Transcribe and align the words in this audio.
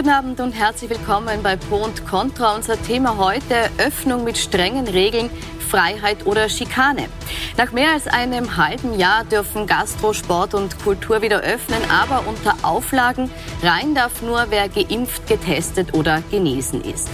Guten 0.00 0.12
Abend 0.14 0.40
und 0.40 0.52
herzlich 0.52 0.88
willkommen 0.88 1.42
bei 1.42 1.56
Pro 1.56 1.76
und 1.84 2.06
Contra. 2.06 2.54
Unser 2.56 2.80
Thema 2.80 3.18
heute 3.18 3.68
Öffnung 3.76 4.24
mit 4.24 4.38
strengen 4.38 4.88
Regeln, 4.88 5.28
Freiheit 5.70 6.26
oder 6.26 6.48
Schikane. 6.48 7.06
Nach 7.56 7.70
mehr 7.70 7.92
als 7.92 8.08
einem 8.08 8.56
halben 8.56 8.98
Jahr 8.98 9.24
dürfen 9.24 9.66
Gastro, 9.66 10.12
Sport 10.12 10.54
und 10.54 10.82
Kultur 10.82 11.22
wieder 11.22 11.40
öffnen, 11.40 11.80
aber 11.88 12.26
unter 12.26 12.56
Auflagen. 12.62 13.30
Rein 13.62 13.94
darf 13.94 14.20
nur, 14.22 14.46
wer 14.50 14.68
geimpft, 14.68 15.26
getestet 15.28 15.94
oder 15.94 16.22
genesen 16.30 16.82
ist. 16.82 17.08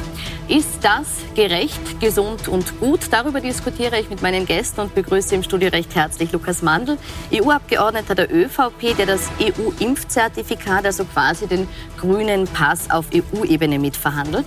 Ist 0.49 0.79
das 0.83 1.09
gerecht, 1.35 2.01
gesund 2.01 2.47
und 2.47 2.79
gut? 2.79 3.01
Darüber 3.11 3.41
diskutiere 3.41 3.99
ich 3.99 4.09
mit 4.09 4.23
meinen 4.23 4.47
Gästen 4.47 4.81
und 4.81 4.95
begrüße 4.95 5.35
im 5.35 5.43
Studio 5.43 5.69
recht 5.71 5.95
herzlich 5.95 6.31
Lukas 6.31 6.63
Mandl, 6.63 6.99
EU-Abgeordneter 7.35 8.15
der 8.15 8.33
ÖVP, 8.33 8.97
der 8.97 9.07
das 9.07 9.29
EU-Impfzertifikat, 9.41 10.87
also 10.87 11.05
quasi 11.05 11.49
den 11.49 11.67
grünen 11.99 12.45
Pass 12.47 12.91
auf 12.91 13.07
EU-Ebene 13.13 13.81
mitverhandelt. 13.81 14.47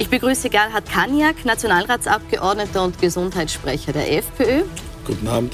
Ich 0.00 0.08
begrüße 0.08 0.48
Gerhard 0.48 0.88
Kaniak, 0.88 1.44
Nationalratsabgeordneter 1.44 2.84
und 2.84 3.00
Gesundheitssprecher 3.00 3.92
der 3.92 4.18
FPÖ. 4.18 4.62
Guten 5.04 5.26
Abend. 5.26 5.52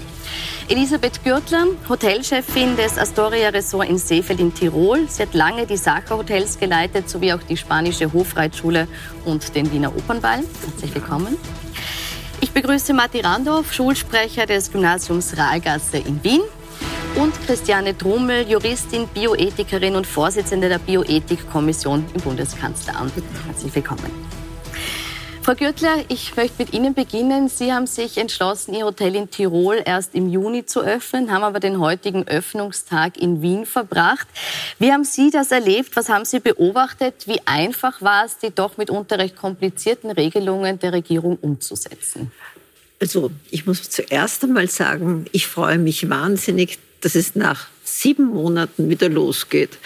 Elisabeth 0.68 1.24
Gürtler, 1.24 1.66
Hotelchefin 1.88 2.76
des 2.76 2.98
Astoria 2.98 3.48
Resort 3.48 3.88
in 3.88 3.96
Seefeld 3.96 4.40
in 4.40 4.52
Tirol. 4.52 5.08
Sie 5.08 5.22
hat 5.22 5.32
lange 5.32 5.66
die 5.66 5.78
Sacher 5.78 6.18
Hotels 6.18 6.58
geleitet, 6.58 7.08
sowie 7.08 7.32
auch 7.32 7.42
die 7.42 7.56
spanische 7.56 8.12
Hofreitschule 8.12 8.86
und 9.24 9.54
den 9.54 9.72
Wiener 9.72 9.96
Opernball. 9.96 10.40
Herzlich 10.66 10.94
willkommen. 10.94 11.38
Ich 12.42 12.52
begrüße 12.52 12.92
Matti 12.92 13.20
Randorf, 13.20 13.72
Schulsprecher 13.72 14.44
des 14.44 14.70
Gymnasiums 14.70 15.38
Rahlgasse 15.38 15.98
in 15.98 16.22
Wien. 16.22 16.42
Und 17.16 17.32
Christiane 17.46 17.94
Drummel, 17.94 18.46
Juristin, 18.48 19.06
Bioethikerin 19.06 19.94
und 19.94 20.06
Vorsitzende 20.06 20.68
der 20.68 20.80
Bioethikkommission 20.80 22.04
im 22.12 22.20
Bundeskanzleramt. 22.20 23.12
Herzlich 23.46 23.72
willkommen. 23.74 24.43
Frau 25.44 25.54
Gürtler, 25.54 26.02
ich 26.08 26.34
möchte 26.36 26.54
mit 26.56 26.72
Ihnen 26.72 26.94
beginnen. 26.94 27.50
Sie 27.50 27.70
haben 27.70 27.86
sich 27.86 28.16
entschlossen, 28.16 28.72
Ihr 28.72 28.86
Hotel 28.86 29.14
in 29.14 29.30
Tirol 29.30 29.82
erst 29.84 30.14
im 30.14 30.30
Juni 30.30 30.64
zu 30.64 30.80
öffnen, 30.80 31.30
haben 31.30 31.44
aber 31.44 31.60
den 31.60 31.80
heutigen 31.80 32.26
Öffnungstag 32.26 33.18
in 33.18 33.42
Wien 33.42 33.66
verbracht. 33.66 34.26
Wie 34.78 34.90
haben 34.90 35.04
Sie 35.04 35.30
das 35.30 35.50
erlebt? 35.50 35.96
Was 35.96 36.08
haben 36.08 36.24
Sie 36.24 36.40
beobachtet? 36.40 37.26
Wie 37.26 37.42
einfach 37.44 38.00
war 38.00 38.24
es, 38.24 38.38
die 38.38 38.54
doch 38.54 38.78
mitunter 38.78 39.18
recht 39.18 39.36
komplizierten 39.36 40.10
Regelungen 40.10 40.78
der 40.78 40.94
Regierung 40.94 41.36
umzusetzen? 41.36 42.32
Also, 42.98 43.30
ich 43.50 43.66
muss 43.66 43.90
zuerst 43.90 44.44
einmal 44.44 44.70
sagen, 44.70 45.26
ich 45.32 45.46
freue 45.46 45.76
mich 45.76 46.08
wahnsinnig, 46.08 46.78
dass 47.02 47.14
es 47.14 47.34
nach 47.34 47.68
sieben 47.84 48.28
Monaten 48.28 48.88
wieder 48.88 49.10
losgeht. 49.10 49.76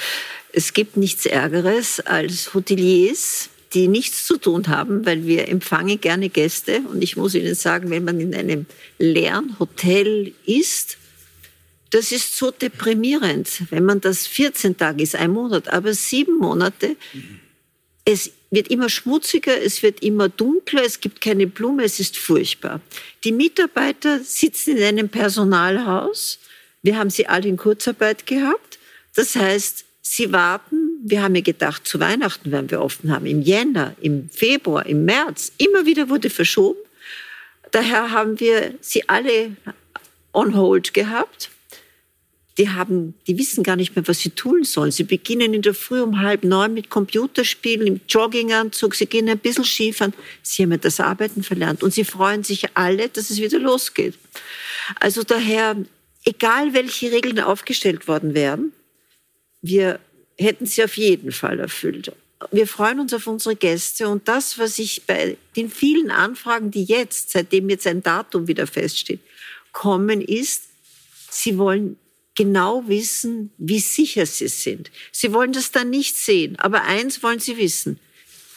Es 0.53 0.73
gibt 0.73 0.97
nichts 0.97 1.27
Ärgeres 1.27 1.99
als 1.99 2.55
Hoteliers, 2.55 3.51
die 3.75 3.89
nichts 3.89 4.27
zu 4.27 4.39
tun 4.39 4.69
haben, 4.69 5.05
weil 5.05 5.27
wir 5.27 5.49
empfangen 5.49 6.01
gerne 6.01 6.29
Gäste. 6.29 6.81
Und 6.91 7.03
ich 7.03 7.17
muss 7.17 7.35
Ihnen 7.35 7.55
sagen, 7.55 7.91
wenn 7.91 8.05
man 8.05 8.21
in 8.21 8.35
einem 8.35 8.67
leeren 8.99 9.59
Hotel 9.59 10.33
ist, 10.47 10.97
das 11.91 12.13
ist 12.13 12.37
so 12.37 12.51
deprimierend, 12.51 13.63
wenn 13.71 13.85
man 13.85 14.01
das 14.01 14.27
14 14.27 14.77
Tage 14.77 15.03
ist, 15.03 15.17
ein 15.17 15.31
Monat, 15.31 15.69
aber 15.69 15.95
sieben 15.95 16.37
Monate. 16.37 16.97
Es 18.05 18.31
wird 18.51 18.69
immer 18.69 18.89
schmutziger, 18.89 19.61
es 19.61 19.83
wird 19.83 20.03
immer 20.03 20.29
dunkler, 20.29 20.83
es 20.85 21.01
gibt 21.01 21.21
keine 21.21 21.47
Blume, 21.47 21.85
es 21.85 22.01
ist 22.01 22.17
furchtbar. 22.17 22.81
Die 23.25 23.33
Mitarbeiter 23.33 24.21
sitzen 24.23 24.77
in 24.77 24.83
einem 24.83 25.09
Personalhaus. 25.09 26.39
Wir 26.83 26.99
haben 26.99 27.11
sie 27.11 27.27
alle 27.27 27.49
in 27.49 27.57
Kurzarbeit 27.57 28.27
gehabt. 28.27 28.79
Das 29.15 29.35
heißt, 29.35 29.85
sie 30.15 30.33
warten 30.33 30.89
wir 31.03 31.23
haben 31.23 31.35
ja 31.35 31.43
gedacht, 31.43 31.87
zu 31.87 32.01
Weihnachten 32.01 32.51
werden 32.51 32.71
wir 32.71 32.81
offen 32.81 33.13
haben, 33.13 33.27
im 33.27 33.43
Jänner, 33.43 33.95
im 34.01 34.29
Februar, 34.31 34.87
im 34.87 35.05
März. 35.05 35.53
Immer 35.59 35.87
wieder 35.87 36.09
wurde 36.09 36.31
verschoben. 36.31 36.79
Daher 37.71 38.11
haben 38.11 38.41
wir 38.41 38.75
sie 38.81 39.09
alle 39.09 39.57
on 40.33 40.57
hold 40.57 40.95
gehabt. 40.95 41.51
Die 42.57 42.71
haben, 42.71 43.15
die 43.29 43.39
wissen 43.39 43.63
gar 43.63 43.77
nicht 43.77 43.95
mehr, 43.95 44.09
was 44.09 44.19
sie 44.19 44.31
tun 44.31 44.65
sollen. 44.65 44.91
Sie 44.91 45.05
beginnen 45.05 45.55
in 45.55 45.63
der 45.63 45.75
Früh 45.75 46.01
um 46.01 46.21
halb 46.21 46.43
neun 46.43 46.75
mit 46.75 46.91
Computerspielen, 46.91 47.87
im 47.87 48.01
Jogginganzug. 48.09 48.97
Sie 48.97 49.07
gehen 49.07 49.29
ein 49.29 49.39
bisschen 49.39 49.65
Skifahren. 49.65 50.13
Sie 50.43 50.65
haben 50.65 50.73
ja 50.73 50.79
das 50.79 50.99
Arbeiten 50.99 51.45
verlernt. 51.45 51.85
Und 51.85 51.95
sie 51.95 52.05
freuen 52.05 52.43
sich 52.43 52.77
alle, 52.77 53.09
dass 53.09 53.31
es 53.31 53.41
wieder 53.41 53.61
losgeht. 53.61 54.15
Also 54.99 55.23
daher, 55.23 55.77
egal 56.25 56.75
welche 56.75 57.13
Regeln 57.13 57.39
aufgestellt 57.39 58.09
worden 58.09 58.35
wären, 58.35 58.73
wir 59.63 60.01
hätten 60.39 60.67
sie 60.67 60.85
auf 60.85 60.97
jeden 60.97 61.33
Fall 61.33 61.59
erfüllt. 61.59 62.13
Wir 62.53 62.69
freuen 62.69 63.01
uns 63.01 63.13
auf 63.13 63.27
unsere 63.27 63.57
Gäste 63.57 64.09
und 64.09 64.29
das, 64.29 64.59
was 64.59 64.79
ich 64.79 65.03
bei 65.07 65.37
den 65.57 65.71
vielen 65.71 66.11
Anfragen, 66.11 66.71
die 66.71 66.85
jetzt, 66.85 67.31
seitdem 67.31 67.69
jetzt 67.69 67.87
ein 67.87 68.03
Datum 68.03 68.47
wieder 68.47 68.67
feststeht, 68.67 69.21
kommen, 69.73 70.21
ist, 70.21 70.65
sie 71.31 71.59
wollen 71.59 71.97
genau 72.37 72.87
wissen, 72.87 73.51
wie 73.59 73.81
sicher 73.81 74.25
sie 74.25 74.47
sind. 74.47 74.93
Sie 75.11 75.33
wollen 75.33 75.53
das 75.53 75.73
dann 75.73 75.91
nicht 75.91 76.17
sehen, 76.17 76.55
aber 76.61 76.85
eins 76.85 77.23
wollen 77.25 77.41
sie 77.41 77.57
wissen. 77.57 77.99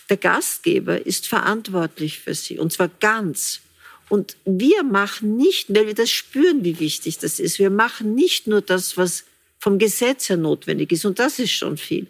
Der 0.10 0.18
Gastgeber 0.18 1.04
ist 1.04 1.28
verantwortlich 1.28 2.20
für 2.20 2.36
sie 2.36 2.60
und 2.60 2.72
zwar 2.72 2.90
ganz. 3.00 3.62
Und 4.08 4.36
wir 4.46 4.84
machen 4.84 5.38
nicht, 5.38 5.74
weil 5.74 5.88
wir 5.88 5.96
das 5.96 6.12
spüren, 6.12 6.64
wie 6.64 6.80
wichtig 6.80 7.18
das 7.18 7.40
ist, 7.40 7.58
wir 7.58 7.72
machen 7.72 8.14
nicht 8.14 8.46
nur 8.46 8.62
das, 8.62 8.98
was 8.98 9.24
vom 9.62 9.78
Gesetz 9.78 10.28
her 10.30 10.38
notwendig 10.38 10.92
ist. 10.92 11.06
Und 11.06 11.20
das 11.20 11.40
ist 11.40 11.52
schon 11.52 11.78
viel. 11.78 12.08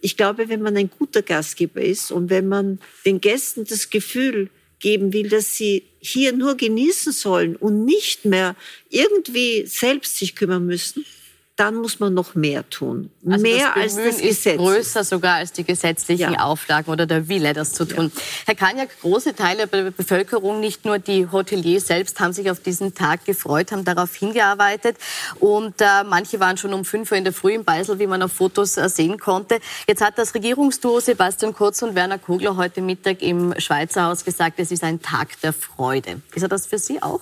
Ich 0.00 0.16
glaube, 0.16 0.48
wenn 0.48 0.62
man 0.62 0.76
ein 0.76 0.90
guter 0.90 1.22
Gastgeber 1.22 1.80
ist 1.80 2.12
und 2.12 2.28
wenn 2.28 2.46
man 2.48 2.78
den 3.06 3.20
Gästen 3.20 3.64
das 3.64 3.88
Gefühl 3.88 4.50
geben 4.78 5.12
will, 5.12 5.28
dass 5.28 5.56
sie 5.56 5.84
hier 6.00 6.32
nur 6.32 6.56
genießen 6.56 7.12
sollen 7.12 7.56
und 7.56 7.84
nicht 7.84 8.24
mehr 8.24 8.56
irgendwie 8.90 9.64
selbst 9.66 10.18
sich 10.18 10.34
kümmern 10.34 10.66
müssen, 10.66 11.04
dann 11.62 11.76
muss 11.76 12.00
man 12.00 12.12
noch 12.12 12.34
mehr 12.34 12.68
tun. 12.70 13.08
Also 13.24 13.40
mehr 13.40 13.72
das 13.72 13.82
als 13.82 13.94
das 13.94 14.20
Gesetz. 14.20 14.56
Größer 14.56 15.04
sogar 15.04 15.36
als 15.36 15.52
die 15.52 15.62
gesetzlichen 15.62 16.32
ja. 16.32 16.40
Auflagen 16.40 16.90
oder 16.90 17.06
der 17.06 17.28
Wille, 17.28 17.52
das 17.52 17.72
zu 17.72 17.84
tun. 17.84 18.10
Ja. 18.12 18.22
Herr 18.46 18.54
Kaniak, 18.56 19.00
große 19.00 19.36
Teile 19.36 19.68
der 19.68 19.92
Bevölkerung, 19.92 20.58
nicht 20.58 20.84
nur 20.84 20.98
die 20.98 21.28
Hoteliers 21.30 21.86
selbst, 21.86 22.18
haben 22.18 22.32
sich 22.32 22.50
auf 22.50 22.58
diesen 22.58 22.94
Tag 22.94 23.24
gefreut, 23.26 23.70
haben 23.70 23.84
darauf 23.84 24.12
hingearbeitet. 24.12 24.96
Und 25.38 25.80
äh, 25.80 26.02
manche 26.04 26.40
waren 26.40 26.56
schon 26.56 26.74
um 26.74 26.84
5 26.84 27.12
Uhr 27.12 27.18
in 27.18 27.22
der 27.22 27.32
Früh 27.32 27.52
im 27.52 27.64
Beisel, 27.64 28.00
wie 28.00 28.08
man 28.08 28.20
auf 28.24 28.32
Fotos 28.32 28.76
äh, 28.76 28.88
sehen 28.88 29.20
konnte. 29.20 29.60
Jetzt 29.86 30.02
hat 30.02 30.18
das 30.18 30.34
Regierungsduo 30.34 30.98
Sebastian 30.98 31.54
Kurz 31.54 31.80
und 31.82 31.94
Werner 31.94 32.18
Kogler 32.18 32.56
heute 32.56 32.80
Mittag 32.80 33.22
im 33.22 33.54
Schweizer 33.58 34.06
Haus 34.06 34.24
gesagt, 34.24 34.58
es 34.58 34.72
ist 34.72 34.82
ein 34.82 35.00
Tag 35.00 35.40
der 35.42 35.52
Freude. 35.52 36.22
Ist 36.34 36.42
er 36.42 36.48
das 36.48 36.66
für 36.66 36.78
Sie 36.78 37.00
auch? 37.00 37.20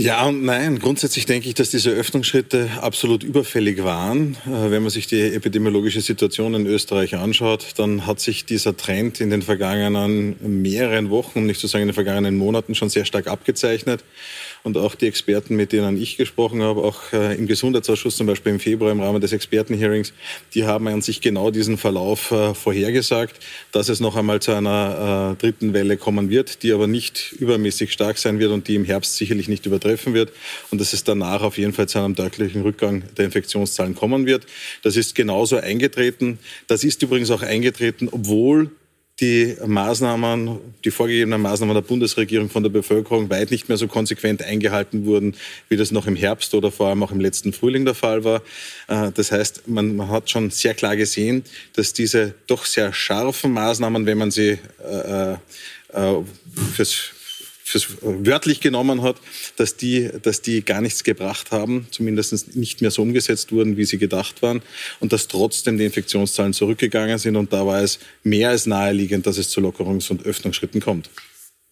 Ja 0.00 0.26
und 0.26 0.44
nein. 0.44 0.78
Grundsätzlich 0.78 1.26
denke 1.26 1.48
ich, 1.48 1.54
dass 1.54 1.70
diese 1.70 1.90
Öffnungsschritte 1.90 2.70
absolut 2.80 3.24
überfällig 3.24 3.82
waren. 3.82 4.36
Äh, 4.46 4.70
wenn 4.70 4.82
man 4.82 4.90
sich 4.90 5.08
die 5.08 5.20
epidemiologische 5.20 6.00
Situation 6.02 6.54
in 6.54 6.66
Österreich 6.68 7.16
anschaut, 7.16 7.72
dann 7.78 8.06
hat 8.06 8.20
sich 8.20 8.44
dieser 8.44 8.76
Trend 8.76 9.20
in 9.20 9.30
den 9.30 9.42
vergangenen 9.42 10.36
mehreren 10.62 11.10
Wochen, 11.10 11.40
um 11.40 11.46
nicht 11.46 11.58
zu 11.58 11.66
sagen 11.66 11.82
in 11.82 11.88
den 11.88 11.94
vergangenen 11.94 12.36
Monaten, 12.36 12.76
schon 12.76 12.90
sehr 12.90 13.04
stark 13.04 13.26
abgezeichnet 13.26 14.04
und 14.62 14.76
auch 14.76 14.94
die 14.94 15.06
Experten, 15.06 15.56
mit 15.56 15.72
denen 15.72 16.00
ich 16.00 16.16
gesprochen 16.16 16.62
habe, 16.62 16.82
auch 16.82 17.12
äh, 17.12 17.36
im 17.36 17.46
Gesundheitsausschuss 17.46 18.16
zum 18.16 18.26
Beispiel 18.26 18.52
im 18.52 18.60
Februar 18.60 18.92
im 18.92 19.00
Rahmen 19.00 19.20
des 19.20 19.32
Expertenhearings, 19.32 20.12
die 20.54 20.64
haben 20.64 20.88
an 20.88 21.02
sich 21.02 21.20
genau 21.20 21.50
diesen 21.50 21.78
Verlauf 21.78 22.30
äh, 22.30 22.54
vorhergesagt, 22.54 23.40
dass 23.72 23.88
es 23.88 24.00
noch 24.00 24.16
einmal 24.16 24.40
zu 24.40 24.52
einer 24.52 25.36
äh, 25.36 25.40
dritten 25.40 25.72
Welle 25.72 25.96
kommen 25.96 26.30
wird, 26.30 26.62
die 26.62 26.72
aber 26.72 26.86
nicht 26.86 27.32
übermäßig 27.32 27.92
stark 27.92 28.18
sein 28.18 28.38
wird 28.38 28.52
und 28.52 28.68
die 28.68 28.74
im 28.74 28.84
Herbst 28.84 29.16
sicherlich 29.16 29.48
nicht 29.48 29.66
übertreffen 29.66 30.14
wird 30.14 30.32
und 30.70 30.80
dass 30.80 30.92
es 30.92 31.04
danach 31.04 31.42
auf 31.42 31.58
jeden 31.58 31.72
Fall 31.72 31.88
zu 31.88 31.98
einem 31.98 32.14
deutlichen 32.14 32.62
Rückgang 32.62 33.02
der 33.16 33.26
Infektionszahlen 33.26 33.94
kommen 33.94 34.26
wird. 34.26 34.46
Das 34.82 34.96
ist 34.96 35.14
genauso 35.14 35.56
eingetreten. 35.56 36.38
Das 36.66 36.84
ist 36.84 37.02
übrigens 37.02 37.30
auch 37.30 37.42
eingetreten, 37.42 38.08
obwohl 38.10 38.70
die 39.20 39.56
Maßnahmen, 39.66 40.58
die 40.84 40.90
vorgegebenen 40.90 41.42
Maßnahmen 41.42 41.74
der 41.74 41.82
Bundesregierung 41.82 42.50
von 42.50 42.62
der 42.62 42.70
Bevölkerung 42.70 43.28
weit 43.30 43.50
nicht 43.50 43.68
mehr 43.68 43.76
so 43.76 43.88
konsequent 43.88 44.42
eingehalten 44.42 45.06
wurden, 45.06 45.34
wie 45.68 45.76
das 45.76 45.90
noch 45.90 46.06
im 46.06 46.14
Herbst 46.14 46.54
oder 46.54 46.70
vor 46.70 46.88
allem 46.88 47.02
auch 47.02 47.10
im 47.10 47.18
letzten 47.18 47.52
Frühling 47.52 47.84
der 47.84 47.94
Fall 47.94 48.22
war. 48.22 48.42
Äh, 48.86 49.10
das 49.12 49.32
heißt, 49.32 49.68
man, 49.68 50.08
hat 50.08 50.30
schon 50.30 50.50
sehr 50.50 50.74
klar 50.74 50.96
gesehen, 50.96 51.42
dass 51.74 51.92
diese 51.92 52.34
doch 52.46 52.64
sehr 52.64 52.92
scharfen 52.92 53.52
Maßnahmen, 53.52 54.06
wenn 54.06 54.18
man 54.18 54.30
sie 54.30 54.58
äh, 54.84 55.32
äh, 55.32 55.36
fürs 56.74 57.12
fürs 57.68 57.86
wörtlich 58.00 58.60
genommen 58.60 59.02
hat, 59.02 59.16
dass 59.56 59.76
die, 59.76 60.10
dass 60.22 60.40
die 60.40 60.64
gar 60.64 60.80
nichts 60.80 61.04
gebracht 61.04 61.50
haben, 61.50 61.86
zumindest 61.90 62.56
nicht 62.56 62.80
mehr 62.80 62.90
so 62.90 63.02
umgesetzt 63.02 63.52
wurden, 63.52 63.76
wie 63.76 63.84
sie 63.84 63.98
gedacht 63.98 64.40
waren 64.40 64.62
und 65.00 65.12
dass 65.12 65.28
trotzdem 65.28 65.76
die 65.76 65.84
Infektionszahlen 65.84 66.54
zurückgegangen 66.54 67.18
sind 67.18 67.36
und 67.36 67.52
da 67.52 67.66
war 67.66 67.82
es 67.82 67.98
mehr 68.22 68.50
als 68.50 68.66
naheliegend, 68.66 69.26
dass 69.26 69.36
es 69.36 69.50
zu 69.50 69.60
Lockerungs- 69.60 70.10
und 70.10 70.24
Öffnungsschritten 70.24 70.80
kommt. 70.80 71.10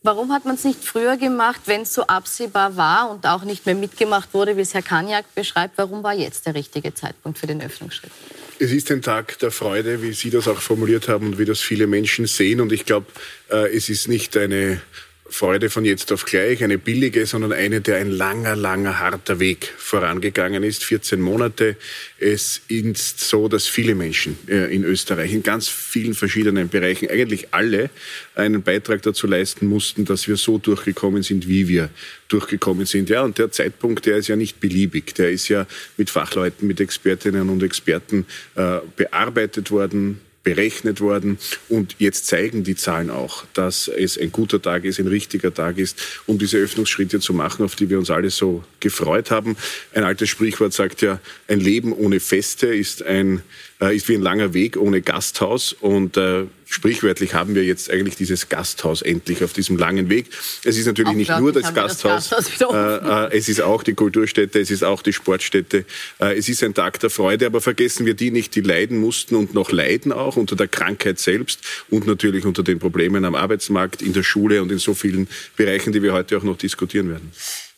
Warum 0.02 0.32
hat 0.32 0.44
man 0.44 0.54
es 0.54 0.64
nicht 0.64 0.84
früher 0.84 1.16
gemacht, 1.16 1.62
wenn 1.64 1.80
es 1.80 1.94
so 1.94 2.02
absehbar 2.02 2.76
war 2.76 3.10
und 3.10 3.26
auch 3.26 3.42
nicht 3.42 3.66
mehr 3.66 3.74
mitgemacht 3.74 4.34
wurde, 4.34 4.56
wie 4.56 4.60
es 4.60 4.74
Herr 4.74 4.82
Kaniak 4.82 5.34
beschreibt? 5.34 5.78
Warum 5.78 6.02
war 6.02 6.14
jetzt 6.14 6.46
der 6.46 6.54
richtige 6.54 6.94
Zeitpunkt 6.94 7.38
für 7.38 7.46
den 7.46 7.60
Öffnungsschritt? 7.60 8.12
Es 8.58 8.70
ist 8.70 8.90
ein 8.90 9.02
Tag 9.02 9.38
der 9.40 9.50
Freude, 9.50 10.02
wie 10.02 10.12
Sie 10.12 10.30
das 10.30 10.46
auch 10.46 10.60
formuliert 10.60 11.08
haben 11.08 11.26
und 11.26 11.38
wie 11.38 11.44
das 11.44 11.60
viele 11.60 11.86
Menschen 11.86 12.26
sehen. 12.26 12.60
Und 12.60 12.72
ich 12.72 12.84
glaube, 12.84 13.06
äh, 13.50 13.74
es 13.74 13.88
ist 13.88 14.06
nicht 14.08 14.36
eine 14.36 14.80
Freude 15.28 15.70
von 15.70 15.84
jetzt 15.84 16.12
auf 16.12 16.24
gleich, 16.24 16.62
eine 16.62 16.78
billige, 16.78 17.26
sondern 17.26 17.52
eine, 17.52 17.80
der 17.80 17.96
ein 17.96 18.10
langer, 18.10 18.56
langer, 18.56 19.00
harter 19.00 19.40
Weg 19.40 19.72
vorangegangen 19.76 20.62
ist. 20.62 20.84
14 20.84 21.20
Monate. 21.20 21.76
Es 22.18 22.62
ist 22.68 23.20
so, 23.20 23.48
dass 23.48 23.66
viele 23.66 23.94
Menschen 23.94 24.38
äh, 24.48 24.74
in 24.74 24.84
Österreich 24.84 25.32
in 25.32 25.42
ganz 25.42 25.68
vielen 25.68 26.14
verschiedenen 26.14 26.68
Bereichen, 26.68 27.10
eigentlich 27.10 27.48
alle, 27.52 27.90
einen 28.34 28.62
Beitrag 28.62 29.02
dazu 29.02 29.26
leisten 29.26 29.66
mussten, 29.66 30.04
dass 30.04 30.28
wir 30.28 30.36
so 30.36 30.58
durchgekommen 30.58 31.22
sind, 31.22 31.48
wie 31.48 31.68
wir 31.68 31.90
durchgekommen 32.28 32.86
sind. 32.86 33.08
Ja, 33.08 33.22
und 33.22 33.38
der 33.38 33.50
Zeitpunkt, 33.50 34.06
der 34.06 34.18
ist 34.18 34.28
ja 34.28 34.36
nicht 34.36 34.60
beliebig. 34.60 35.14
Der 35.14 35.30
ist 35.30 35.48
ja 35.48 35.66
mit 35.96 36.10
Fachleuten, 36.10 36.66
mit 36.66 36.80
Expertinnen 36.80 37.48
und 37.48 37.62
Experten 37.62 38.26
äh, 38.54 38.78
bearbeitet 38.96 39.70
worden, 39.70 40.20
berechnet 40.46 41.00
worden. 41.00 41.38
Und 41.68 41.96
jetzt 41.98 42.28
zeigen 42.28 42.62
die 42.62 42.76
Zahlen 42.76 43.10
auch, 43.10 43.44
dass 43.52 43.88
es 43.88 44.16
ein 44.16 44.30
guter 44.30 44.62
Tag 44.62 44.84
ist, 44.84 45.00
ein 45.00 45.08
richtiger 45.08 45.52
Tag 45.52 45.76
ist, 45.76 46.00
um 46.26 46.38
diese 46.38 46.58
Öffnungsschritte 46.58 47.18
zu 47.18 47.34
machen, 47.34 47.64
auf 47.64 47.74
die 47.74 47.90
wir 47.90 47.98
uns 47.98 48.10
alle 48.10 48.30
so 48.30 48.62
gefreut 48.78 49.32
haben. 49.32 49.56
Ein 49.92 50.04
altes 50.04 50.28
Sprichwort 50.28 50.72
sagt 50.72 51.02
ja, 51.02 51.18
ein 51.48 51.58
Leben 51.58 51.92
ohne 51.92 52.20
Feste 52.20 52.68
ist 52.68 53.02
ein 53.02 53.42
äh, 53.80 53.96
ist 53.96 54.08
wie 54.08 54.14
ein 54.14 54.22
langer 54.22 54.54
Weg 54.54 54.76
ohne 54.76 55.02
Gasthaus. 55.02 55.72
Und 55.72 56.16
äh, 56.16 56.44
sprichwörtlich 56.66 57.32
haben 57.32 57.54
wir 57.54 57.64
jetzt 57.64 57.90
eigentlich 57.90 58.16
dieses 58.16 58.48
Gasthaus 58.48 59.00
endlich 59.00 59.42
auf 59.42 59.52
diesem 59.52 59.78
langen 59.78 60.08
Weg. 60.10 60.26
Es 60.64 60.76
ist 60.76 60.86
natürlich 60.86 61.10
auch 61.10 61.16
nicht 61.16 61.38
nur 61.38 61.52
das 61.52 61.72
Gasthaus, 61.72 62.28
das 62.28 62.58
Gasthaus 62.58 62.74
äh, 62.74 63.34
äh, 63.34 63.38
es 63.38 63.48
ist 63.48 63.62
auch 63.62 63.82
die 63.82 63.94
Kulturstätte, 63.94 64.60
es 64.60 64.70
ist 64.70 64.82
auch 64.82 65.02
die 65.02 65.12
Sportstätte. 65.12 65.84
Äh, 66.18 66.36
es 66.36 66.48
ist 66.48 66.62
ein 66.62 66.74
Tag 66.74 67.00
der 67.00 67.10
Freude, 67.10 67.46
aber 67.46 67.60
vergessen 67.60 68.04
wir 68.04 68.14
die 68.14 68.30
nicht, 68.30 68.54
die 68.54 68.60
leiden 68.60 68.98
mussten 68.98 69.36
und 69.36 69.54
noch 69.54 69.70
leiden 69.70 70.12
auch 70.12 70.36
unter 70.36 70.56
der 70.56 70.68
Krankheit 70.68 71.18
selbst 71.18 71.60
und 71.88 72.06
natürlich 72.06 72.44
unter 72.44 72.62
den 72.62 72.78
Problemen 72.78 73.24
am 73.24 73.34
Arbeitsmarkt, 73.34 74.02
in 74.02 74.12
der 74.12 74.24
Schule 74.24 74.60
und 74.60 74.72
in 74.72 74.78
so 74.78 74.94
vielen 74.94 75.28
Bereichen, 75.56 75.92
die 75.92 76.02
wir 76.02 76.12
heute 76.12 76.36
auch 76.36 76.42
noch 76.42 76.58
diskutieren 76.58 77.08
werden. 77.08 77.32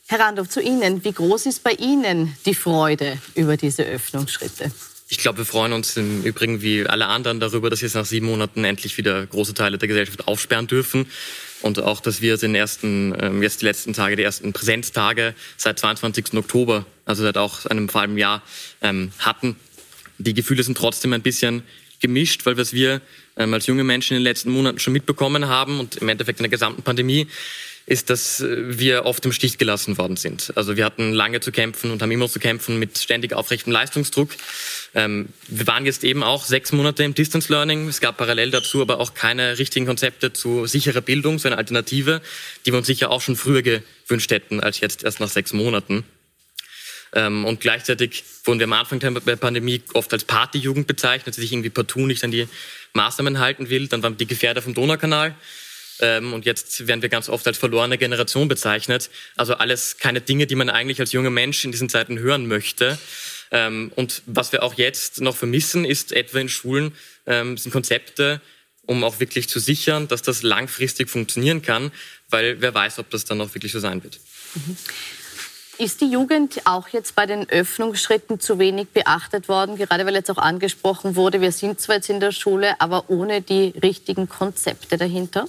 Herr 0.07 0.21
Randolph, 0.21 0.49
zu 0.49 0.63
Ihnen. 0.63 1.05
Wie 1.05 1.13
groß 1.13 1.45
ist 1.45 1.63
bei 1.63 1.73
Ihnen 1.73 2.35
die 2.47 2.55
Freude 2.55 3.19
über 3.35 3.59
diese 3.59 3.85
Öffnungsschritte? 3.85 4.73
Ich 5.11 5.17
glaube, 5.17 5.39
wir 5.39 5.47
freuen 5.47 5.73
uns 5.73 5.97
im 5.97 6.23
Übrigen 6.23 6.61
wie 6.61 6.87
alle 6.87 7.07
anderen 7.07 7.41
darüber, 7.41 7.71
dass 7.71 7.81
jetzt 7.81 7.95
nach 7.95 8.05
sieben 8.05 8.27
Monaten 8.27 8.63
endlich 8.65 8.99
wieder 8.99 9.25
große 9.25 9.55
Teile 9.55 9.79
der 9.79 9.89
Gesellschaft 9.89 10.29
aufsperren 10.29 10.67
dürfen. 10.67 11.07
Und 11.63 11.83
auch, 11.83 12.01
dass 12.01 12.21
wir 12.21 12.37
den 12.37 12.55
ersten, 12.55 13.17
ähm, 13.19 13.43
jetzt 13.43 13.63
die 13.63 13.65
letzten 13.65 13.95
Tage, 13.95 14.17
die 14.17 14.23
ersten 14.23 14.53
Präsenztage 14.53 15.35
seit 15.57 15.79
22. 15.79 16.35
Oktober, 16.35 16.85
also 17.07 17.23
seit 17.23 17.39
auch 17.39 17.65
einem 17.65 17.93
halben 17.93 18.19
Jahr 18.19 18.43
ähm, 18.83 19.11
hatten. 19.19 19.57
Die 20.19 20.35
Gefühle 20.35 20.63
sind 20.63 20.77
trotzdem 20.77 21.15
ein 21.15 21.23
bisschen 21.23 21.63
gemischt, 22.01 22.45
weil 22.45 22.59
was 22.59 22.75
wir 22.75 23.01
ähm, 23.39 23.55
als 23.55 23.67
junge 23.67 23.85
Menschen 23.85 24.15
in 24.15 24.21
den 24.21 24.25
letzten 24.25 24.51
Monaten 24.51 24.79
schon 24.79 24.93
mitbekommen 24.93 25.49
haben 25.49 25.81
und 25.81 25.97
im 25.97 26.09
Endeffekt 26.11 26.39
in 26.39 26.45
der 26.45 26.51
gesamten 26.51 26.83
Pandemie, 26.83 27.29
ist, 27.89 28.11
dass 28.11 28.41
äh, 28.41 28.79
wir 28.79 29.07
oft 29.07 29.25
im 29.25 29.33
Stich 29.33 29.57
gelassen 29.57 29.97
worden 29.97 30.17
sind. 30.17 30.53
Also 30.57 30.77
wir 30.77 30.85
hatten 30.85 31.13
lange 31.13 31.41
zu 31.41 31.51
kämpfen 31.51 31.91
und 31.91 32.03
haben 32.03 32.11
immer 32.11 32.29
zu 32.29 32.39
kämpfen 32.39 32.79
mit 32.79 32.99
ständig 32.99 33.33
aufrechtem 33.33 33.73
Leistungsdruck. 33.73 34.31
Ähm, 34.95 35.31
wir 35.49 35.67
waren 35.67 35.87
jetzt 35.87 36.05
eben 36.05 36.23
auch 36.23 36.45
sechs 36.45 36.73
Monate 36.73 37.03
im 37.03 37.15
Distance 37.15 37.51
Learning. 37.51 37.89
Es 37.89 38.01
gab 38.01 38.19
parallel 38.19 38.51
dazu 38.51 38.83
aber 38.83 39.01
auch 39.01 39.15
keine 39.15 39.59
richtigen 39.59 39.87
Konzepte 39.87 40.35
zu 40.35 40.67
sicherer 40.67 41.01
Bildung, 41.01 41.39
so 41.39 41.49
eine 41.49 41.57
Alternative, 41.57 42.21
die 42.67 42.73
wir 42.73 42.79
uns 42.79 42.87
sicher 42.87 43.11
auch 43.11 43.23
schon 43.23 43.37
früher 43.37 43.63
gewünscht 43.63 44.31
hätten 44.31 44.61
als 44.61 44.81
jetzt 44.81 45.05
erst 45.05 45.21
nach 45.21 45.31
sechs 45.31 45.55
Monaten. 45.55 46.05
Ähm, 47.15 47.47
und 47.47 47.61
gleichzeitig 47.61 48.23
wurden 48.45 48.59
wir 48.59 48.65
am 48.65 48.75
Anfang 48.75 49.01
der 49.01 49.37
Pandemie 49.37 49.81
oft 49.95 50.13
als 50.13 50.25
Partyjugend 50.25 50.87
bezeichnet, 50.87 51.39
die 51.39 51.41
sich 51.41 51.53
irgendwie 51.53 51.71
partout 51.71 52.07
nicht 52.07 52.23
an 52.23 52.33
die 52.33 52.49
Maßnahmen 52.93 53.39
halten 53.39 53.71
will. 53.71 53.89
Dann 53.89 54.03
waren 54.03 54.19
die 54.19 54.27
Gefährder 54.27 54.61
vom 54.61 54.75
Donaukanal. 54.75 55.35
Ähm, 56.01 56.33
und 56.33 56.45
jetzt 56.45 56.87
werden 56.87 57.03
wir 57.03 57.09
ganz 57.09 57.29
oft 57.29 57.47
als 57.47 57.59
verlorene 57.59 57.99
Generation 57.99 58.49
bezeichnet. 58.49 59.11
Also 59.37 59.55
alles 59.55 59.99
keine 59.99 60.21
Dinge, 60.21 60.47
die 60.47 60.55
man 60.55 60.71
eigentlich 60.71 61.01
als 61.01 61.13
junger 61.13 61.31
Mensch 61.31 61.65
in 61.65 61.73
diesen 61.73 61.89
Zeiten 61.89 62.19
hören 62.19 62.47
möchte. 62.47 62.99
Ähm, 63.51 63.93
und 63.97 64.23
was 64.27 64.53
wir 64.53 64.63
auch 64.63 64.75
jetzt 64.75 65.21
noch 65.21 65.37
vermissen, 65.37 65.85
ist 65.85 66.13
etwa 66.13 66.39
in 66.39 66.49
Schulen 66.49 66.95
ähm, 67.27 67.57
sind 67.57 67.73
Konzepte, 67.73 68.41
um 68.87 69.05
auch 69.05 69.21
wirklich 69.21 69.49
zu 69.49 69.59
sichern, 69.59 70.09
dass 70.09 70.23
das 70.23 70.43
langfristig 70.43 71.11
funktionieren 71.11 71.63
kann, 71.63 71.93
weil 72.31 72.61
wer 72.61 72.75
weiß, 72.75 72.99
ob 72.99 73.11
das 73.11 73.25
dann 73.25 73.41
auch 73.41 73.55
wirklich 73.55 73.73
so 73.73 73.81
sein 73.81 74.03
wird. 74.03 74.19
Mhm. 74.55 74.77
Ist 75.79 76.01
die 76.01 76.11
Jugend 76.11 76.67
auch 76.67 76.89
jetzt 76.89 77.15
bei 77.15 77.25
den 77.27 77.49
Öffnungsschritten 77.49 78.41
zu 78.41 78.59
wenig 78.59 78.89
beachtet 78.89 79.49
worden, 79.49 79.77
gerade 79.77 80.05
weil 80.07 80.15
jetzt 80.15 80.31
auch 80.31 80.39
angesprochen 80.39 81.15
wurde, 81.15 81.41
wir 81.41 81.53
sind 81.53 81.81
zwar 81.81 81.97
jetzt 81.97 82.11
in 82.11 82.19
der 82.19 82.33
Schule, 82.33 82.81
aber 82.81 83.09
ohne 83.09 83.43
die 83.43 83.73
richtigen 83.81 84.29
Konzepte 84.29 84.97
dahinter? 84.97 85.49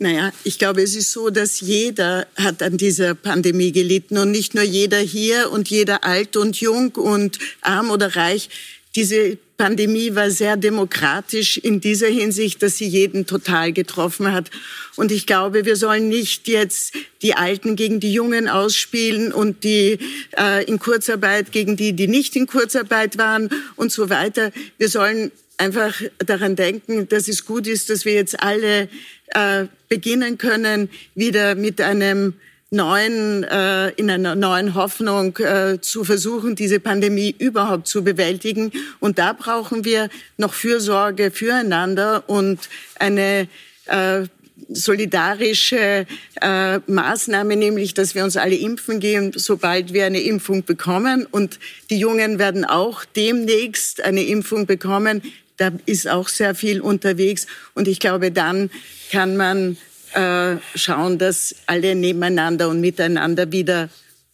Naja, 0.00 0.32
ich 0.44 0.58
glaube, 0.58 0.82
es 0.82 0.94
ist 0.94 1.10
so, 1.10 1.28
dass 1.30 1.60
jeder 1.60 2.28
hat 2.36 2.62
an 2.62 2.76
dieser 2.76 3.14
Pandemie 3.14 3.72
gelitten 3.72 4.16
und 4.18 4.30
nicht 4.30 4.54
nur 4.54 4.62
jeder 4.62 4.98
hier 4.98 5.50
und 5.50 5.68
jeder 5.68 6.04
alt 6.04 6.36
und 6.36 6.60
jung 6.60 6.92
und 6.92 7.38
arm 7.62 7.90
oder 7.90 8.14
reich. 8.14 8.48
Diese 8.94 9.38
Pandemie 9.56 10.14
war 10.14 10.30
sehr 10.30 10.56
demokratisch 10.56 11.58
in 11.58 11.80
dieser 11.80 12.06
Hinsicht, 12.06 12.62
dass 12.62 12.76
sie 12.76 12.86
jeden 12.86 13.26
total 13.26 13.72
getroffen 13.72 14.32
hat. 14.32 14.52
Und 14.94 15.10
ich 15.10 15.26
glaube, 15.26 15.64
wir 15.64 15.74
sollen 15.74 16.08
nicht 16.08 16.46
jetzt 16.46 16.94
die 17.22 17.34
Alten 17.34 17.74
gegen 17.74 17.98
die 17.98 18.12
Jungen 18.12 18.48
ausspielen 18.48 19.32
und 19.32 19.64
die 19.64 19.98
äh, 20.38 20.64
in 20.64 20.78
Kurzarbeit 20.78 21.50
gegen 21.50 21.76
die, 21.76 21.92
die 21.92 22.06
nicht 22.06 22.36
in 22.36 22.46
Kurzarbeit 22.46 23.18
waren 23.18 23.50
und 23.74 23.90
so 23.90 24.08
weiter. 24.10 24.52
Wir 24.78 24.88
sollen 24.88 25.32
einfach 25.56 26.00
daran 26.18 26.54
denken, 26.54 27.08
dass 27.08 27.26
es 27.26 27.44
gut 27.44 27.66
ist, 27.66 27.90
dass 27.90 28.04
wir 28.04 28.14
jetzt 28.14 28.40
alle 28.40 28.88
äh, 29.34 29.66
beginnen 29.88 30.38
können, 30.38 30.90
wieder 31.14 31.54
mit 31.54 31.80
einem 31.80 32.34
neuen, 32.70 33.44
äh, 33.44 33.90
in 33.90 34.10
einer 34.10 34.34
neuen 34.34 34.74
Hoffnung 34.74 35.36
äh, 35.38 35.80
zu 35.80 36.04
versuchen, 36.04 36.54
diese 36.54 36.80
Pandemie 36.80 37.34
überhaupt 37.38 37.88
zu 37.88 38.04
bewältigen. 38.04 38.72
Und 39.00 39.18
da 39.18 39.32
brauchen 39.32 39.84
wir 39.84 40.10
noch 40.36 40.52
Fürsorge 40.52 41.30
füreinander 41.30 42.28
und 42.28 42.68
eine 42.98 43.48
äh, 43.86 44.24
solidarische 44.68 46.06
äh, 46.42 46.78
Maßnahme, 46.86 47.56
nämlich 47.56 47.94
dass 47.94 48.14
wir 48.14 48.24
uns 48.24 48.36
alle 48.36 48.56
impfen 48.56 49.00
gehen, 49.00 49.32
sobald 49.34 49.92
wir 49.92 50.04
eine 50.04 50.20
Impfung 50.20 50.64
bekommen. 50.64 51.26
Und 51.30 51.58
die 51.90 51.98
Jungen 51.98 52.38
werden 52.38 52.64
auch 52.64 53.04
demnächst 53.04 54.02
eine 54.02 54.24
Impfung 54.24 54.66
bekommen. 54.66 55.22
Da 55.58 55.72
ist 55.86 56.08
auch 56.08 56.28
sehr 56.28 56.54
viel 56.54 56.80
unterwegs. 56.80 57.46
Und 57.74 57.86
ich 57.86 58.00
glaube, 58.00 58.32
dann 58.32 58.70
kann 59.10 59.36
man 59.36 59.76
äh, 60.14 60.56
schauen, 60.74 61.18
dass 61.18 61.54
alle 61.66 61.94
nebeneinander 61.94 62.68
und 62.68 62.80
miteinander 62.80 63.52
wieder 63.52 63.90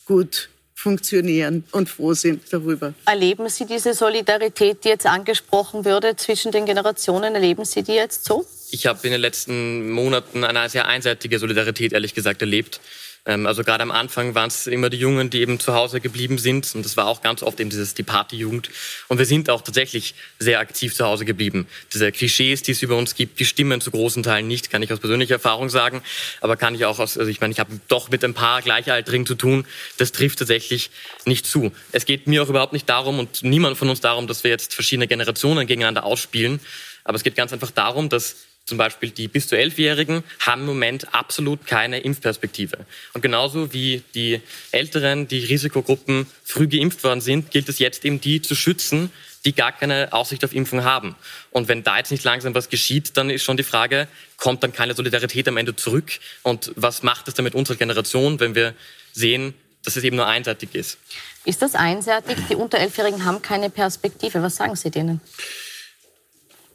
gut 0.07 0.49
funktionieren 0.85 1.65
und 1.73 1.89
froh 1.89 2.13
sind 2.13 2.43
darüber. 2.53 2.93
Erleben 3.07 3.49
Sie 3.49 3.65
diese 3.65 3.95
Solidarität, 3.95 4.85
die 4.85 4.89
jetzt 4.89 5.07
angesprochen 5.07 5.87
würde 5.87 6.15
zwischen 6.17 6.53
den 6.53 6.67
Generationen? 6.67 7.35
Erleben 7.35 7.65
Sie 7.65 7.83
die 7.83 7.95
jetzt 7.95 8.27
so? 8.27 8.45
Ich 8.71 8.87
habe 8.87 8.99
in 9.05 9.13
den 9.13 9.21
letzten 9.21 9.91
Monaten 9.91 10.45
eine 10.45 10.69
sehr 10.69 10.87
einseitige 10.87 11.39
Solidarität, 11.39 11.95
ehrlich 11.95 12.13
gesagt, 12.13 12.43
erlebt. 12.43 12.81
Ähm, 13.27 13.47
also 13.47 13.65
gerade 13.65 13.83
am 13.83 13.91
Anfang 13.91 14.35
waren 14.35 14.49
es 14.49 14.67
immer 14.67 14.91
die 14.91 14.99
Jungen, 14.99 15.31
die 15.31 15.41
eben 15.41 15.59
zu 15.59 15.75
Hause 15.75 16.01
geblieben 16.01 16.39
sind. 16.39 16.75
Und 16.75 16.85
das 16.85 16.97
war 16.97 17.07
auch 17.07 17.23
ganz 17.23 17.43
oft 17.43 17.59
eben 17.61 17.71
dieses, 17.71 17.95
die 17.95 18.03
Partyjugend. 18.03 18.71
Und 19.09 19.19
wir 19.19 19.27
sind 19.27 19.49
auch 19.51 19.63
tatsächlich 19.63 20.15
sehr 20.39 20.61
aktiv 20.61 20.95
zu 20.95 21.05
Hause 21.05 21.25
geblieben. 21.25 21.67
Diese 21.93 22.13
Klischees, 22.13 22.63
die 22.63 22.73
es 22.73 22.83
über 22.83 22.97
uns 22.97 23.15
gibt, 23.15 23.41
die 23.41 23.45
stimmen 23.45 23.81
zu 23.81 23.91
großen 23.91 24.23
Teilen 24.23 24.47
nicht, 24.47 24.71
kann 24.71 24.83
ich 24.83 24.93
aus 24.93 25.01
persönlicher 25.01 25.35
Erfahrung 25.35 25.71
sagen. 25.71 26.03
Aber 26.41 26.57
kann 26.57 26.75
ich 26.75 26.85
auch 26.85 26.99
aus, 26.99 27.17
also 27.17 27.31
ich 27.31 27.41
meine, 27.41 27.53
ich 27.53 27.61
habe 27.61 27.81
doch 27.89 28.11
mit 28.11 28.25
ein 28.25 28.35
paar 28.35 28.63
Gleichaltrigen 28.63 29.27
zu 29.27 29.35
tun. 29.35 29.67
Das 29.97 30.13
trifft 30.13 30.39
tatsächlich 30.39 30.91
nicht 31.25 31.47
zu. 31.47 31.73
Es 31.93 32.05
geht 32.05 32.27
mir 32.27 32.43
auch 32.43 32.49
überhaupt 32.49 32.73
nicht 32.73 32.89
darum 32.89 33.19
und 33.19 33.43
niemand 33.43 33.79
von 33.79 33.89
uns 33.89 34.01
darum, 34.01 34.27
dass 34.27 34.45
wir 34.45 34.51
jetzt 34.51 34.75
verschiedene 34.75 35.09
Generationen 35.09 35.67
gegeneinander 35.67 36.05
ausspielen. 36.05 36.61
Aber 37.05 37.17
es 37.17 37.23
geht 37.23 37.37
ganz 37.37 37.53
einfach 37.53 37.71
darum, 37.71 38.09
dass 38.09 38.37
zum 38.67 38.79
Beispiel 38.79 39.11
die 39.11 39.29
bis 39.29 39.49
zu 39.49 39.57
Elfjährigen 39.57 40.25
haben 40.41 40.63
im 40.63 40.67
Moment 40.67 41.15
absolut 41.15 41.67
keine 41.67 42.01
Impfperspektive. 42.01 42.87
Und 43.13 43.21
genauso 43.21 43.73
wie 43.73 44.03
die 44.15 44.41
Älteren, 44.71 45.29
die 45.29 45.45
Risikogruppen 45.45 46.27
früh 46.45 46.67
geimpft 46.67 47.05
worden 47.05 47.21
sind, 47.21 47.51
gilt 47.51 47.69
es 47.69 47.79
jetzt 47.79 48.05
eben 48.05 48.21
die 48.21 48.41
zu 48.41 48.55
schützen, 48.55 49.11
die 49.45 49.55
gar 49.55 49.73
keine 49.73 50.13
Aussicht 50.13 50.43
auf 50.45 50.55
Impfung 50.55 50.85
haben. 50.85 51.15
Und 51.51 51.69
wenn 51.69 51.83
da 51.83 51.99
jetzt 51.99 52.11
nicht 52.11 52.25
langsam 52.25 52.55
was 52.55 52.71
geschieht, 52.71 53.17
dann 53.19 53.29
ist 53.29 53.45
schon 53.45 53.59
die 53.59 53.63
Frage, 53.63 54.09
kommt 54.39 54.63
dann 54.63 54.73
keine 54.73 54.95
Solidarität 54.95 55.47
am 55.49 55.59
Ende 55.59 55.77
zurück? 55.77 56.19
Und 56.43 56.73
was 56.77 57.03
macht 57.03 57.29
es 57.29 57.35
dann 57.35 57.45
mit 57.45 57.55
unserer 57.55 57.77
Generation, 57.77 58.41
wenn 58.41 58.55
wir 58.55 58.75
sehen, 59.13 59.53
dass 59.85 59.97
es 59.97 60.05
eben 60.05 60.17
nur 60.17 60.27
einseitig 60.27 60.75
ist? 60.75 60.97
Ist 61.45 61.61
das 61.61 61.75
einseitig? 61.75 62.39
Die 62.49 62.55
unter 62.55 62.79
Elfjährigen 62.79 63.27
haben 63.27 63.43
keine 63.43 63.69
Perspektive. 63.69 64.43
Was 64.43 64.57
sagen 64.57 64.77
Sie 64.77 64.91
denen? 64.91 65.21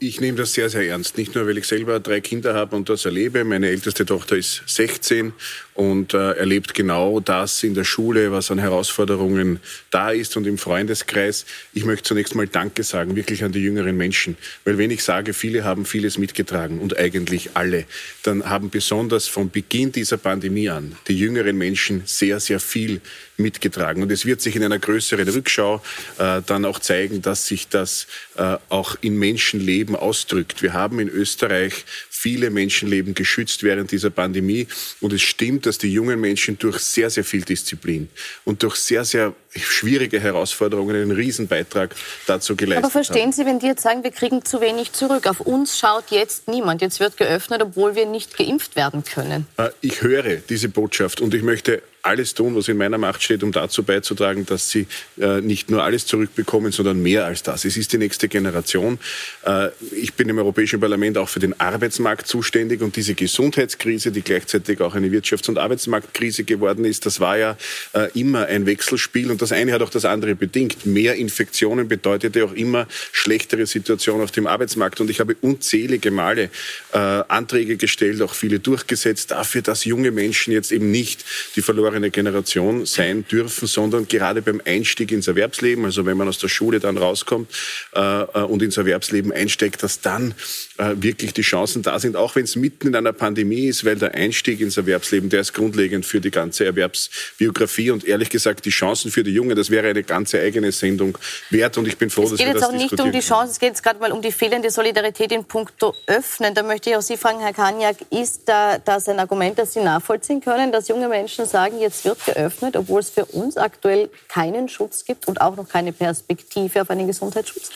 Ich 0.02 0.22
nehme 0.22 0.38
das 0.38 0.54
sehr, 0.54 0.70
sehr 0.70 0.88
ernst. 0.88 1.18
Nicht 1.18 1.36
nur, 1.36 1.46
weil 1.46 1.58
ich 1.58 1.68
selber 1.68 2.00
drei 2.00 2.22
Kinder 2.22 2.54
habe 2.54 2.74
und 2.78 2.88
das 2.88 3.04
erlebe. 3.04 3.44
Meine 3.44 3.68
älteste 3.68 4.06
Tochter 4.06 4.38
ist 4.38 4.64
16 4.66 5.34
und 5.74 6.14
äh, 6.14 6.36
erlebt 6.36 6.74
genau 6.74 7.20
das 7.20 7.64
in 7.64 7.74
der 7.74 7.84
Schule, 7.84 8.32
was 8.32 8.50
an 8.50 8.60
Herausforderungen 8.60 9.60
da 9.92 10.12
ist 10.12 10.38
und 10.38 10.48
im 10.48 10.58
Freundeskreis. 10.58 11.46
Ich 11.74 11.84
möchte 11.84 12.04
zunächst 12.04 12.34
mal 12.34 12.48
Danke 12.48 12.84
sagen, 12.84 13.18
wirklich 13.18 13.44
an 13.44 13.52
die 13.52 13.60
jüngeren 13.60 13.98
Menschen. 13.98 14.38
Weil 14.64 14.78
wenn 14.78 14.90
ich 14.90 15.04
sage, 15.04 15.34
viele 15.34 15.66
haben 15.66 15.84
vieles 15.84 16.18
mitgetragen 16.18 16.80
und 16.80 16.98
eigentlich 16.98 17.50
alle, 17.56 17.84
dann 18.24 18.50
haben 18.50 18.70
besonders 18.70 19.28
von 19.28 19.50
Beginn 19.50 19.92
dieser 19.92 20.18
Pandemie 20.18 20.70
an 20.70 20.96
die 21.10 21.18
jüngeren 21.18 21.58
Menschen 21.58 22.04
sehr, 22.06 22.40
sehr 22.40 22.62
viel 22.62 23.02
mitgetragen. 23.40 24.04
Und 24.04 24.12
es 24.12 24.26
wird 24.26 24.42
sich 24.42 24.56
in 24.56 24.64
einer 24.64 24.80
größeren 24.80 25.28
Rückschau 25.28 25.82
äh, 26.18 26.42
dann 26.46 26.66
auch 26.66 26.80
zeigen, 26.80 27.22
dass 27.22 27.48
sich 27.48 27.68
das 27.68 28.08
äh, 28.36 28.58
auch 28.70 28.96
in 29.02 29.18
Menschenleben 29.18 29.96
ausdrückt. 29.96 30.62
Wir 30.62 30.74
haben 30.74 31.00
in 31.00 31.10
Österreich 31.10 31.86
viele 32.10 32.50
Menschenleben 32.50 33.14
geschützt 33.14 33.64
während 33.64 33.92
dieser 33.92 34.10
Pandemie. 34.10 34.68
Und 35.00 35.14
es 35.14 35.22
stimmt, 35.22 35.66
dass 35.66 35.78
die 35.78 35.92
jungen 35.92 36.20
Menschen 36.20 36.58
durch 36.60 36.80
sehr, 36.80 37.10
sehr 37.10 37.24
viel 37.24 37.42
Disziplin 37.42 38.10
und 38.44 38.62
durch 38.64 38.76
sehr, 38.76 39.06
sehr 39.06 39.34
schwierige 39.68 40.20
Herausforderungen 40.20 40.96
einen 40.96 41.12
Riesenbeitrag 41.12 41.96
dazu 42.28 42.56
geleistet 42.56 42.78
haben. 42.78 42.86
Aber 42.86 42.92
verstehen 42.92 43.24
haben. 43.24 43.32
Sie, 43.32 43.46
wenn 43.46 43.60
die 43.60 43.68
jetzt 43.68 43.84
sagen, 43.84 44.04
wir 44.04 44.12
kriegen 44.12 44.44
zu 44.46 44.62
wenig 44.62 44.94
zurück? 44.94 45.28
Auf 45.28 45.42
uns 45.42 45.78
schaut 45.78 46.12
jetzt 46.12 46.48
niemand. 46.48 46.82
Jetzt 46.82 47.00
wird 47.00 47.18
geöffnet, 47.18 47.62
obwohl 47.62 47.96
wir 47.96 48.06
nicht 48.06 48.38
geimpft 48.38 48.76
werden 48.76 49.04
können. 49.04 49.48
Äh, 49.58 49.70
ich 49.82 50.02
höre 50.02 50.38
diese 50.38 50.70
Botschaft 50.70 51.22
und 51.22 51.34
ich 51.34 51.44
möchte 51.44 51.82
alles 52.02 52.34
tun, 52.34 52.56
was 52.56 52.68
in 52.68 52.78
meiner 52.78 52.98
Macht 52.98 53.24
steht, 53.24 53.44
um 53.44 53.52
dazu 53.52 53.84
beizutragen, 53.84 54.46
dass 54.46 54.70
sie 54.70 54.88
äh, 55.20 55.42
nicht 55.42 55.70
nur 55.70 55.84
alles 55.84 56.06
zurückbekommen, 56.06 56.72
sondern 56.72 57.02
mehr 57.02 57.26
als 57.26 57.44
das. 57.44 57.66
Es 57.66 57.78
ist 57.78 57.92
die 57.94 57.98
nächste 57.98 58.28
Generation. 58.28 59.00
Äh, 59.46 59.70
ich 59.92 60.14
bin 60.14 60.30
im 60.30 60.38
Europäischen 60.38 60.80
Parlament 60.80 61.18
auch 61.18 61.30
für 61.30 61.40
den 61.40 61.60
Arbeitsmarkt 61.60 62.28
zuständig 62.28 62.82
und 62.82 62.96
diese 62.96 63.16
Gesundheitskrise, 63.16 64.12
die 64.12 64.22
gleichzeitig 64.22 64.82
auch 64.82 64.96
eine 64.96 65.08
Wirtschafts- 65.10 65.50
und 65.50 65.58
Arbeitsmarktkrise 65.58 66.44
geworden 66.44 66.86
ist, 66.86 67.06
das 67.06 67.20
war 67.20 67.38
ja 67.38 67.58
äh, 67.94 68.10
immer 68.18 68.46
ein 68.46 68.66
Wechselspiel 68.66 69.30
und 69.30 69.42
das 69.42 69.49
eine 69.52 69.74
hat 69.74 69.82
auch 69.82 69.90
das 69.90 70.06
andere 70.06 70.36
bedingt. 70.36 70.86
Mehr 70.86 71.16
Infektionen 71.16 71.88
bedeutete 71.88 72.46
auch 72.46 72.54
immer 72.54 72.88
schlechtere 73.12 73.66
Situation 73.66 74.22
auf 74.22 74.32
dem 74.32 74.48
Arbeitsmarkt. 74.48 75.02
Und 75.02 75.10
ich 75.10 75.20
habe 75.20 75.36
unzählige 75.42 76.12
Male 76.12 76.50
äh, 76.94 76.98
Anträge 76.98 77.78
gestellt, 77.78 78.22
auch 78.22 78.34
viele 78.34 78.60
durchgesetzt 78.60 79.32
dafür, 79.32 79.62
dass 79.62 79.86
junge 79.86 80.12
Menschen 80.12 80.54
jetzt 80.54 80.72
eben 80.72 80.92
nicht 80.92 81.26
die 81.56 81.62
verlorene 81.62 82.00
verlorene 82.00 82.12
Generation 82.12 82.86
sein 82.86 83.26
dürfen, 83.32 83.68
sondern 83.68 84.08
gerade 84.08 84.42
beim 84.42 84.62
Einstieg 84.66 85.12
ins 85.12 85.28
Erwerbsleben, 85.28 85.86
also 85.86 86.06
wenn 86.06 86.18
man 86.18 86.28
aus 86.28 86.38
der 86.38 86.48
Schule 86.48 86.80
dann 86.80 86.98
rauskommt 86.98 87.50
äh, 87.96 88.00
äh, 88.00 88.44
und 88.44 88.62
ins 88.62 88.78
Erwerbsleben 88.78 89.32
einsteigt, 89.32 89.82
dass 89.82 90.02
dann 90.02 90.34
äh, 90.78 90.96
wirklich 90.98 91.34
die 91.34 91.42
Chancen 91.42 91.82
da 91.82 92.00
sind, 92.00 92.16
auch 92.16 92.36
wenn 92.36 92.44
es 92.44 92.56
mitten 92.56 92.88
in 92.88 92.96
einer 92.96 93.14
Pandemie 93.14 93.68
ist, 93.68 93.86
weil 93.86 93.96
der 93.96 94.14
Einstieg 94.14 94.60
ins 94.60 94.78
Erwerbsleben, 94.78 95.30
der 95.30 95.42
ist 95.42 95.54
grundlegend 95.54 96.06
für 96.06 96.22
die 96.22 96.32
ganze 96.32 96.66
Erwerbsbiografie. 96.66 97.92
Und 97.92 98.06
ehrlich 98.06 98.30
gesagt 98.30 98.66
die 98.66 98.70
Chancen 98.70 99.12
für 99.12 99.24
die 99.24 99.29
Jungen, 99.30 99.56
das 99.56 99.70
wäre 99.70 99.90
eine 99.90 100.04
ganze 100.04 100.40
eigene 100.40 100.72
Sendung 100.72 101.18
wert 101.50 101.78
und 101.78 101.88
ich 101.88 101.98
bin 101.98 102.10
froh, 102.10 102.24
dass 102.24 102.32
wir 102.32 102.38
das 102.38 102.48
Es 102.48 102.54
geht 102.54 102.56
jetzt 102.56 102.64
auch 102.64 102.72
nicht 102.74 103.02
um 103.02 103.12
die 103.12 103.20
Chancen, 103.20 103.52
es 103.52 103.60
geht 103.60 103.70
jetzt 103.70 103.84
gerade 103.84 104.00
mal 104.00 104.12
um 104.12 104.22
die 104.22 104.32
fehlende 104.32 104.70
Solidarität 104.70 105.32
in 105.32 105.46
puncto 105.46 105.94
Öffnen. 106.08 106.54
Da 106.54 106.64
möchte 106.64 106.90
ich 106.90 106.96
auch 106.96 107.02
Sie 107.02 107.18
fragen, 107.18 107.40
Herr 107.40 107.54
Kaniak, 107.54 107.98
ist 108.10 108.44
da 108.46 108.78
das 108.78 109.08
ein 109.08 109.20
Argument, 109.20 109.58
das 109.58 109.74
Sie 109.74 109.82
nachvollziehen 109.82 110.42
können, 110.42 110.72
dass 110.72 110.88
junge 110.88 111.08
Menschen 111.08 111.46
sagen, 111.46 111.80
jetzt 111.80 112.06
wird 112.06 112.24
geöffnet, 112.26 112.76
obwohl 112.76 113.00
es 113.02 113.10
für 113.10 113.26
uns 113.26 113.58
aktuell 113.58 114.10
keinen 114.28 114.70
Schutz 114.70 115.06
gibt 115.06 115.28
und 115.28 115.42
auch 115.42 115.56
noch 115.56 115.68
keine 115.68 115.94
Perspektive 115.94 116.82
auf 116.82 116.90
einen 116.90 117.08
Gesundheitsschutz? 117.08 117.72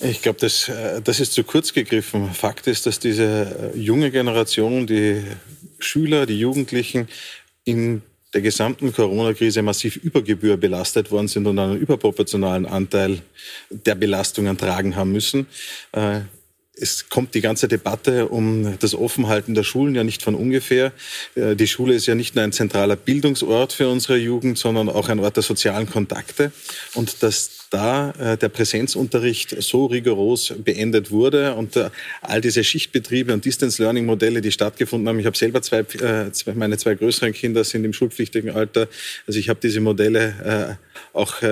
Ich 0.00 0.22
glaube, 0.22 0.38
das, 0.40 0.68
äh, 0.68 1.02
das 1.02 1.20
ist 1.20 1.32
zu 1.32 1.42
kurz 1.44 1.72
gegriffen. 1.72 2.32
Fakt 2.32 2.66
ist, 2.66 2.86
dass 2.86 3.00
diese 3.00 3.72
äh, 3.74 3.78
junge 3.78 4.10
Generation, 4.10 4.86
die 4.86 5.24
Schüler, 5.78 6.26
die 6.26 6.38
Jugendlichen 6.38 7.08
in 7.64 8.02
der 8.34 8.42
gesamten 8.42 8.92
Corona-Krise 8.92 9.62
massiv 9.62 9.96
über 9.96 10.22
Gebühr 10.22 10.56
belastet 10.56 11.10
worden 11.10 11.28
sind 11.28 11.46
und 11.46 11.58
einen 11.58 11.78
überproportionalen 11.78 12.66
Anteil 12.66 13.22
der 13.70 13.94
Belastungen 13.94 14.58
tragen 14.58 14.96
haben 14.96 15.12
müssen. 15.12 15.46
Es 16.80 17.08
kommt 17.08 17.34
die 17.34 17.40
ganze 17.40 17.68
Debatte 17.68 18.28
um 18.28 18.78
das 18.78 18.94
Offenhalten 18.94 19.54
der 19.54 19.64
Schulen 19.64 19.94
ja 19.94 20.04
nicht 20.04 20.22
von 20.22 20.34
ungefähr. 20.34 20.92
Äh, 21.34 21.56
die 21.56 21.66
Schule 21.66 21.94
ist 21.94 22.06
ja 22.06 22.14
nicht 22.14 22.34
nur 22.34 22.44
ein 22.44 22.52
zentraler 22.52 22.96
Bildungsort 22.96 23.72
für 23.72 23.88
unsere 23.88 24.16
Jugend, 24.16 24.58
sondern 24.58 24.88
auch 24.88 25.08
ein 25.08 25.18
Ort 25.18 25.36
der 25.36 25.42
sozialen 25.42 25.88
Kontakte. 25.88 26.52
Und 26.94 27.22
dass 27.22 27.66
da 27.70 28.10
äh, 28.12 28.36
der 28.36 28.48
Präsenzunterricht 28.48 29.60
so 29.62 29.86
rigoros 29.86 30.54
beendet 30.58 31.10
wurde 31.10 31.54
und 31.54 31.76
äh, 31.76 31.90
all 32.22 32.40
diese 32.40 32.64
Schichtbetriebe 32.64 33.32
und 33.32 33.44
Distance 33.44 33.82
Learning 33.82 34.06
Modelle, 34.06 34.40
die 34.40 34.52
stattgefunden 34.52 35.08
haben. 35.08 35.18
Ich 35.18 35.26
habe 35.26 35.36
selber 35.36 35.60
zwei, 35.60 35.84
meine 36.54 36.78
zwei 36.78 36.94
größeren 36.94 37.32
Kinder 37.32 37.64
sind 37.64 37.84
im 37.84 37.92
schulpflichtigen 37.92 38.50
Alter. 38.50 38.88
Also 39.26 39.38
ich 39.38 39.48
habe 39.48 39.60
diese 39.62 39.80
Modelle 39.80 40.78
auch 41.12 41.42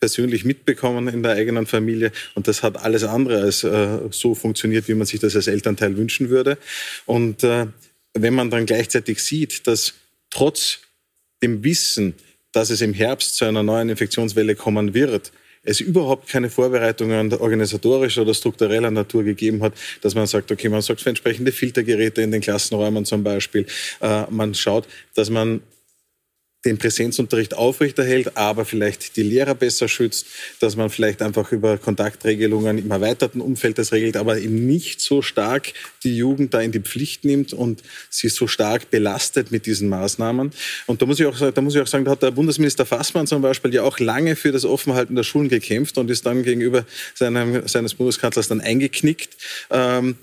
persönlich 0.00 0.44
mitbekommen 0.44 1.08
in 1.08 1.22
der 1.22 1.32
eigenen 1.32 1.66
Familie. 1.66 2.10
Und 2.34 2.48
das 2.48 2.62
hat 2.62 2.82
alles 2.82 3.04
andere 3.04 3.42
als 3.42 3.62
äh, 3.62 3.98
so 4.10 4.34
funktioniert, 4.34 4.88
wie 4.88 4.94
man 4.94 5.06
sich 5.06 5.20
das 5.20 5.36
als 5.36 5.46
Elternteil 5.46 5.96
wünschen 5.96 6.30
würde. 6.30 6.58
Und 7.06 7.44
äh, 7.44 7.66
wenn 8.14 8.34
man 8.34 8.50
dann 8.50 8.66
gleichzeitig 8.66 9.22
sieht, 9.22 9.66
dass 9.66 9.94
trotz 10.30 10.78
dem 11.42 11.62
Wissen, 11.62 12.14
dass 12.52 12.70
es 12.70 12.80
im 12.80 12.94
Herbst 12.94 13.36
zu 13.36 13.44
einer 13.44 13.62
neuen 13.62 13.90
Infektionswelle 13.90 14.56
kommen 14.56 14.94
wird, 14.94 15.32
es 15.62 15.80
überhaupt 15.80 16.28
keine 16.28 16.48
Vorbereitungen 16.48 17.32
organisatorischer 17.34 18.22
oder 18.22 18.32
struktureller 18.32 18.90
Natur 18.90 19.24
gegeben 19.24 19.62
hat, 19.62 19.74
dass 20.00 20.14
man 20.14 20.26
sagt, 20.26 20.50
okay, 20.50 20.70
man 20.70 20.80
sorgt 20.80 21.02
für 21.02 21.10
entsprechende 21.10 21.52
Filtergeräte 21.52 22.22
in 22.22 22.30
den 22.30 22.40
Klassenräumen 22.40 23.04
zum 23.04 23.22
Beispiel. 23.22 23.66
Äh, 24.00 24.24
man 24.30 24.54
schaut, 24.54 24.88
dass 25.14 25.28
man 25.28 25.60
den 26.64 26.76
Präsenzunterricht 26.76 27.54
aufrechterhält, 27.54 28.36
aber 28.36 28.66
vielleicht 28.66 29.16
die 29.16 29.22
Lehrer 29.22 29.54
besser 29.54 29.88
schützt, 29.88 30.26
dass 30.60 30.76
man 30.76 30.90
vielleicht 30.90 31.22
einfach 31.22 31.52
über 31.52 31.78
Kontaktregelungen 31.78 32.76
im 32.76 32.90
erweiterten 32.90 33.40
Umfeld 33.40 33.78
das 33.78 33.92
regelt, 33.92 34.16
aber 34.18 34.38
eben 34.38 34.66
nicht 34.66 35.00
so 35.00 35.22
stark 35.22 35.72
die 36.04 36.14
Jugend 36.16 36.52
da 36.52 36.60
in 36.60 36.70
die 36.70 36.80
Pflicht 36.80 37.24
nimmt 37.24 37.54
und 37.54 37.82
sie 38.10 38.28
so 38.28 38.46
stark 38.46 38.90
belastet 38.90 39.50
mit 39.50 39.64
diesen 39.64 39.88
Maßnahmen. 39.88 40.52
Und 40.86 41.00
da 41.00 41.06
muss 41.06 41.18
ich 41.18 41.26
auch, 41.26 41.52
da 41.52 41.60
muss 41.62 41.74
ich 41.74 41.80
auch 41.80 41.86
sagen, 41.86 42.04
da 42.04 42.10
hat 42.10 42.22
der 42.22 42.30
Bundesminister 42.30 42.84
Fassmann 42.84 43.26
zum 43.26 43.40
Beispiel 43.40 43.72
ja 43.72 43.82
auch 43.82 43.98
lange 43.98 44.36
für 44.36 44.52
das 44.52 44.66
Offenhalten 44.66 45.16
der 45.16 45.22
Schulen 45.22 45.48
gekämpft 45.48 45.96
und 45.96 46.10
ist 46.10 46.26
dann 46.26 46.42
gegenüber 46.42 46.84
seinem, 47.14 47.66
seines 47.68 47.94
Bundeskanzlers 47.94 48.48
dann 48.48 48.60
eingeknickt. 48.60 49.36
Ähm, 49.70 50.16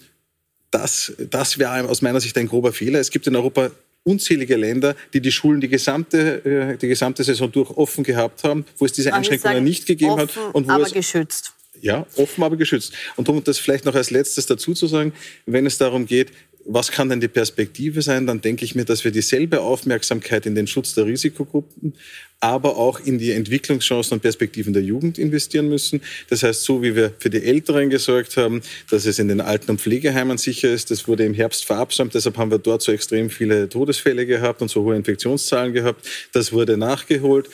das, 0.70 1.14
das 1.32 1.58
wäre 1.58 1.88
aus 1.90 2.02
meiner 2.02 2.20
Sicht 2.20 2.38
ein 2.38 2.48
grober 2.48 2.74
Fehler. 2.74 3.00
Es 3.00 3.10
gibt 3.10 3.26
in 3.26 3.36
Europa 3.36 3.72
unzählige 4.08 4.56
Länder, 4.56 4.96
die 5.14 5.22
die 5.22 5.32
Schulen 5.32 5.62
die 5.62 5.68
gesamte, 5.68 6.46
äh, 6.46 6.78
die 6.78 6.88
gesamte 6.88 7.24
Saison 7.24 7.52
durch 7.52 7.70
offen 7.72 8.04
gehabt 8.04 8.44
haben, 8.44 8.66
wo 8.78 8.86
es 8.86 8.94
diese 8.94 9.14
Einschränkungen 9.14 9.64
nicht 9.64 9.86
gegeben 9.86 10.12
offen, 10.12 10.44
hat. 10.44 10.56
Und 10.56 10.68
wo 10.68 10.72
aber 10.72 10.86
es, 10.86 10.94
geschützt. 10.94 11.54
Ja, 11.82 12.08
offen, 12.16 12.44
aber 12.44 12.58
geschützt. 12.58 12.94
Und 13.18 13.30
um 13.30 13.44
das 13.44 13.60
vielleicht 13.60 13.86
noch 13.86 13.96
als 13.96 14.10
letztes 14.10 14.48
dazu 14.48 14.74
zu 14.74 14.88
sagen, 14.88 15.14
wenn 15.46 15.66
es 15.66 15.78
darum 15.78 16.06
geht, 16.06 16.32
was 16.68 16.92
kann 16.92 17.10
denn 17.10 17.22
die 17.22 17.28
Perspektive 17.28 18.02
sein? 18.02 18.28
Dann 18.28 18.42
denke 18.42 18.66
ich 18.66 18.76
mir, 18.76 18.84
dass 18.84 19.04
wir 19.04 19.12
dieselbe 19.12 19.62
Aufmerksamkeit 19.62 20.46
in 20.46 20.56
den 20.56 20.68
Schutz 20.68 20.94
der 20.96 21.06
Risikogruppen, 21.06 21.94
aber 22.40 22.78
auch 22.78 23.00
in 23.00 23.18
die 23.18 23.32
Entwicklungschancen 23.32 24.14
und 24.14 24.22
Perspektiven 24.22 24.72
der 24.72 24.84
Jugend 24.84 25.18
investieren 25.18 25.70
müssen. 25.70 26.02
Das 26.30 26.44
heißt, 26.44 26.64
so 26.64 26.84
wie 26.84 26.96
wir 26.96 27.14
für 27.18 27.32
die 27.32 27.44
Älteren 27.44 27.90
gesorgt 27.90 28.38
haben, 28.38 28.62
dass 28.92 29.06
es 29.06 29.18
in 29.18 29.28
den 29.28 29.42
Alten- 29.42 29.72
und 29.72 29.82
Pflegeheimen 29.82 30.38
sicher 30.38 30.72
ist, 30.72 30.92
das 30.92 31.08
wurde 31.08 31.26
im 31.26 31.34
Herbst 31.34 31.66
verabsäumt, 31.66 32.14
deshalb 32.14 32.38
haben 32.38 32.52
wir 32.52 32.60
dort 32.60 32.84
so 32.84 32.92
extrem 32.92 33.32
viele 33.32 33.70
Todesfälle 33.70 34.26
gehabt 34.28 34.62
und 34.62 34.70
so 34.70 34.84
hohe 34.84 34.96
Infektionszahlen 34.96 35.74
gehabt. 35.74 36.08
Das 36.32 36.52
wurde 36.52 36.78
nachgeholt. 36.78 37.50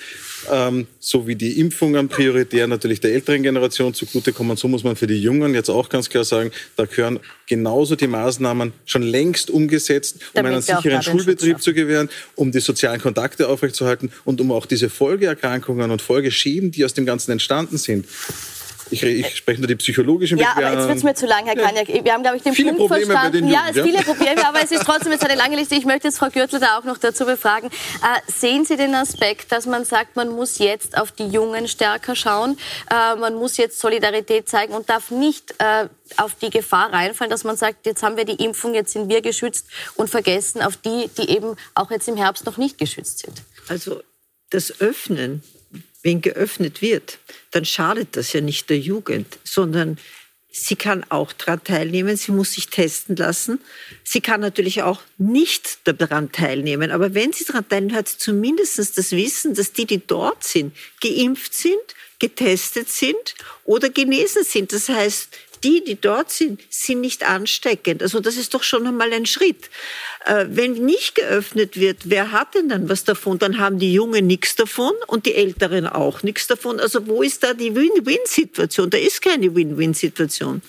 Ähm, 0.51 0.87
so 0.99 1.27
wie 1.27 1.35
die 1.35 1.59
Impfungen 1.59 2.09
prioritär 2.09 2.67
natürlich 2.67 2.99
der 2.99 3.13
älteren 3.13 3.43
Generation 3.43 3.93
zugutekommen, 3.93 4.57
so 4.57 4.67
muss 4.67 4.83
man 4.83 4.97
für 4.97 5.07
die 5.07 5.21
Jungen 5.21 5.53
jetzt 5.53 5.69
auch 5.69 5.87
ganz 5.87 6.09
klar 6.09 6.25
sagen, 6.25 6.51
da 6.75 6.85
gehören 6.85 7.19
genauso 7.47 7.95
die 7.95 8.07
Maßnahmen 8.07 8.73
schon 8.85 9.03
längst 9.03 9.49
umgesetzt, 9.49 10.15
um 10.15 10.21
Damit 10.33 10.51
einen 10.51 10.61
sicheren 10.61 11.01
Schulbetrieb 11.01 11.61
zu 11.61 11.73
gewähren, 11.73 12.09
um 12.35 12.51
die 12.51 12.59
sozialen 12.59 12.99
Kontakte 12.99 13.47
aufrechtzuerhalten 13.47 14.11
und 14.25 14.41
um 14.41 14.51
auch 14.51 14.65
diese 14.73 14.89
Folgeerkrankungen 14.89 15.91
und 15.91 16.01
Folgeschäden, 16.01 16.71
die 16.71 16.83
aus 16.83 16.93
dem 16.93 17.05
Ganzen 17.05 17.31
entstanden 17.31 17.77
sind, 17.77 18.05
ich, 18.93 19.03
ich, 19.03 19.37
spreche 19.37 19.59
nur 19.59 19.67
die 19.67 19.75
psychologischen 19.75 20.37
Ja, 20.37 20.53
aber 20.55 20.71
jetzt 20.71 20.87
wird 20.87 20.97
es 20.97 21.03
mir 21.03 21.15
zu 21.15 21.25
lang, 21.25 21.45
Herr 21.45 21.55
Kaniak. 21.55 21.87
Wir 21.87 22.13
haben, 22.13 22.21
glaube 22.21 22.37
ich, 22.37 22.43
den 22.43 22.53
viele 22.53 22.73
Punkt 22.73 22.91
Probleme 22.91 23.11
verstanden. 23.11 23.47
ja, 23.47 23.65
es 23.69 23.75
ja. 23.75 23.83
viele 23.83 24.03
Probleme, 24.03 24.45
aber 24.45 24.63
es 24.63 24.71
ist 24.71 24.83
trotzdem 24.83 25.11
jetzt 25.11 25.25
eine 25.25 25.35
lange 25.35 25.55
Liste. 25.55 25.75
Ich 25.75 25.85
möchte 25.85 26.07
jetzt 26.07 26.19
Frau 26.19 26.29
Gürtel 26.29 26.59
da 26.59 26.77
auch 26.77 26.83
noch 26.83 26.97
dazu 26.97 27.25
befragen. 27.25 27.69
Äh, 27.69 28.31
sehen 28.31 28.65
Sie 28.65 28.77
den 28.77 28.93
Aspekt, 28.93 29.51
dass 29.51 29.65
man 29.65 29.85
sagt, 29.85 30.15
man 30.15 30.29
muss 30.29 30.59
jetzt 30.59 30.97
auf 30.97 31.11
die 31.11 31.27
Jungen 31.27 31.67
stärker 31.67 32.15
schauen, 32.15 32.57
äh, 32.91 33.15
man 33.15 33.35
muss 33.35 33.57
jetzt 33.57 33.79
Solidarität 33.79 34.47
zeigen 34.47 34.73
und 34.73 34.89
darf 34.89 35.09
nicht 35.09 35.55
äh, 35.57 35.87
auf 36.17 36.35
die 36.35 36.49
Gefahr 36.49 36.93
reinfallen, 36.93 37.31
dass 37.31 37.43
man 37.43 37.57
sagt, 37.57 37.85
jetzt 37.85 38.03
haben 38.03 38.17
wir 38.17 38.25
die 38.25 38.43
Impfung, 38.43 38.75
jetzt 38.75 38.93
sind 38.93 39.09
wir 39.09 39.21
geschützt 39.21 39.65
und 39.95 40.09
vergessen 40.09 40.61
auf 40.61 40.77
die, 40.77 41.09
die 41.17 41.29
eben 41.29 41.55
auch 41.73 41.89
jetzt 41.89 42.07
im 42.07 42.17
Herbst 42.17 42.45
noch 42.45 42.57
nicht 42.57 42.77
geschützt 42.77 43.19
sind? 43.19 43.41
Also 43.69 44.01
das 44.53 44.81
Öffnen, 44.81 45.43
wenn 46.01 46.21
geöffnet 46.21 46.81
wird, 46.81 47.19
dann 47.51 47.65
schadet 47.65 48.15
das 48.17 48.33
ja 48.33 48.41
nicht 48.41 48.69
der 48.69 48.79
Jugend, 48.79 49.39
sondern 49.43 49.97
Sie 50.55 50.75
kann 50.75 51.03
auch 51.09 51.33
daran 51.33 51.63
teilnehmen, 51.63 52.15
sie 52.15 52.31
muss 52.31 52.51
sich 52.51 52.67
testen 52.67 53.15
lassen. 53.15 53.59
Sie 54.03 54.21
kann 54.21 54.39
natürlich 54.39 54.83
auch 54.83 55.01
nicht 55.17 55.79
daran 55.85 56.31
teilnehmen. 56.31 56.91
Aber 56.91 57.15
wenn 57.15 57.33
sie 57.33 57.43
daran 57.43 57.67
teilnimmt, 57.67 57.95
hat 57.95 58.07
sie 58.07 58.19
zumindest 58.19 58.77
das 58.77 59.11
Wissen, 59.13 59.55
dass 59.55 59.73
die, 59.73 59.87
die 59.87 60.05
dort 60.05 60.43
sind, 60.43 60.75
geimpft 61.01 61.55
sind, 61.55 61.81
getestet 62.19 62.87
sind 62.87 63.33
oder 63.63 63.89
genesen 63.89 64.43
sind. 64.43 64.73
Das 64.73 64.89
heißt, 64.89 65.29
die, 65.63 65.83
die 65.83 65.99
dort 65.99 66.31
sind, 66.31 66.61
sind 66.69 67.01
nicht 67.01 67.23
ansteckend. 67.23 68.01
Also 68.01 68.19
das 68.19 68.37
ist 68.37 68.53
doch 68.53 68.63
schon 68.63 68.85
einmal 68.85 69.11
ein 69.13 69.25
Schritt. 69.25 69.69
Äh, 70.25 70.45
wenn 70.49 70.73
nicht 70.73 71.15
geöffnet 71.15 71.79
wird, 71.79 72.01
wer 72.05 72.31
hat 72.31 72.55
denn 72.55 72.69
dann 72.69 72.89
was 72.89 73.03
davon? 73.03 73.39
Dann 73.39 73.59
haben 73.59 73.79
die 73.79 73.93
Jungen 73.93 74.27
nichts 74.27 74.55
davon 74.55 74.93
und 75.07 75.25
die 75.25 75.35
Älteren 75.35 75.87
auch 75.87 76.23
nichts 76.23 76.47
davon. 76.47 76.79
Also 76.79 77.07
wo 77.07 77.21
ist 77.21 77.43
da 77.43 77.53
die 77.53 77.75
Win-Win-Situation? 77.75 78.89
Da 78.89 78.97
ist 78.97 79.21
keine 79.21 79.53
Win-Win-Situation. 79.55 80.61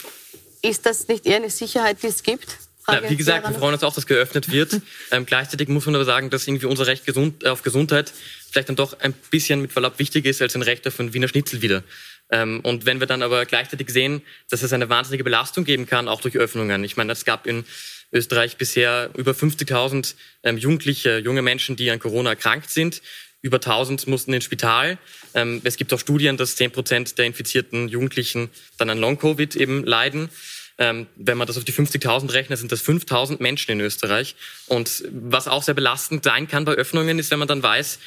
Ist 0.63 0.87
das 0.87 1.09
nicht 1.09 1.27
eher 1.27 1.37
eine 1.37 1.51
Sicherheit, 1.51 2.03
die 2.03 2.07
es 2.07 2.23
gibt? 2.23 2.59
Ja, 2.87 3.09
wie 3.09 3.17
gesagt, 3.17 3.49
wir 3.49 3.55
freuen 3.55 3.75
uns 3.75 3.83
auch, 3.83 3.95
dass 3.95 4.07
geöffnet 4.07 4.51
wird. 4.51 4.81
Ähm, 5.11 5.27
gleichzeitig 5.27 5.69
muss 5.69 5.87
man 5.87 5.95
aber 5.95 6.05
sagen, 6.05 6.31
dass 6.31 6.49
irgendwie 6.49 6.67
unser 6.67 6.87
Recht 6.87 7.05
gesund, 7.05 7.47
auf 7.47 7.63
Gesundheit 7.63 8.13
vielleicht 8.51 8.69
dann 8.69 8.77
doch 8.77 8.99
ein 9.01 9.13
bisschen 9.31 9.61
mit 9.61 9.71
Verlaub 9.71 9.99
wichtiger 9.99 10.31
ist 10.31 10.41
als 10.43 10.57
ein 10.57 10.63
Recht 10.63 10.89
auf 10.89 10.99
ein 10.99 11.13
Wiener 11.13 11.29
Schnitzel 11.29 11.63
wieder. 11.63 11.85
Ähm, 12.31 12.61
und 12.61 12.87
wenn 12.87 13.01
wir 13.01 13.07
dann 13.07 13.23
aber 13.23 13.45
gleichzeitig 13.47 13.91
sehen, 13.91 14.23
dass 14.51 14.63
es 14.63 14.73
eine 14.73 14.89
wahnsinnige 14.89 15.25
Belastung 15.25 15.65
geben 15.65 15.87
kann, 15.87 16.09
auch 16.09 16.21
durch 16.21 16.37
Öffnungen. 16.37 16.85
Ich 16.85 16.97
meine, 16.97 17.13
es 17.13 17.25
gab 17.25 17.47
in 17.47 17.65
Österreich 18.13 18.57
bisher 18.57 19.11
über 19.17 19.33
50.000 19.33 20.15
ähm, 20.43 20.57
Jugendliche, 20.57 21.19
junge 21.19 21.43
Menschen, 21.43 21.77
die 21.77 21.91
an 21.91 21.99
Corona 21.99 22.31
erkrankt 22.31 22.71
sind. 22.71 23.03
Über 23.43 23.57
1000 23.57 24.07
mussten 24.07 24.33
ins 24.33 24.45
Spital. 24.45 24.99
Ähm, 25.35 25.61
es 25.65 25.77
gibt 25.77 25.93
auch 25.93 26.01
Studien, 26.01 26.37
dass 26.37 26.57
10 26.57 26.71
Prozent 26.71 27.19
der 27.19 27.27
infizierten 27.27 27.89
Jugendlichen 27.89 28.49
dann 28.79 28.89
an 28.89 28.99
Long-Covid 28.99 29.57
eben 29.57 29.85
leiden. 29.85 30.29
Wenn 30.77 31.39
man 31.39 31.47
das 31.47 31.57
auf 31.57 31.63
die 31.63 31.73
50.000 31.73 32.33
rechnet, 32.33 32.59
sind 32.59 32.73
das 32.73 32.85
5.000 32.85 33.41
Menschen 33.41 33.71
in 33.71 33.81
Österreich. 33.81 34.35
Und 34.67 35.05
was 35.09 35.47
auch 35.47 35.63
sehr 35.63 35.75
belastend 35.75 36.25
sein 36.25 36.49
kann 36.49 36.65
bei 36.65 36.73
Öffnungen, 36.73 37.21
ist, 37.21 37.31
wenn 37.31 37.39
man 37.39 37.47
dann 37.47 37.63
weiß, 37.63 38.01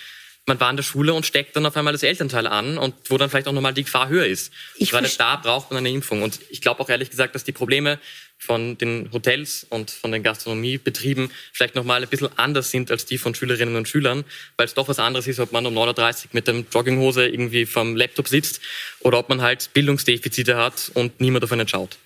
man 0.48 0.60
war 0.62 0.70
in 0.70 0.78
der 0.78 0.84
Schule 0.84 1.14
und 1.14 1.26
steckt 1.26 1.56
dann 1.56 1.66
auf 1.66 1.76
einmal 1.76 1.92
das 1.92 2.04
Elternteil 2.04 2.48
an 2.48 2.78
und 2.78 2.96
wo 3.10 3.18
dann 3.18 3.30
vielleicht 3.30 3.48
auch 3.48 3.54
nochmal 3.54 3.74
die 3.74 3.84
Gefahr 3.84 4.08
höher 4.08 4.26
ist. 4.26 4.52
Ich 4.78 4.92
Gerade 4.92 5.10
da 5.18 5.36
braucht 5.36 5.72
man 5.72 5.80
eine 5.80 5.90
Impfung. 5.90 6.24
Und 6.24 6.40
ich 6.50 6.62
glaube 6.62 6.80
auch 6.80 6.90
ehrlich 6.90 7.10
gesagt, 7.10 7.36
dass 7.36 7.44
die 7.44 7.52
Probleme 7.52 8.00
von 8.38 8.78
den 8.78 9.12
Hotels 9.12 9.66
und 9.70 9.92
von 9.92 10.12
den 10.12 10.24
Gastronomiebetrieben 10.24 11.32
vielleicht 11.52 11.76
nochmal 11.76 12.02
ein 12.02 12.10
bisschen 12.10 12.30
anders 12.38 12.72
sind 12.72 12.90
als 12.92 13.06
die 13.06 13.18
von 13.18 13.36
Schülerinnen 13.36 13.76
und 13.76 13.90
Schülern, 13.90 14.24
weil 14.56 14.68
es 14.68 14.74
doch 14.74 14.88
was 14.88 15.00
anderes 15.00 15.28
ist, 15.28 15.40
ob 15.40 15.52
man 15.52 15.66
um 15.66 15.78
9.30 15.78 16.26
Uhr 16.26 16.30
mit 16.32 16.48
dem 16.48 16.66
Jogginghose 16.72 17.28
irgendwie 17.28 17.66
vom 17.66 17.98
Laptop 17.98 18.30
sitzt 18.30 18.62
oder 19.02 19.20
ob 19.20 19.28
man 19.28 19.42
halt 19.42 19.72
Bildungsdefizite 19.74 20.56
hat 20.56 20.92
und 20.94 21.20
niemand 21.20 21.44
auf 21.44 21.52
einen 21.52 21.68
schaut. 21.68 21.98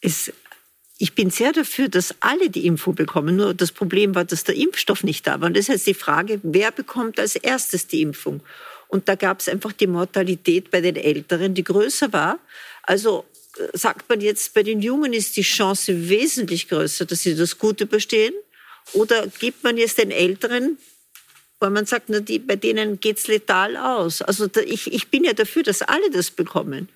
Es 0.00 0.32
ich 0.98 1.14
bin 1.14 1.30
sehr 1.30 1.52
dafür, 1.52 1.88
dass 1.88 2.14
alle 2.20 2.50
die 2.50 2.66
Info 2.66 2.92
bekommen. 2.92 3.36
Nur 3.36 3.54
das 3.54 3.70
Problem 3.70 4.16
war, 4.16 4.24
dass 4.24 4.42
der 4.42 4.56
Impfstoff 4.56 5.04
nicht 5.04 5.26
da 5.26 5.40
war. 5.40 5.46
Und 5.46 5.56
das 5.56 5.68
heißt 5.68 5.86
die 5.86 5.94
Frage, 5.94 6.40
wer 6.42 6.72
bekommt 6.72 7.20
als 7.20 7.36
erstes 7.36 7.86
die 7.86 8.02
Impfung? 8.02 8.40
Und 8.88 9.08
da 9.08 9.14
gab 9.14 9.38
es 9.38 9.48
einfach 9.48 9.72
die 9.72 9.86
Mortalität 9.86 10.72
bei 10.72 10.80
den 10.80 10.96
Älteren, 10.96 11.54
die 11.54 11.62
größer 11.62 12.12
war. 12.12 12.40
Also 12.82 13.24
äh, 13.58 13.76
sagt 13.78 14.08
man 14.08 14.20
jetzt, 14.20 14.54
bei 14.54 14.64
den 14.64 14.82
Jungen 14.82 15.12
ist 15.12 15.36
die 15.36 15.42
Chance 15.42 16.08
wesentlich 16.08 16.68
größer, 16.68 17.04
dass 17.04 17.22
sie 17.22 17.36
das 17.36 17.58
gut 17.58 17.80
überstehen? 17.80 18.34
Oder 18.92 19.28
gibt 19.38 19.62
man 19.62 19.76
jetzt 19.76 19.98
den 19.98 20.10
Älteren, 20.10 20.78
weil 21.60 21.70
man 21.70 21.86
sagt, 21.86 22.08
na, 22.08 22.18
die, 22.18 22.40
bei 22.40 22.56
denen 22.56 22.98
geht's 22.98 23.28
letal 23.28 23.76
aus? 23.76 24.20
Also 24.20 24.48
da, 24.48 24.62
ich, 24.62 24.92
ich 24.92 25.08
bin 25.08 25.22
ja 25.22 25.32
dafür, 25.32 25.62
dass 25.62 25.82
alle 25.82 26.10
das 26.10 26.32
bekommen. 26.32 26.88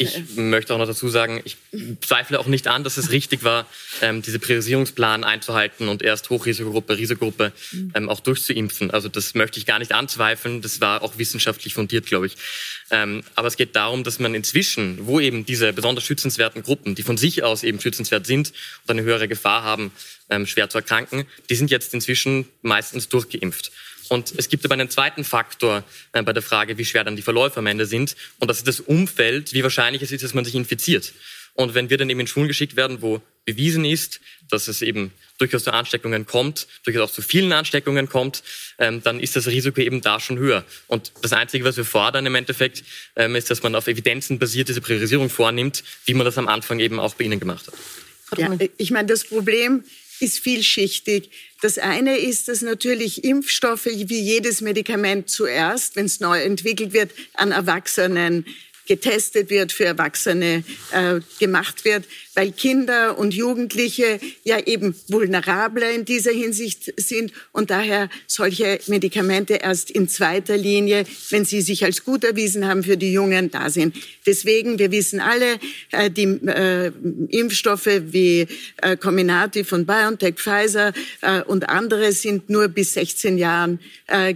Ich 0.00 0.36
möchte 0.36 0.72
auch 0.72 0.78
noch 0.78 0.86
dazu 0.86 1.10
sagen, 1.10 1.42
ich 1.44 1.58
zweifle 2.00 2.40
auch 2.40 2.46
nicht 2.46 2.68
an, 2.68 2.84
dass 2.84 2.96
es 2.96 3.10
richtig 3.10 3.44
war, 3.44 3.66
ähm, 4.00 4.22
diese 4.22 4.38
Priorisierungsplan 4.38 5.24
einzuhalten 5.24 5.90
und 5.90 6.00
erst 6.00 6.30
Hochrisikogruppe, 6.30 6.96
Risikogruppe 6.96 7.52
ähm, 7.92 8.08
auch 8.08 8.20
durchzuimpfen. 8.20 8.90
Also 8.90 9.10
das 9.10 9.34
möchte 9.34 9.58
ich 9.58 9.66
gar 9.66 9.78
nicht 9.78 9.92
anzweifeln. 9.92 10.62
Das 10.62 10.80
war 10.80 11.02
auch 11.02 11.18
wissenschaftlich 11.18 11.74
fundiert, 11.74 12.06
glaube 12.06 12.28
ich. 12.28 12.36
Ähm, 12.90 13.22
aber 13.34 13.48
es 13.48 13.58
geht 13.58 13.76
darum, 13.76 14.02
dass 14.02 14.18
man 14.18 14.34
inzwischen, 14.34 15.06
wo 15.06 15.20
eben 15.20 15.44
diese 15.44 15.74
besonders 15.74 16.04
schützenswerten 16.04 16.62
Gruppen, 16.62 16.94
die 16.94 17.02
von 17.02 17.18
sich 17.18 17.42
aus 17.42 17.62
eben 17.62 17.78
schützenswert 17.78 18.26
sind 18.26 18.54
und 18.86 18.92
eine 18.92 19.02
höhere 19.02 19.28
Gefahr 19.28 19.64
haben, 19.64 19.92
ähm, 20.30 20.46
schwer 20.46 20.70
zu 20.70 20.78
erkranken, 20.78 21.26
die 21.50 21.56
sind 21.56 21.70
jetzt 21.70 21.92
inzwischen 21.92 22.46
meistens 22.62 23.10
durchgeimpft. 23.10 23.70
Und 24.10 24.34
es 24.36 24.48
gibt 24.48 24.64
aber 24.64 24.74
einen 24.74 24.90
zweiten 24.90 25.22
Faktor 25.22 25.84
äh, 26.12 26.22
bei 26.22 26.32
der 26.32 26.42
Frage, 26.42 26.76
wie 26.78 26.84
schwer 26.84 27.04
dann 27.04 27.14
die 27.14 27.22
Verläufe 27.22 27.60
am 27.60 27.66
Ende 27.66 27.86
sind. 27.86 28.16
Und 28.40 28.48
das 28.48 28.58
ist 28.58 28.66
das 28.66 28.80
Umfeld, 28.80 29.52
wie 29.52 29.62
wahrscheinlich 29.62 30.02
es 30.02 30.10
ist, 30.10 30.24
dass 30.24 30.34
man 30.34 30.44
sich 30.44 30.56
infiziert. 30.56 31.12
Und 31.54 31.74
wenn 31.74 31.90
wir 31.90 31.96
dann 31.96 32.10
eben 32.10 32.18
in 32.18 32.26
Schulen 32.26 32.48
geschickt 32.48 32.74
werden, 32.74 33.02
wo 33.02 33.22
bewiesen 33.44 33.84
ist, 33.84 34.20
dass 34.50 34.66
es 34.66 34.82
eben 34.82 35.12
durchaus 35.38 35.62
zu 35.62 35.72
Ansteckungen 35.72 36.26
kommt, 36.26 36.66
durchaus 36.84 37.10
auch 37.10 37.14
zu 37.14 37.22
vielen 37.22 37.52
Ansteckungen 37.52 38.08
kommt, 38.08 38.42
ähm, 38.78 39.00
dann 39.02 39.20
ist 39.20 39.36
das 39.36 39.46
Risiko 39.46 39.80
eben 39.80 40.00
da 40.00 40.18
schon 40.18 40.38
höher. 40.38 40.64
Und 40.88 41.12
das 41.22 41.32
Einzige, 41.32 41.64
was 41.64 41.76
wir 41.76 41.84
fordern 41.84 42.26
im 42.26 42.34
Endeffekt, 42.34 42.82
ähm, 43.14 43.36
ist, 43.36 43.48
dass 43.48 43.62
man 43.62 43.76
auf 43.76 43.86
Evidenzen 43.86 44.40
basiert 44.40 44.68
diese 44.68 44.80
Priorisierung 44.80 45.30
vornimmt, 45.30 45.84
wie 46.04 46.14
man 46.14 46.24
das 46.24 46.36
am 46.36 46.48
Anfang 46.48 46.80
eben 46.80 46.98
auch 46.98 47.14
bei 47.14 47.24
Ihnen 47.24 47.38
gemacht 47.38 47.68
hat. 47.68 48.38
Ja, 48.38 48.50
ich 48.76 48.90
meine, 48.90 49.06
das 49.06 49.24
Problem 49.24 49.84
ist 50.20 50.38
vielschichtig. 50.38 51.30
Das 51.62 51.78
eine 51.78 52.18
ist, 52.18 52.48
dass 52.48 52.62
natürlich 52.62 53.24
Impfstoffe 53.24 53.86
wie 53.86 54.20
jedes 54.20 54.60
Medikament 54.60 55.28
zuerst, 55.28 55.96
wenn 55.96 56.06
es 56.06 56.20
neu 56.20 56.40
entwickelt 56.40 56.92
wird, 56.92 57.10
an 57.34 57.52
Erwachsenen 57.52 58.46
getestet 58.86 59.50
wird, 59.50 59.70
für 59.70 59.84
Erwachsene 59.84 60.64
äh, 60.90 61.20
gemacht 61.38 61.84
wird, 61.84 62.04
weil 62.40 62.52
Kinder 62.52 63.18
und 63.18 63.34
Jugendliche 63.34 64.18
ja 64.44 64.58
eben 64.60 64.94
vulnerabler 65.08 65.90
in 65.90 66.06
dieser 66.06 66.30
Hinsicht 66.32 66.90
sind 66.96 67.32
und 67.52 67.68
daher 67.68 68.08
solche 68.26 68.80
Medikamente 68.86 69.56
erst 69.56 69.90
in 69.90 70.08
zweiter 70.08 70.56
Linie, 70.56 71.04
wenn 71.28 71.44
sie 71.44 71.60
sich 71.60 71.84
als 71.84 72.02
gut 72.02 72.24
erwiesen 72.24 72.66
haben, 72.66 72.82
für 72.82 72.96
die 72.96 73.12
Jungen 73.12 73.50
da 73.50 73.68
sind. 73.68 73.94
Deswegen, 74.24 74.78
wir 74.78 74.90
wissen 74.90 75.20
alle, 75.20 75.58
äh, 75.90 76.10
die 76.10 76.22
äh, 76.22 76.92
Impfstoffe 77.28 78.00
wie 78.06 78.46
äh, 78.78 78.96
von 78.96 79.84
BioNTech, 79.84 80.36
Pfizer 80.36 80.94
äh, 81.20 81.42
und 81.42 81.68
andere 81.68 82.12
sind 82.12 82.48
nur 82.48 82.68
bis 82.68 82.94
16 82.94 83.36
Jahren 83.36 83.80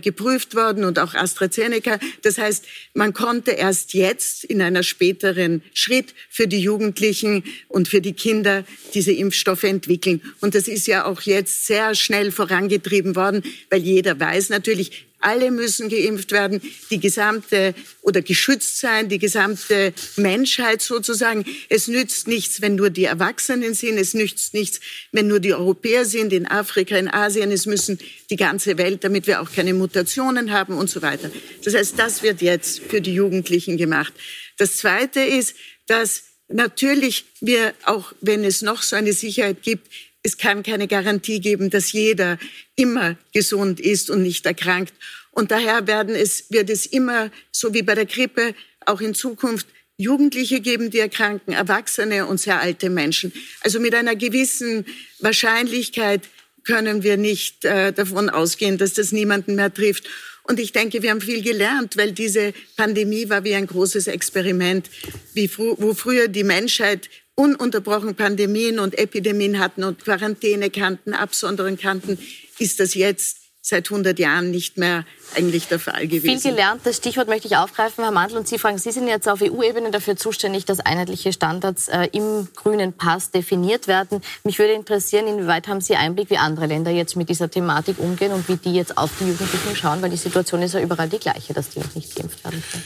geprüft 0.03 0.55
worden 0.55 0.85
und 0.85 1.01
auch 1.01 1.14
AstraZeneca. 1.14 1.99
Das 2.23 2.38
heißt, 2.38 2.64
man 2.95 3.12
konnte 3.12 3.51
erst 3.51 3.93
jetzt 3.93 4.45
in 4.45 4.62
einer 4.62 4.85
späteren 4.85 5.62
Schritt 5.73 6.14
für 6.31 6.47
die 6.47 6.61
Jugendlichen 6.61 7.43
und 7.69 7.88
für 7.95 8.01
die 8.01 8.13
Kinder 8.13 8.65
diese 8.93 9.13
Impfstoffe 9.13 9.63
entwickeln. 9.63 10.21
Und 10.41 10.57
das 10.57 10.67
ist 10.67 10.89
ja 10.89 11.05
auch 11.05 11.21
jetzt 11.21 11.65
sehr 11.65 11.95
schnell 11.95 12.33
vorangetrieben 12.33 13.15
worden, 13.15 13.45
weil 13.71 13.83
jeder 13.83 14.19
weiß 14.19 14.49
natürlich, 14.49 15.07
alle 15.21 15.53
müssen 15.53 15.89
geimpft 15.89 16.33
werden, 16.33 16.61
die 16.91 16.99
gesamte 16.99 17.73
oder 18.03 18.21
geschützt 18.21 18.81
sein, 18.81 19.09
die 19.09 19.21
gesamte 19.21 19.95
Menschheit 20.17 20.83
sozusagen. 20.83 21.45
Es 21.69 21.87
nützt 21.87 22.27
nichts, 22.27 22.61
wenn 22.63 22.75
nur 22.75 22.91
die 22.91 23.05
Erwachsenen 23.05 23.75
sind. 23.75 23.97
Es 23.97 24.13
nützt 24.13 24.55
nichts, 24.55 24.81
wenn 25.13 25.29
nur 25.29 25.39
die 25.39 25.55
Europäer 25.55 26.05
sind, 26.05 26.33
in 26.33 26.49
Afrika, 26.49 26.97
in 26.97 27.07
Asien. 27.07 27.53
Es 27.53 27.65
müssen 27.65 28.01
die 28.29 28.37
ganze 28.37 28.77
Welt, 28.77 29.05
damit 29.05 29.29
wir 29.29 29.41
auch 29.41 29.53
keine 29.53 29.73
Mutationen 29.73 30.51
haben 30.51 30.77
und 30.77 30.91
so 30.91 31.01
weiter. 31.01 31.31
Das 31.63 31.77
heißt, 31.77 31.97
das 31.97 32.25
wird 32.25 32.43
jetzt 32.43 32.81
für 32.81 33.01
die 33.01 33.15
Jugendlichen 33.15 33.77
gemacht. 33.77 34.13
Das 34.59 34.79
Zweite 34.79 35.21
ist, 35.21 35.55
dass 35.87 36.34
natürlich 36.55 37.27
wir, 37.40 37.75
auch 37.85 38.12
wenn 38.21 38.45
es 38.45 38.62
noch 38.62 38.83
so 38.83 38.97
eine 38.97 39.12
Sicherheit 39.12 39.62
gibt, 39.62 39.90
es 40.23 40.38
kann 40.38 40.62
keine 40.62 40.88
Garantie 40.88 41.40
geben, 41.40 41.69
dass 41.69 41.93
jeder 41.93 42.38
immer 42.77 43.17
gesund 43.33 43.79
ist 43.79 44.09
und 44.09 44.23
nicht 44.23 44.47
erkrankt. 44.47 44.95
Und 45.33 45.51
daher 45.51 45.87
werden 45.87 46.14
es, 46.14 46.51
wird 46.51 46.71
es 46.71 46.87
immer, 46.87 47.31
so 47.53 47.75
wie 47.75 47.83
bei 47.83 47.95
der 47.95 48.07
Grippe, 48.07 48.55
auch 48.87 49.01
in 49.01 49.14
Zukunft 49.14 49.67
Jugendliche 49.97 50.61
geben, 50.61 50.90
die 50.90 50.99
erkranken, 50.99 51.53
Erwachsene 51.53 52.27
und 52.27 52.40
sehr 52.40 52.61
alte 52.61 52.88
Menschen. 52.88 53.33
Also 53.61 53.79
mit 53.81 53.95
einer 53.95 54.17
gewissen 54.17 54.87
Wahrscheinlichkeit 55.21 56.23
können 56.64 57.03
wir 57.03 57.17
nicht 57.17 57.64
äh, 57.64 57.93
davon 57.93 58.31
ausgehen, 58.31 58.79
dass 58.79 58.95
das 58.95 59.12
niemanden 59.12 59.55
mehr 59.55 59.73
trifft. 59.73 60.09
Und 60.47 60.61
ich 60.61 60.73
denke, 60.73 61.03
wir 61.03 61.11
haben 61.11 61.23
viel 61.23 61.43
gelernt, 61.43 61.97
weil 61.97 62.13
diese 62.13 62.53
Pandemie 62.77 63.29
war 63.31 63.45
wie 63.45 63.55
ein 63.55 63.67
großes 63.67 64.07
Experiment, 64.07 64.91
wie 65.33 65.49
fr 65.49 65.75
wo 65.79 65.95
früher 65.95 66.29
die 66.29 66.45
Menschheit 66.45 67.09
ununterbrochen 67.35 68.15
Pandemien 68.15 68.79
und 68.79 68.97
Epidemien 68.97 69.59
hatten 69.59 69.85
und 69.85 70.05
Quarantäne 70.05 70.71
kannten, 70.71 71.15
Absonderung 71.15 71.77
kannten, 71.77 72.19
ist 72.59 72.79
das 72.79 72.95
jetzt 72.95 73.44
seit 73.66 73.90
100 73.90 74.18
Jahren 74.18 74.50
nicht 74.50 74.77
mehr 74.77 75.07
eigentlich 75.35 75.68
der 75.68 75.79
Fall 75.79 76.07
gewesen. 76.07 76.38
Viel 76.38 76.50
gelernt, 76.50 76.83
das 76.85 76.96
Stichwort 76.96 77.29
möchte 77.29 77.48
ich 77.48 77.57
aufgreifen, 77.57 78.05
Herr 78.05 78.12
Mandl, 78.12 78.37
und 78.37 78.46
Sie 78.46 78.59
fragen, 78.59 78.77
Sie 78.77 78.92
sind 78.92 79.09
jetzt 79.09 79.27
auf 79.27 79.40
EU-Ebene 79.40 79.90
dafür 79.90 80.16
zuständig, 80.16 80.66
dass 80.66 80.81
einheitliche 80.81 81.33
Standards 81.33 81.88
äh, 81.88 82.09
im 82.12 82.48
grünen 82.55 82.92
Pass 82.92 83.31
definiert 83.31 83.88
werden. 83.88 84.20
Mich 84.44 84.59
würde 84.59 84.74
interessieren, 84.74 85.27
inwieweit 85.27 85.66
haben 85.66 85.81
Sie 85.81 85.96
Einblick, 85.96 86.29
wie 86.29 86.37
andere 86.37 86.66
Länder 86.66 86.90
jetzt 86.90 87.16
mit 87.16 87.31
dieser 87.31 87.50
Thematik 87.50 87.98
umgehen 87.98 88.33
und 88.33 88.46
wie 88.50 88.57
die 88.57 88.74
jetzt 88.74 88.98
auf 88.98 89.11
die 89.18 89.29
Jugendlichen 89.29 89.74
schauen, 89.74 90.03
weil 90.03 90.11
die 90.11 90.18
Situation 90.18 90.61
ist 90.61 90.74
ja 90.74 90.81
überall 90.81 91.09
die 91.09 91.18
gleiche, 91.18 91.55
dass 91.55 91.70
die 91.70 91.79
noch 91.79 91.94
nicht 91.94 92.14
geimpft 92.14 92.44
werden 92.44 92.62
können. 92.70 92.85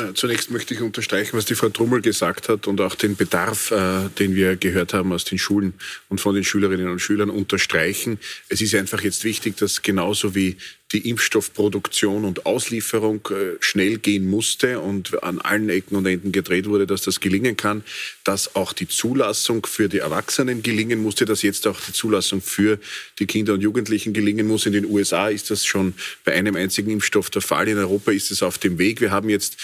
Äh, 0.00 0.14
zunächst 0.14 0.50
möchte 0.50 0.74
ich 0.74 0.80
unterstreichen, 0.80 1.36
was 1.36 1.44
die 1.44 1.54
Frau 1.54 1.68
Trummel 1.68 2.00
gesagt 2.00 2.48
hat 2.48 2.66
und 2.66 2.80
auch 2.80 2.94
den 2.94 3.16
Bedarf, 3.16 3.70
äh, 3.70 4.08
den 4.18 4.34
wir 4.34 4.56
gehört 4.56 4.94
haben 4.94 5.12
aus 5.12 5.24
den 5.24 5.38
Schulen 5.38 5.74
und 6.08 6.20
von 6.20 6.34
den 6.34 6.44
Schülerinnen 6.44 6.88
und 6.88 7.00
Schülern 7.00 7.30
unterstreichen. 7.30 8.18
Es 8.48 8.60
ist 8.60 8.74
einfach 8.74 9.02
jetzt 9.02 9.24
wichtig, 9.24 9.56
dass 9.56 9.82
genauso 9.82 10.34
wie 10.34 10.56
die 10.92 11.08
Impfstoffproduktion 11.08 12.24
und 12.24 12.46
Auslieferung 12.46 13.20
äh, 13.30 13.56
schnell 13.60 13.98
gehen 13.98 14.28
musste 14.28 14.80
und 14.80 15.22
an 15.22 15.38
allen 15.38 15.68
Ecken 15.68 15.96
und 15.96 16.06
Enden 16.06 16.32
gedreht 16.32 16.66
wurde, 16.66 16.86
dass 16.86 17.02
das 17.02 17.20
gelingen 17.20 17.56
kann, 17.56 17.84
dass 18.24 18.56
auch 18.56 18.72
die 18.72 18.88
Zulassung 18.88 19.66
für 19.66 19.88
die 19.88 19.98
Erwachsenen 19.98 20.62
gelingen 20.62 21.00
musste, 21.00 21.26
dass 21.26 21.42
jetzt 21.42 21.66
auch 21.66 21.78
die 21.80 21.92
Zulassung 21.92 22.40
für 22.40 22.78
die 23.18 23.26
Kinder 23.26 23.54
und 23.54 23.60
Jugendlichen 23.60 24.12
gelingen 24.12 24.46
muss. 24.48 24.66
In 24.66 24.72
den 24.72 24.86
USA 24.86 25.28
ist 25.28 25.50
das 25.50 25.64
schon 25.64 25.94
bei 26.24 26.32
einem 26.32 26.56
einzigen 26.56 26.90
Impfstoff 26.90 27.30
der 27.30 27.42
Fall. 27.42 27.68
In 27.68 27.78
Europa 27.78 28.10
ist 28.10 28.30
es 28.30 28.42
auf 28.42 28.58
dem 28.58 28.78
Weg. 28.78 29.00
Wir 29.00 29.12
haben 29.12 29.28
jetzt 29.28 29.58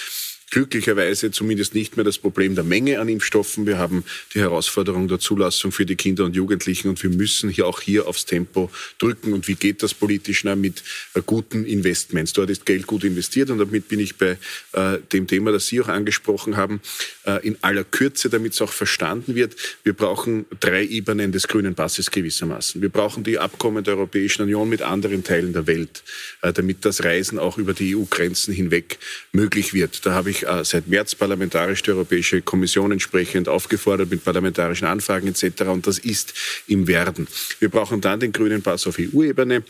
glücklicherweise 0.51 1.31
zumindest 1.31 1.75
nicht 1.75 1.97
mehr 1.97 2.05
das 2.05 2.19
Problem 2.19 2.55
der 2.55 2.65
Menge 2.65 3.01
an 3.01 3.09
Impfstoffen. 3.09 3.67
Wir 3.67 3.79
haben 3.79 4.05
die 4.35 4.41
Herausforderung 4.41 5.09
der 5.09 5.19
Zulassung 5.19 5.73
für 5.73 5.85
die 5.85 5.97
Kinder 5.97 6.25
und 6.25 6.37
Jugendlichen 6.37 6.89
und 6.89 7.03
wir 7.03 7.11
müssen 7.11 7.51
hier 7.51 7.67
auch 7.67 7.81
hier 7.81 8.07
aufs 8.07 8.27
Tempo 8.27 8.71
drücken. 8.99 9.33
Und 9.33 9.49
wie 9.49 9.57
geht 9.57 9.83
das 9.83 9.93
politisch? 9.93 10.45
Na, 10.45 10.55
mit 10.55 10.83
äh, 11.15 11.23
guten 11.25 11.65
Investments. 11.65 12.33
Dort 12.33 12.51
ist 12.51 12.65
Geld 12.65 12.87
gut 12.87 13.03
investiert 13.03 13.51
und 13.51 13.59
damit 13.59 13.89
bin 13.89 13.99
ich 13.99 14.17
bei 14.17 14.39
äh, 14.73 14.99
dem 15.13 15.27
Thema, 15.27 15.51
das 15.51 15.67
Sie 15.67 15.81
auch 15.81 15.89
angesprochen 15.89 16.57
haben, 16.57 16.81
äh, 17.25 17.45
in 17.47 17.57
aller 17.63 17.85
Kürze, 17.85 18.31
damit 18.31 18.53
es 18.53 18.63
auch 18.63 18.73
verstanden 18.73 19.35
wird. 19.35 19.57
Wir 19.83 19.95
brauchen 19.95 20.47
drei 20.61 20.85
Ebenen 20.85 21.33
des 21.33 21.49
grünen 21.49 21.75
Passes 21.75 22.11
gewissermaßen. 22.11 22.81
Wir 22.81 22.89
brauchen 22.89 23.25
die 23.25 23.39
Abkommen 23.39 23.83
der 23.83 23.95
Europäischen 23.95 24.43
Union 24.43 24.69
mit 24.69 24.83
anderen 24.83 25.25
Teilen 25.25 25.53
der 25.53 25.67
Welt, 25.67 26.05
äh, 26.43 26.53
damit 26.53 26.85
das 26.85 27.03
Reisen 27.03 27.41
auch 27.41 27.59
über 27.59 27.75
die 27.75 27.97
EU-Grenzen 27.97 28.55
hinweg 28.55 28.99
möglich 29.33 29.75
wird. 29.75 30.07
Da 30.07 30.13
habe 30.13 30.31
ich 30.31 30.36
ich 30.37 30.47
äh, 30.47 30.65
seit 30.65 30.89
März 30.89 31.15
parlamentarisch 31.15 31.83
die 31.83 31.91
Europäische 31.91 32.43
Kommission 32.43 32.93
entsprechend 32.93 33.49
aufgefordert 33.49 34.11
mit 34.11 34.25
parlamentarischen 34.25 34.87
Anfragen 34.87 35.29
etc. 35.29 35.63
Und 35.63 35.87
das 35.87 35.99
ist 35.99 36.35
im 36.67 36.87
Werden. 36.87 37.27
Wir 37.59 37.69
brauchen 37.69 38.01
dann 38.01 38.21
den 38.21 38.33
grünen 38.33 38.63
Pass 38.63 38.87
auf 38.87 38.99
EU-Ebene 38.99 39.63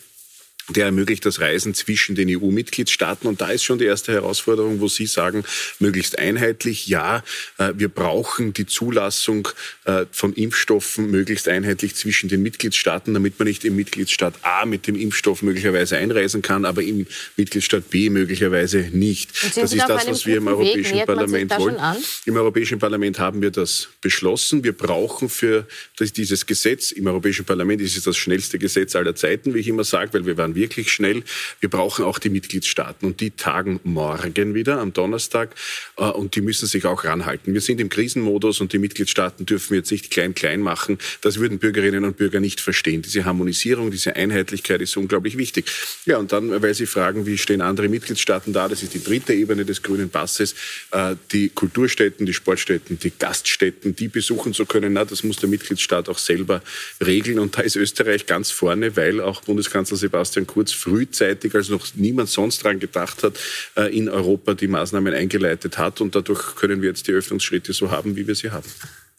der 0.69 0.87
ermöglicht 0.87 1.25
das 1.25 1.41
Reisen 1.41 1.75
zwischen 1.75 2.17
den 2.17 2.29
EU-Mitgliedstaaten. 2.29 3.29
Und 3.29 3.41
da 3.41 3.51
ist 3.51 3.63
schon 3.63 3.79
die 3.79 3.85
erste 3.85 4.13
Herausforderung, 4.13 4.81
wo 4.81 4.89
Sie 4.89 5.07
sagen, 5.07 5.45
möglichst 5.79 6.19
einheitlich, 6.19 6.89
ja, 6.89 7.23
äh, 7.59 7.73
wir 7.77 7.89
brauchen 7.89 8.53
die 8.53 8.67
Zulassung 8.67 9.49
äh, 9.85 10.07
von 10.11 10.33
Impfstoffen 10.33 11.11
möglichst 11.11 11.49
einheitlich 11.49 11.95
zwischen 11.95 12.29
den 12.29 12.43
Mitgliedstaaten, 12.43 13.15
damit 13.15 13.39
man 13.39 13.47
nicht 13.47 13.65
im 13.65 13.77
Mitgliedstaat 13.77 14.35
A 14.43 14.67
mit 14.67 14.89
dem 14.89 14.97
Impfstoff 14.97 15.43
möglicherweise 15.43 15.97
einreisen 15.97 16.43
kann, 16.43 16.65
aber 16.65 16.83
im 16.83 17.07
Mitgliedstaat 17.37 17.89
B 17.91 18.11
möglicherweise 18.11 18.91
nicht. 18.93 19.31
Das 19.57 19.73
ist 19.73 19.89
das, 19.89 20.09
was 20.09 20.27
wir 20.27 20.39
im 20.39 20.49
Europäischen 20.49 21.05
Parlament 21.07 21.57
wollen. 21.59 21.77
Im 22.25 22.37
Europäischen 22.37 22.81
Parlament 22.81 23.21
haben 23.21 23.41
wir 23.41 23.53
das 23.53 23.89
beschlossen. 24.01 24.65
Wir 24.65 24.73
brauchen 24.73 25.29
für 25.29 25.67
dieses 26.01 26.47
Gesetz, 26.47 26.91
im 26.91 27.07
Europäischen 27.07 27.45
Parlament 27.45 27.81
ist 27.81 27.97
es 27.97 28.05
das 28.05 28.17
schnellste 28.17 28.59
Gesetz 28.59 28.97
aller 28.97 29.15
Zeiten, 29.15 29.55
wie 29.55 29.61
ich 29.61 29.69
immer 29.69 29.85
sage, 29.85 30.13
weil 30.15 30.27
wir 30.27 30.37
waren 30.37 30.56
wirklich 30.57 30.91
schnell. 30.91 31.23
Wir 31.61 31.71
brauchen 31.71 32.05
auch 32.05 32.19
die 32.19 32.31
Mitgliedstaaten 32.31 33.07
und 33.07 33.21
die 33.21 33.31
tagen 33.31 33.81
morgen 33.85 34.55
wieder 34.55 34.81
am 34.81 34.93
Donnerstag 34.93 35.55
äh, 35.97 36.05
und 36.05 36.35
die 36.35 36.41
müssen 36.41 36.67
sich 36.67 36.85
auch 36.87 37.05
ranhalten. 37.05 37.55
Wir 37.55 37.61
sind 37.61 37.81
im 37.81 37.89
Krisenmodus 37.89 38.61
und 38.61 38.73
die 38.73 38.79
Mitgliedstaaten 38.79 39.47
dürfen 39.47 39.75
jetzt 39.75 39.91
nicht 39.91 40.11
klein-klein 40.11 40.61
machen. 40.61 40.99
Das 41.21 41.39
würden 41.39 41.59
Bürgerinnen 41.59 42.05
und 42.05 42.17
Bürger 42.17 42.41
nicht 42.41 42.61
verstehen. 42.61 43.03
Diese 43.03 43.25
Harmonisierung, 43.25 43.91
diese 43.91 44.17
Einheitlichkeit 44.17 44.81
ist 44.81 44.97
unglaublich 44.97 45.37
wichtig. 45.37 45.67
Ja, 46.07 46.19
und 46.19 46.33
dann, 46.33 46.63
weil 46.63 46.75
Sie 46.75 46.87
fragen, 46.87 47.27
wie 47.27 47.39
stehen 47.39 47.61
andere 47.61 47.89
Mitgliedstaaten 47.89 48.53
da, 48.53 48.69
das 48.69 48.83
ist 48.83 48.95
die 48.95 49.03
dritte 49.03 49.35
Ebene 49.35 49.65
des 49.65 49.83
grünen 49.83 50.11
Passes, 50.11 50.55
äh, 50.91 51.15
die 51.33 51.51
Kulturstätten, 51.51 52.27
die 52.27 52.35
Sportstätten, 52.35 52.99
die 52.99 53.13
Gaststätten, 53.17 53.95
die 53.95 54.09
besuchen 54.09 54.55
zu 54.55 54.67
können, 54.67 54.95
na, 54.95 55.05
das 55.05 55.23
muss 55.23 55.37
der 55.37 55.49
Mitgliedstaat 55.49 56.09
auch 56.09 56.19
selber 56.19 56.63
regeln. 57.05 57.39
Und 57.39 57.57
da 57.57 57.63
ist 57.63 57.77
Österreich 57.77 58.27
ganz 58.27 58.51
vorne, 58.51 58.97
weil 58.97 59.21
auch 59.21 59.43
Bundeskanzler 59.43 59.97
Sebastian 59.97 60.46
Kurz 60.47 60.73
frühzeitig, 60.73 61.55
als 61.55 61.69
noch 61.69 61.87
niemand 61.95 62.29
sonst 62.29 62.65
daran 62.65 62.81
gedacht 62.81 63.23
hat, 63.23 63.39
äh, 63.77 63.97
in 63.97 64.09
Europa 64.09 64.55
die 64.55 64.69
Maßnahmen 64.69 65.15
eingeleitet 65.15 65.79
hat. 65.79 66.01
Und 66.01 66.15
dadurch 66.15 66.57
können 66.57 66.83
wir 66.83 66.89
jetzt 66.89 67.07
die 67.09 67.13
Öffnungsschritte 67.13 67.73
so 67.73 67.91
haben, 67.91 68.17
wie 68.17 68.27
wir 68.27 68.35
sie 68.35 68.51
haben. 68.51 68.69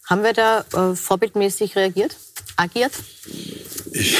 Haben 0.07 0.23
wir 0.23 0.31
da 0.31 0.65
äh, 0.73 0.95
vorbildmäßig 0.95 1.75
reagiert, 1.75 2.15
agiert? 2.55 2.93
Ich, 3.91 4.17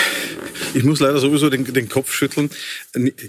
ich, 0.73 0.83
muss 0.83 0.99
leider 0.99 1.19
sowieso 1.19 1.49
den, 1.49 1.63
den, 1.63 1.87
Kopf 1.87 2.11
schütteln. 2.11 2.49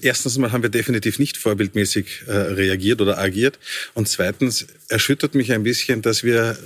Erstens 0.02 0.38
mal 0.38 0.50
haben 0.50 0.62
wir 0.62 0.70
definitiv 0.70 1.20
nicht 1.20 1.36
vorbildmäßig 1.36 2.24
äh, 2.26 2.32
reagiert 2.32 3.00
oder 3.00 3.18
agiert. 3.18 3.60
Und 3.94 4.08
zweitens 4.08 4.66
erschüttert 4.88 5.36
mich 5.36 5.52
ein 5.52 5.62
bisschen, 5.62 6.02
dass 6.02 6.24
wir 6.24 6.58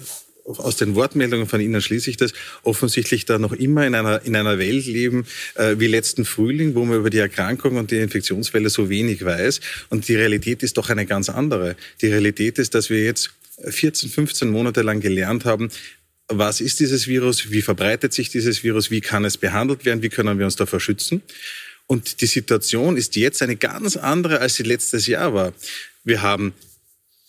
aus 0.45 0.77
den 0.77 0.95
Wortmeldungen 0.95 1.47
von 1.47 1.61
Ihnen 1.61 1.81
schließe 1.81 2.11
ich 2.11 2.17
das, 2.17 2.33
offensichtlich 2.63 3.25
da 3.27 3.39
noch 3.39 3.53
immer 3.53 3.87
in 3.87 3.95
einer, 3.95 4.23
in 4.25 4.37
einer 4.37 4.59
Welt 4.59 4.87
leben 4.87 5.27
äh, 5.55 5.77
wie 5.79 5.87
letzten 5.87 6.25
Frühling, 6.25 6.75
wo 6.75 6.85
man 6.85 6.99
über 6.99 7.11
die 7.11 7.19
Erkrankung 7.19 7.77
und 7.77 7.91
die 7.91 7.99
Infektionsfälle 7.99 8.71
so 8.71 8.89
wenig 8.89 9.25
weiß. 9.25 9.61
Und 9.91 10.09
die 10.09 10.17
Realität 10.17 10.63
ist 10.63 10.77
doch 10.77 10.91
eine 10.91 11.07
ganz 11.07 11.29
andere. 11.29 11.77
Die 12.01 12.09
Realität 12.09 12.59
ist, 12.59 12.75
dass 12.75 12.91
wir 12.91 13.05
jetzt 13.05 13.31
14, 13.65 14.11
15 14.11 14.51
Monate 14.51 14.83
lang 14.83 15.01
gelernt 15.01 15.45
haben, 15.45 15.71
was 16.29 16.61
ist 16.61 16.81
dieses 16.81 17.07
Virus, 17.07 17.51
wie 17.51 17.63
verbreitet 17.63 18.13
sich 18.13 18.31
dieses 18.31 18.65
Virus, 18.65 18.91
wie 18.91 19.01
kann 19.01 19.25
es 19.25 19.37
behandelt 19.37 19.85
werden, 19.85 20.03
wie 20.03 20.09
können 20.09 20.39
wir 20.39 20.47
uns 20.47 20.57
davor 20.57 20.81
schützen. 20.81 21.23
Und 21.87 22.21
die 22.21 22.27
Situation 22.27 22.97
ist 22.97 23.17
jetzt 23.17 23.43
eine 23.43 23.57
ganz 23.57 23.97
andere, 23.97 24.41
als 24.41 24.55
sie 24.55 24.63
letztes 24.63 25.07
Jahr 25.07 25.35
war. 25.35 25.53
Wir 26.05 26.23
haben 26.23 26.55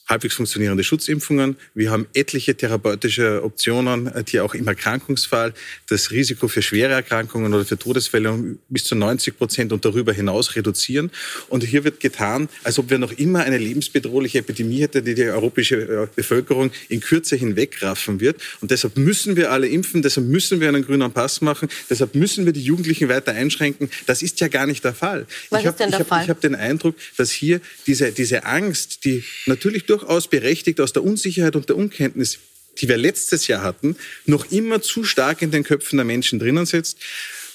halbwegs 0.07 0.35
funktionierende 0.35 0.83
Schutzimpfungen. 0.83 1.55
Wir 1.73 1.89
haben 1.89 2.07
etliche 2.13 2.55
therapeutische 2.55 3.41
Optionen, 3.43 4.07
äh, 4.07 4.23
die 4.23 4.41
auch 4.41 4.53
im 4.53 4.67
Erkrankungsfall 4.67 5.53
das 5.87 6.11
Risiko 6.11 6.47
für 6.47 6.61
schwere 6.61 6.93
Erkrankungen 6.93 7.53
oder 7.53 7.63
für 7.63 7.77
Todesfälle 7.77 8.31
um 8.31 8.59
bis 8.69 8.83
zu 8.83 8.95
90 8.95 9.37
Prozent 9.37 9.71
und 9.71 9.85
darüber 9.85 10.11
hinaus 10.11 10.55
reduzieren. 10.55 11.09
Und 11.47 11.63
hier 11.63 11.83
wird 11.85 12.01
getan, 12.01 12.49
als 12.63 12.79
ob 12.79 12.89
wir 12.89 12.97
noch 12.97 13.13
immer 13.13 13.43
eine 13.43 13.57
lebensbedrohliche 13.57 14.39
Epidemie 14.39 14.81
hätten, 14.81 15.05
die 15.05 15.15
die 15.15 15.23
europäische 15.23 15.77
äh, 15.77 16.07
Bevölkerung 16.13 16.71
in 16.89 16.99
Kürze 16.99 17.37
hinwegraffen 17.37 18.19
wird. 18.19 18.41
Und 18.59 18.71
deshalb 18.71 18.97
müssen 18.97 19.37
wir 19.37 19.51
alle 19.51 19.67
impfen, 19.67 20.01
deshalb 20.01 20.27
müssen 20.27 20.59
wir 20.59 20.67
einen 20.67 20.85
grünen 20.85 21.13
Pass 21.13 21.39
machen, 21.39 21.69
deshalb 21.89 22.13
müssen 22.15 22.45
wir 22.45 22.51
die 22.51 22.63
Jugendlichen 22.63 23.07
weiter 23.07 23.31
einschränken. 23.31 23.89
Das 24.05 24.21
ist 24.21 24.41
ja 24.41 24.49
gar 24.49 24.65
nicht 24.65 24.83
der 24.83 24.93
Fall. 24.93 25.25
Was 25.49 25.61
ich 25.61 25.67
habe 25.67 25.85
hab, 25.85 26.27
hab 26.27 26.41
den 26.41 26.55
Eindruck, 26.55 26.95
dass 27.15 27.31
hier 27.31 27.61
diese, 27.87 28.11
diese 28.11 28.43
Angst, 28.43 29.05
die 29.05 29.23
natürlich 29.45 29.85
durchaus 30.03 30.27
berechtigt 30.27 30.79
aus 30.81 30.93
der 30.93 31.03
Unsicherheit 31.03 31.55
und 31.55 31.69
der 31.69 31.77
Unkenntnis, 31.77 32.39
die 32.79 32.87
wir 32.87 32.97
letztes 32.97 33.47
Jahr 33.47 33.61
hatten, 33.61 33.95
noch 34.25 34.51
immer 34.51 34.81
zu 34.81 35.03
stark 35.03 35.41
in 35.41 35.51
den 35.51 35.63
Köpfen 35.63 35.97
der 35.97 36.05
Menschen 36.05 36.39
drinnen 36.39 36.65
sitzt. 36.65 36.97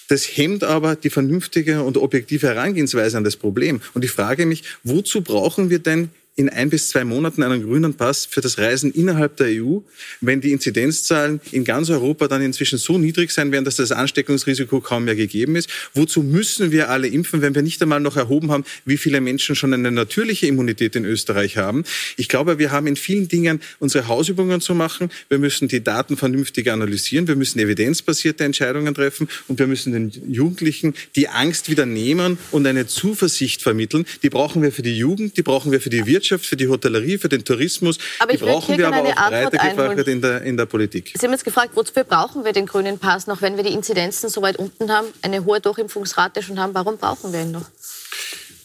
Das 0.09 0.25
hemmt 0.25 0.65
aber 0.65 0.97
die 0.97 1.11
vernünftige 1.11 1.83
und 1.83 1.99
objektive 1.99 2.47
Herangehensweise 2.47 3.19
an 3.19 3.25
das 3.25 3.37
Problem. 3.37 3.83
Und 3.93 4.05
ich 4.05 4.11
frage 4.11 4.47
mich, 4.47 4.65
wozu 4.83 5.21
brauchen 5.21 5.69
wir 5.69 5.81
denn 5.81 6.11
in 6.39 6.49
ein 6.49 6.71
bis 6.71 6.91
zwei 6.91 7.03
Monaten 7.03 7.43
einen 7.43 7.65
grünen 7.65 7.95
Pass 7.95 8.25
für 8.25 8.41
das 8.41 8.59
Reisen 8.59 8.93
innerhalb 8.93 9.37
der 9.39 9.49
EU, 9.49 9.79
wenn 10.21 10.41
die 10.41 10.53
Inzidenzzahlen 10.53 11.41
in 11.51 11.65
ganz 11.65 11.91
Europa 11.91 12.29
dann 12.29 12.43
inzwischen 12.43 12.79
so 12.79 12.97
niedrig 12.97 13.33
sein 13.33 13.51
werden, 13.51 13.65
dass 13.65 13.75
das 13.75 13.91
Ansteckungsrisiko 13.91 14.81
kaum 14.81 15.05
mehr 15.05 15.17
gegeben 15.17 15.57
ist? 15.57 15.69
Wozu 15.95 16.23
müssen 16.23 16.71
wir 16.71 16.91
alle 16.91 17.09
impfen, 17.09 17.43
wenn 17.43 17.57
wir 17.57 17.63
nicht 17.63 17.83
einmal 17.83 17.99
noch 17.99 18.17
erhoben 18.17 18.53
haben, 18.53 18.63
wie 18.85 18.99
viele 18.99 19.21
Menschen 19.21 19.57
schon 19.57 19.75
eine 19.75 19.91
natürliche 19.91 20.47
Immunität 20.47 20.95
in 20.95 21.05
Österreich 21.05 21.57
haben? 21.57 21.83
Ich 22.17 22.29
glaube, 22.29 22.61
wir 22.61 22.71
haben 22.71 22.87
in 22.87 22.95
vielen 22.95 23.27
Dingen 23.27 23.61
unsere 23.81 24.07
Hausübungen 24.07 24.61
zu 24.61 24.77
machen. 24.77 25.11
Wir 25.29 25.41
müssen 25.41 25.67
die 25.67 25.83
Daten 25.83 26.17
vernünftig 26.17 26.71
analysieren. 26.71 27.27
Wir 27.27 27.35
müssen 27.35 27.59
evidenzbasierte 27.59 28.45
Entscheidungen 28.45 28.95
treffen 28.95 29.29
und 29.49 29.59
wir 29.59 29.67
müssen 29.67 29.93
den 29.93 30.13
Jugendlichen 30.33 30.95
die 31.17 31.29
Angst 31.29 31.69
wieder 31.69 31.85
nehmen 31.85 32.39
und 32.53 32.65
eine 32.65 32.87
Zuversicht 32.87 33.61
vermitteln. 33.61 34.07
Die 34.23 34.31
brauchen 34.31 34.63
wir 34.63 34.71
für 34.71 34.83
die 34.83 34.97
Jugend, 34.97 35.37
die 35.37 35.43
brauchen 35.43 35.73
wir 35.73 35.81
für 35.81 35.91
die 35.91 36.07
Wirtschaft 36.07 36.28
Wirtschaft, 36.29 36.47
für 36.47 36.57
die 36.57 36.69
Hotellerie, 36.69 37.19
für 37.19 37.29
den 37.29 37.45
Tourismus. 37.45 37.99
Aber 38.19 38.33
die 38.33 38.39
brauchen 38.39 38.77
wir 38.77 38.89
aber 38.89 39.03
auch 39.03 39.29
breiter 39.29 39.51
gefächert 39.51 40.09
in 40.09 40.21
der, 40.21 40.43
in 40.43 40.57
der 40.57 40.67
Politik. 40.67 41.13
Sie 41.19 41.27
haben 41.27 41.33
jetzt 41.33 41.45
gefragt, 41.45 41.73
wofür 41.75 42.05
brauchen 42.05 42.45
wir 42.45 42.53
den 42.53 42.67
grünen 42.67 42.99
Pass 42.99 43.27
noch, 43.27 43.43
wenn 43.43 43.57
wir 43.57 43.65
die 43.65 43.73
Inzidenzen 43.73 44.29
so 44.29 44.43
weit 44.43 44.57
unten 44.57 44.91
haben, 44.91 45.09
eine 45.23 45.45
hohe 45.45 45.61
Durchimpfungsrate 45.61 46.43
schon 46.43 46.59
haben? 46.59 46.75
Warum 46.75 46.99
brauchen 46.99 47.33
wir 47.33 47.43
ihn 47.43 47.53
noch? 47.53 47.67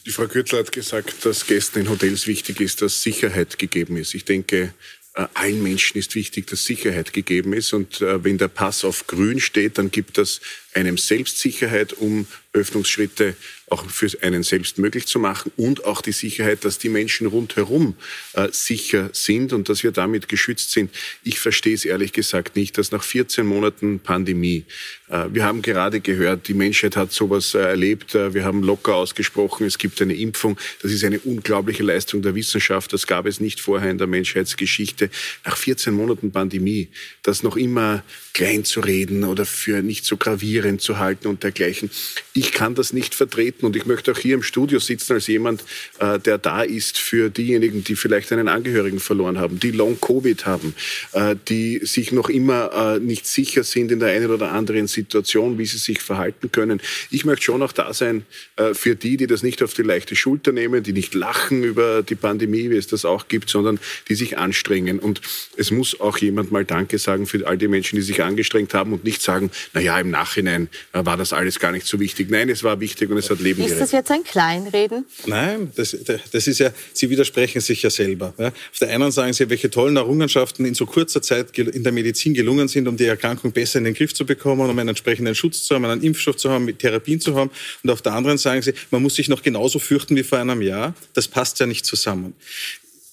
Die 0.06 0.10
Frau 0.10 0.26
Kürtler 0.26 0.58
hat 0.58 0.72
gesagt, 0.72 1.24
dass 1.24 1.46
Gästen 1.46 1.80
in 1.80 1.88
Hotels 1.88 2.26
wichtig 2.26 2.60
ist, 2.60 2.82
dass 2.82 3.02
Sicherheit 3.02 3.58
gegeben 3.58 3.96
ist. 3.96 4.14
Ich 4.14 4.26
denke, 4.26 4.74
äh, 5.14 5.26
allen 5.32 5.62
Menschen 5.62 5.96
ist 5.96 6.14
wichtig, 6.14 6.48
dass 6.48 6.64
Sicherheit 6.64 7.12
gegeben 7.12 7.54
ist. 7.54 7.72
Und 7.72 8.02
äh, 8.02 8.22
wenn 8.22 8.36
der 8.36 8.48
Pass 8.48 8.84
auf 8.84 9.06
grün 9.06 9.40
steht, 9.40 9.78
dann 9.78 9.90
gibt 9.90 10.18
das 10.18 10.40
einem 10.74 10.98
Selbstsicherheit, 10.98 11.94
um 11.94 12.26
Öffnungsschritte 12.52 13.34
auch 13.74 13.90
für 13.90 14.08
einen 14.22 14.44
selbst 14.44 14.78
möglich 14.78 15.06
zu 15.06 15.18
machen 15.18 15.50
und 15.56 15.84
auch 15.84 16.00
die 16.00 16.12
Sicherheit, 16.12 16.64
dass 16.64 16.78
die 16.78 16.88
Menschen 16.88 17.26
rundherum 17.26 17.96
äh, 18.34 18.48
sicher 18.52 19.10
sind 19.12 19.52
und 19.52 19.68
dass 19.68 19.82
wir 19.82 19.90
damit 19.90 20.28
geschützt 20.28 20.70
sind. 20.70 20.90
Ich 21.24 21.40
verstehe 21.40 21.74
es 21.74 21.84
ehrlich 21.84 22.12
gesagt 22.12 22.54
nicht, 22.54 22.78
dass 22.78 22.92
nach 22.92 23.02
14 23.02 23.44
Monaten 23.44 23.98
Pandemie, 23.98 24.64
äh, 25.08 25.24
wir 25.32 25.44
haben 25.44 25.60
gerade 25.60 26.00
gehört, 26.00 26.46
die 26.46 26.54
Menschheit 26.54 26.96
hat 26.96 27.12
sowas 27.12 27.54
äh, 27.54 27.58
erlebt, 27.58 28.14
äh, 28.14 28.32
wir 28.32 28.44
haben 28.44 28.62
locker 28.62 28.94
ausgesprochen, 28.94 29.66
es 29.66 29.78
gibt 29.78 30.00
eine 30.00 30.14
Impfung, 30.14 30.56
das 30.80 30.92
ist 30.92 31.02
eine 31.02 31.18
unglaubliche 31.18 31.82
Leistung 31.82 32.22
der 32.22 32.36
Wissenschaft, 32.36 32.92
das 32.92 33.08
gab 33.08 33.26
es 33.26 33.40
nicht 33.40 33.60
vorher 33.60 33.90
in 33.90 33.98
der 33.98 34.06
Menschheitsgeschichte. 34.06 35.10
Nach 35.44 35.56
14 35.56 35.92
Monaten 35.92 36.30
Pandemie, 36.30 36.90
das 37.22 37.42
noch 37.42 37.56
immer 37.56 38.04
klein 38.34 38.64
zu 38.64 38.80
reden 38.80 39.22
oder 39.22 39.46
für 39.46 39.80
nicht 39.80 40.04
so 40.04 40.16
gravierend 40.16 40.82
zu 40.82 40.98
halten 40.98 41.28
und 41.28 41.44
dergleichen. 41.44 41.88
Ich 42.32 42.50
kann 42.50 42.74
das 42.74 42.92
nicht 42.92 43.14
vertreten 43.14 43.64
und 43.64 43.76
ich 43.76 43.86
möchte 43.86 44.10
auch 44.10 44.18
hier 44.18 44.34
im 44.34 44.42
Studio 44.42 44.80
sitzen 44.80 45.12
als 45.14 45.28
jemand, 45.28 45.64
äh, 46.00 46.18
der 46.18 46.38
da 46.38 46.62
ist 46.62 46.98
für 46.98 47.30
diejenigen, 47.30 47.84
die 47.84 47.94
vielleicht 47.94 48.32
einen 48.32 48.48
Angehörigen 48.48 48.98
verloren 48.98 49.38
haben, 49.38 49.60
die 49.60 49.70
Long-Covid 49.70 50.46
haben, 50.46 50.74
äh, 51.12 51.36
die 51.48 51.78
sich 51.84 52.10
noch 52.10 52.28
immer 52.28 52.96
äh, 52.96 52.98
nicht 52.98 53.26
sicher 53.26 53.62
sind 53.62 53.92
in 53.92 54.00
der 54.00 54.10
einen 54.10 54.30
oder 54.30 54.50
anderen 54.50 54.88
Situation, 54.88 55.56
wie 55.56 55.66
sie 55.66 55.78
sich 55.78 56.02
verhalten 56.02 56.50
können. 56.50 56.82
Ich 57.12 57.24
möchte 57.24 57.44
schon 57.44 57.62
auch 57.62 57.72
da 57.72 57.94
sein 57.94 58.26
für 58.72 58.96
die, 58.96 59.16
die 59.16 59.26
das 59.26 59.42
nicht 59.42 59.62
auf 59.62 59.74
die 59.74 59.82
leichte 59.82 60.16
Schulter 60.16 60.52
nehmen, 60.52 60.82
die 60.82 60.92
nicht 60.92 61.14
lachen 61.14 61.62
über 61.62 62.02
die 62.02 62.14
Pandemie, 62.14 62.70
wie 62.70 62.76
es 62.76 62.86
das 62.86 63.04
auch 63.04 63.28
gibt, 63.28 63.50
sondern 63.50 63.78
die 64.08 64.14
sich 64.14 64.38
anstrengen. 64.38 64.98
Und 64.98 65.20
es 65.56 65.70
muss 65.70 66.00
auch 66.00 66.18
jemand 66.18 66.50
mal 66.50 66.64
Danke 66.64 66.98
sagen 66.98 67.26
für 67.26 67.46
all 67.46 67.58
die 67.58 67.68
Menschen, 67.68 67.96
die 67.96 68.02
sich 68.02 68.23
angestrengt 68.24 68.74
haben 68.74 68.92
und 68.92 69.04
nicht 69.04 69.22
sagen, 69.22 69.50
na 69.72 69.80
ja, 69.80 69.98
im 69.98 70.10
Nachhinein 70.10 70.68
äh, 70.92 71.04
war 71.04 71.16
das 71.16 71.32
alles 71.32 71.58
gar 71.58 71.72
nicht 71.72 71.86
so 71.86 72.00
wichtig. 72.00 72.30
Nein, 72.30 72.48
es 72.48 72.62
war 72.62 72.80
wichtig 72.80 73.10
und 73.10 73.18
es 73.18 73.30
hat 73.30 73.40
Leben 73.40 73.62
Ist 73.62 73.80
das 73.80 73.92
jetzt 73.92 74.10
ein 74.10 74.24
Kleinreden? 74.24 75.04
Nein, 75.26 75.70
das, 75.76 75.96
das 76.32 76.46
ist 76.46 76.58
ja, 76.58 76.70
Sie 76.92 77.10
widersprechen 77.10 77.60
sich 77.60 77.82
ja 77.82 77.90
selber. 77.90 78.34
Auf 78.38 78.78
der 78.80 78.88
einen 78.88 79.10
sagen 79.12 79.32
Sie, 79.32 79.48
welche 79.48 79.70
tollen 79.70 79.96
Errungenschaften 79.96 80.64
in 80.64 80.74
so 80.74 80.86
kurzer 80.86 81.22
Zeit 81.22 81.56
in 81.58 81.82
der 81.82 81.92
Medizin 81.92 82.34
gelungen 82.34 82.68
sind, 82.68 82.88
um 82.88 82.96
die 82.96 83.06
Erkrankung 83.06 83.52
besser 83.52 83.78
in 83.78 83.84
den 83.84 83.94
Griff 83.94 84.14
zu 84.14 84.26
bekommen, 84.26 84.68
um 84.68 84.78
einen 84.78 84.88
entsprechenden 84.88 85.34
Schutz 85.34 85.64
zu 85.64 85.74
haben, 85.74 85.84
einen 85.84 86.02
Impfstoff 86.02 86.36
zu 86.36 86.50
haben, 86.50 86.64
mit 86.64 86.78
Therapien 86.78 87.20
zu 87.20 87.34
haben. 87.34 87.50
Und 87.82 87.90
auf 87.90 88.02
der 88.02 88.12
anderen 88.12 88.38
sagen 88.38 88.62
Sie, 88.62 88.74
man 88.90 89.02
muss 89.02 89.14
sich 89.14 89.28
noch 89.28 89.42
genauso 89.42 89.78
fürchten 89.78 90.16
wie 90.16 90.22
vor 90.22 90.38
einem 90.38 90.62
Jahr. 90.62 90.94
Das 91.12 91.28
passt 91.28 91.60
ja 91.60 91.66
nicht 91.66 91.86
zusammen 91.86 92.34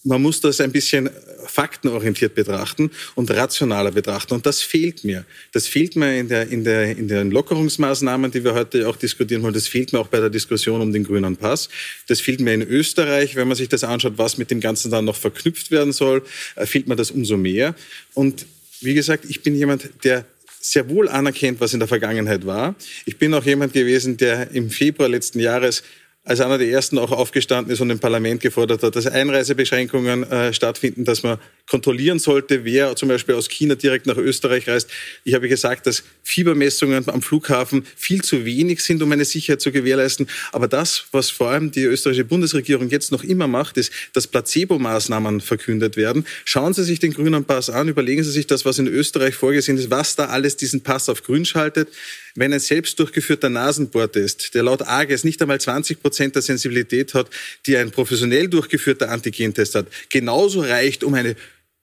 man 0.03 0.21
muss 0.21 0.41
das 0.41 0.59
ein 0.61 0.71
bisschen 0.71 1.09
faktenorientiert 1.45 2.33
betrachten 2.33 2.91
und 3.15 3.29
rationaler 3.29 3.91
betrachten. 3.91 4.33
Und 4.33 4.45
das 4.45 4.61
fehlt 4.61 5.03
mir. 5.03 5.25
Das 5.51 5.67
fehlt 5.67 5.95
mir 5.95 6.17
in, 6.19 6.27
der, 6.27 6.47
in, 6.49 6.63
der, 6.63 6.97
in 6.97 7.07
den 7.07 7.31
Lockerungsmaßnahmen, 7.31 8.31
die 8.31 8.43
wir 8.43 8.53
heute 8.53 8.87
auch 8.87 8.95
diskutieren 8.95 9.43
wollen. 9.43 9.53
Das 9.53 9.67
fehlt 9.67 9.93
mir 9.93 9.99
auch 9.99 10.07
bei 10.07 10.19
der 10.19 10.29
Diskussion 10.29 10.81
um 10.81 10.91
den 10.91 11.03
grünen 11.03 11.37
Pass. 11.37 11.69
Das 12.07 12.21
fehlt 12.21 12.39
mir 12.39 12.53
in 12.53 12.61
Österreich, 12.61 13.35
wenn 13.35 13.47
man 13.47 13.57
sich 13.57 13.69
das 13.69 13.83
anschaut, 13.83 14.13
was 14.17 14.37
mit 14.37 14.49
dem 14.49 14.59
Ganzen 14.59 14.91
dann 14.91 15.05
noch 15.05 15.15
verknüpft 15.15 15.71
werden 15.71 15.93
soll, 15.93 16.23
äh, 16.55 16.65
fehlt 16.65 16.87
mir 16.87 16.95
das 16.95 17.11
umso 17.11 17.37
mehr. 17.37 17.75
Und 18.13 18.45
wie 18.79 18.93
gesagt, 18.93 19.25
ich 19.27 19.43
bin 19.43 19.55
jemand, 19.55 19.89
der 20.03 20.25
sehr 20.61 20.87
wohl 20.89 21.09
anerkennt, 21.09 21.59
was 21.59 21.73
in 21.73 21.79
der 21.79 21.87
Vergangenheit 21.87 22.45
war. 22.45 22.75
Ich 23.05 23.17
bin 23.17 23.33
auch 23.33 23.43
jemand 23.43 23.73
gewesen, 23.73 24.17
der 24.17 24.51
im 24.51 24.69
Februar 24.69 25.09
letzten 25.09 25.39
Jahres 25.39 25.83
als 26.23 26.39
einer 26.39 26.57
der 26.57 26.69
ersten 26.69 26.97
auch 26.97 27.11
aufgestanden 27.11 27.73
ist 27.73 27.81
und 27.81 27.89
im 27.89 27.99
Parlament 27.99 28.41
gefordert 28.41 28.83
hat, 28.83 28.95
dass 28.95 29.07
Einreisebeschränkungen 29.07 30.23
äh, 30.29 30.53
stattfinden, 30.53 31.03
dass 31.03 31.23
man 31.23 31.39
kontrollieren 31.71 32.19
sollte, 32.19 32.65
wer 32.65 32.97
zum 32.97 33.07
Beispiel 33.07 33.33
aus 33.33 33.47
China 33.47 33.75
direkt 33.75 34.05
nach 34.05 34.17
Österreich 34.17 34.67
reist. 34.67 34.89
Ich 35.23 35.33
habe 35.35 35.47
gesagt, 35.47 35.87
dass 35.87 36.03
Fiebermessungen 36.21 37.07
am 37.07 37.21
Flughafen 37.21 37.85
viel 37.95 38.21
zu 38.21 38.43
wenig 38.43 38.83
sind, 38.83 39.01
um 39.01 39.09
eine 39.09 39.23
Sicherheit 39.23 39.61
zu 39.61 39.71
gewährleisten. 39.71 40.27
Aber 40.51 40.67
das, 40.67 41.05
was 41.13 41.29
vor 41.29 41.49
allem 41.49 41.71
die 41.71 41.83
österreichische 41.83 42.25
Bundesregierung 42.25 42.89
jetzt 42.89 43.13
noch 43.13 43.23
immer 43.23 43.47
macht, 43.47 43.77
ist, 43.77 43.93
dass 44.11 44.27
Placebo-Maßnahmen 44.27 45.39
verkündet 45.39 45.95
werden. 45.95 46.25
Schauen 46.43 46.73
Sie 46.73 46.83
sich 46.83 46.99
den 46.99 47.13
grünen 47.13 47.45
Pass 47.45 47.69
an, 47.69 47.87
überlegen 47.87 48.25
Sie 48.25 48.31
sich 48.31 48.47
das, 48.47 48.65
was 48.65 48.77
in 48.77 48.87
Österreich 48.87 49.35
vorgesehen 49.35 49.77
ist, 49.77 49.89
was 49.89 50.17
da 50.17 50.25
alles 50.25 50.57
diesen 50.57 50.81
Pass 50.81 51.07
auf 51.07 51.23
grün 51.23 51.45
schaltet. 51.45 51.87
Wenn 52.35 52.51
ein 52.51 52.59
selbst 52.59 52.99
durchgeführter 52.99 53.49
Nasenbohrtest, 53.49 54.55
der 54.55 54.63
laut 54.63 54.81
AGES 54.81 55.23
nicht 55.23 55.41
einmal 55.41 55.61
20 55.61 56.01
Prozent 56.01 56.35
der 56.35 56.41
Sensibilität 56.41 57.13
hat, 57.13 57.29
die 57.65 57.77
ein 57.77 57.91
professionell 57.91 58.49
durchgeführter 58.49 59.09
Antigentest 59.09 59.75
hat, 59.75 59.87
genauso 60.09 60.61
reicht, 60.61 61.05
um 61.05 61.13
eine 61.13 61.35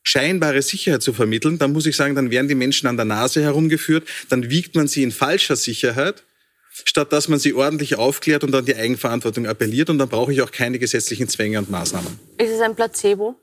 scheinbare 0.08 0.62
Sicherheit 0.62 1.02
zu 1.02 1.12
vermitteln, 1.12 1.58
dann 1.58 1.72
muss 1.72 1.84
ich 1.84 1.94
sagen, 1.94 2.14
dann 2.14 2.30
werden 2.30 2.48
die 2.48 2.54
Menschen 2.54 2.86
an 2.86 2.96
der 2.96 3.04
Nase 3.04 3.42
herumgeführt, 3.42 4.08
dann 4.30 4.48
wiegt 4.48 4.74
man 4.74 4.88
sie 4.88 5.02
in 5.02 5.12
falscher 5.12 5.54
Sicherheit, 5.54 6.24
statt 6.72 7.12
dass 7.12 7.28
man 7.28 7.38
sie 7.38 7.52
ordentlich 7.52 7.96
aufklärt 7.96 8.42
und 8.42 8.54
an 8.54 8.64
die 8.64 8.74
Eigenverantwortung 8.74 9.46
appelliert. 9.46 9.90
Und 9.90 9.98
dann 9.98 10.08
brauche 10.08 10.32
ich 10.32 10.40
auch 10.40 10.50
keine 10.50 10.78
gesetzlichen 10.78 11.28
Zwänge 11.28 11.58
und 11.58 11.70
Maßnahmen. 11.70 12.18
Ist 12.38 12.50
es 12.50 12.60
ein 12.60 12.74
Placebo? 12.74 13.36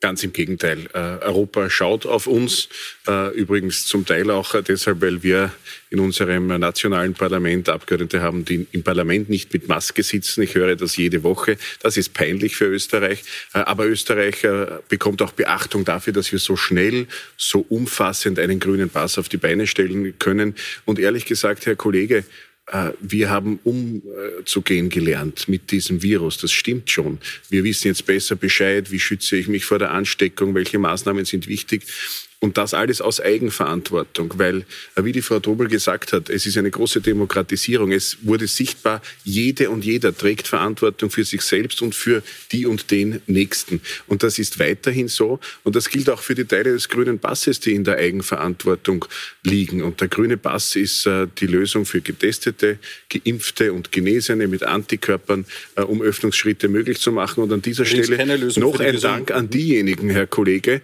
Ganz 0.00 0.22
im 0.22 0.32
Gegenteil. 0.32 0.86
Äh, 0.92 1.24
Europa 1.24 1.70
schaut 1.70 2.04
auf 2.04 2.26
uns, 2.26 2.68
äh, 3.06 3.34
übrigens 3.34 3.86
zum 3.86 4.04
Teil 4.04 4.30
auch 4.30 4.60
deshalb, 4.62 5.00
weil 5.00 5.22
wir 5.22 5.52
in 5.88 6.00
unserem 6.00 6.48
nationalen 6.48 7.14
Parlament 7.14 7.68
Abgeordnete 7.68 8.20
haben, 8.20 8.44
die 8.44 8.66
im 8.72 8.82
Parlament 8.82 9.30
nicht 9.30 9.52
mit 9.52 9.68
Maske 9.68 10.02
sitzen. 10.02 10.42
Ich 10.42 10.54
höre 10.54 10.76
das 10.76 10.96
jede 10.96 11.22
Woche. 11.22 11.56
Das 11.80 11.96
ist 11.96 12.12
peinlich 12.12 12.56
für 12.56 12.66
Österreich. 12.66 13.22
Äh, 13.54 13.58
aber 13.60 13.86
Österreich 13.86 14.46
bekommt 14.88 15.22
auch 15.22 15.32
Beachtung 15.32 15.84
dafür, 15.84 16.12
dass 16.12 16.32
wir 16.32 16.38
so 16.38 16.56
schnell, 16.56 17.06
so 17.36 17.64
umfassend 17.68 18.38
einen 18.38 18.60
grünen 18.60 18.90
Pass 18.90 19.16
auf 19.16 19.28
die 19.28 19.36
Beine 19.38 19.66
stellen 19.66 20.18
können. 20.18 20.54
Und 20.84 20.98
ehrlich 20.98 21.24
gesagt, 21.24 21.66
Herr 21.66 21.76
Kollege, 21.76 22.18
äh, 22.18 22.22
wir 23.00 23.30
haben 23.30 23.58
umzugehen 23.62 24.88
gelernt 24.88 25.48
mit 25.48 25.70
diesem 25.70 26.02
Virus. 26.02 26.38
Das 26.38 26.50
stimmt 26.50 26.90
schon. 26.90 27.18
Wir 27.50 27.62
wissen 27.62 27.88
jetzt 27.88 28.06
besser 28.06 28.36
Bescheid, 28.36 28.90
wie 28.90 29.00
schütze 29.00 29.36
ich 29.36 29.48
mich 29.48 29.64
vor 29.66 29.78
der 29.78 29.90
Ansteckung, 29.90 30.54
welche 30.54 30.78
Maßnahmen 30.78 31.24
sind 31.24 31.46
wichtig. 31.46 31.82
Und 32.44 32.58
das 32.58 32.74
alles 32.74 33.00
aus 33.00 33.22
Eigenverantwortung, 33.22 34.34
weil, 34.36 34.66
äh, 34.96 35.04
wie 35.04 35.12
die 35.12 35.22
Frau 35.22 35.40
Trobel 35.40 35.66
gesagt 35.66 36.12
hat, 36.12 36.28
es 36.28 36.44
ist 36.44 36.58
eine 36.58 36.70
große 36.70 37.00
Demokratisierung. 37.00 37.90
Es 37.90 38.18
wurde 38.20 38.46
sichtbar, 38.48 39.00
jede 39.24 39.70
und 39.70 39.82
jeder 39.82 40.14
trägt 40.14 40.46
Verantwortung 40.46 41.08
für 41.08 41.24
sich 41.24 41.40
selbst 41.40 41.80
und 41.80 41.94
für 41.94 42.22
die 42.52 42.66
und 42.66 42.90
den 42.90 43.22
Nächsten. 43.26 43.80
Und 44.08 44.22
das 44.22 44.38
ist 44.38 44.58
weiterhin 44.58 45.08
so. 45.08 45.40
Und 45.62 45.74
das 45.74 45.88
gilt 45.88 46.10
auch 46.10 46.20
für 46.20 46.34
die 46.34 46.44
Teile 46.44 46.74
des 46.74 46.90
grünen 46.90 47.18
Passes, 47.18 47.60
die 47.60 47.72
in 47.72 47.82
der 47.82 47.96
Eigenverantwortung 47.96 49.06
liegen. 49.42 49.82
Und 49.82 50.02
der 50.02 50.08
grüne 50.08 50.36
Pass 50.36 50.76
ist 50.76 51.06
äh, 51.06 51.26
die 51.38 51.46
Lösung 51.46 51.86
für 51.86 52.02
Getestete, 52.02 52.78
Geimpfte 53.08 53.72
und 53.72 53.90
Genesene 53.90 54.48
mit 54.48 54.64
Antikörpern, 54.64 55.46
äh, 55.76 55.80
um 55.80 56.02
Öffnungsschritte 56.02 56.68
möglich 56.68 57.00
zu 57.00 57.10
machen. 57.10 57.42
Und 57.42 57.50
an 57.54 57.62
dieser 57.62 57.86
Stelle 57.86 58.36
noch 58.56 58.80
ein 58.80 59.00
Dank 59.00 59.30
an 59.30 59.48
diejenigen, 59.48 60.10
Herr 60.10 60.26
Kollege, 60.26 60.82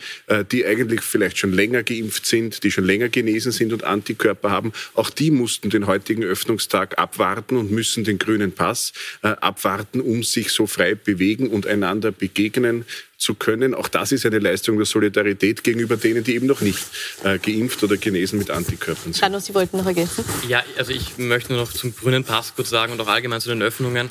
die 0.50 0.64
eigentlich 0.64 1.02
vielleicht 1.02 1.36
schon 1.36 1.49
schon 1.50 1.56
länger 1.56 1.82
geimpft 1.82 2.26
sind, 2.26 2.62
die 2.62 2.70
schon 2.70 2.84
länger 2.84 3.08
genesen 3.08 3.52
sind 3.52 3.72
und 3.72 3.84
Antikörper 3.84 4.50
haben, 4.50 4.72
auch 4.94 5.10
die 5.10 5.30
mussten 5.30 5.70
den 5.70 5.86
heutigen 5.86 6.22
Öffnungstag 6.22 6.98
abwarten 6.98 7.56
und 7.56 7.70
müssen 7.70 8.04
den 8.04 8.18
grünen 8.18 8.52
Pass 8.52 8.92
äh, 9.22 9.28
abwarten, 9.28 10.00
um 10.00 10.22
sich 10.22 10.50
so 10.50 10.66
frei 10.66 10.94
bewegen 10.94 11.48
und 11.48 11.66
einander 11.66 12.12
begegnen 12.12 12.84
zu 13.18 13.34
können. 13.34 13.74
Auch 13.74 13.88
das 13.88 14.12
ist 14.12 14.24
eine 14.24 14.38
Leistung 14.38 14.76
der 14.76 14.86
Solidarität 14.86 15.62
gegenüber 15.62 15.96
denen, 15.96 16.24
die 16.24 16.36
eben 16.36 16.46
noch 16.46 16.60
nicht 16.62 16.80
äh, 17.22 17.38
geimpft 17.38 17.82
oder 17.82 17.96
genesen 17.96 18.38
mit 18.38 18.50
Antikörpern 18.50 19.12
sind. 19.12 19.20
Carlo, 19.20 19.40
Sie 19.40 19.52
wollten 19.54 19.76
noch 19.76 19.86
ergänzen? 19.86 20.24
Ja, 20.48 20.62
also 20.78 20.92
ich 20.92 21.18
möchte 21.18 21.52
nur 21.52 21.62
noch 21.62 21.72
zum 21.72 21.94
grünen 21.94 22.24
Pass 22.24 22.54
kurz 22.54 22.70
sagen 22.70 22.92
und 22.92 23.00
auch 23.00 23.08
allgemein 23.08 23.40
zu 23.40 23.50
den 23.50 23.62
Öffnungen. 23.62 24.08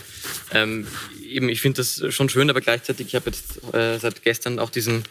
Ähm, 0.54 0.86
eben, 1.24 1.50
ich 1.50 1.62
finde 1.62 1.78
das 1.78 2.04
schon 2.14 2.30
schön, 2.30 2.50
aber 2.50 2.62
gleichzeitig, 2.62 3.08
ich 3.08 3.16
habe 3.16 3.32
jetzt 3.32 3.74
äh, 3.74 3.98
seit 3.98 4.22
gestern 4.24 4.60
auch 4.60 4.70
diesen 4.70 5.04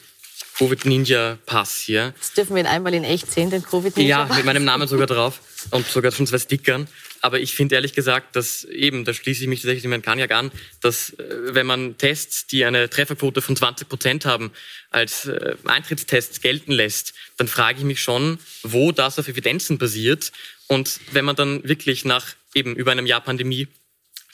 Covid-Ninja-Pass 0.59 1.79
hier. 1.79 2.15
Das 2.19 2.33
dürfen 2.33 2.57
wir 2.57 2.63
ihn 2.63 2.67
einmal 2.67 2.93
in 2.93 3.05
echt 3.05 3.31
sehen, 3.31 3.51
den 3.51 3.63
Covid-Ninja. 3.63 4.27
Ja, 4.29 4.35
mit 4.35 4.45
meinem 4.45 4.65
Namen 4.65 4.89
sogar 4.89 5.07
drauf 5.07 5.41
und 5.71 5.87
sogar 5.87 6.11
schon 6.11 6.27
zwei 6.27 6.39
Stickern. 6.39 6.89
Aber 7.21 7.41
ich 7.41 7.55
finde 7.55 7.77
ehrlich 7.77 7.95
gesagt, 7.95 8.37
dass 8.37 8.65
eben, 8.65 9.05
da 9.05 9.13
schließe 9.13 9.43
ich 9.43 9.49
mich 9.49 9.61
tatsächlich 9.61 9.83
dem 9.83 9.93
Herrn 9.93 10.03
Kaniak 10.03 10.31
an, 10.33 10.51
dass 10.81 11.11
äh, 11.11 11.25
wenn 11.55 11.67
man 11.67 11.97
Tests, 11.99 12.47
die 12.47 12.65
eine 12.65 12.91
Trefferquote 12.91 13.41
von 13.41 13.57
20 13.57 13.89
Prozent 13.89 14.25
haben, 14.25 14.53
als 14.91 15.27
äh, 15.27 15.57
Eintrittstests 15.65 16.41
gelten 16.41 16.73
lässt, 16.73 17.15
dann 17.37 17.49
frage 17.49 17.79
ich 17.79 17.85
mich 17.85 18.01
schon, 18.01 18.39
wo 18.63 18.93
das 18.93 19.19
auf 19.19 19.29
Evidenzen 19.29 19.79
basiert. 19.79 20.33
Und 20.67 21.01
wenn 21.13 21.25
man 21.25 21.37
dann 21.37 21.67
wirklich 21.67 22.05
nach 22.05 22.35
eben 22.55 22.75
über 22.77 22.93
einem 22.93 23.07
Jahr 23.07 23.21
Pandemie 23.21 23.69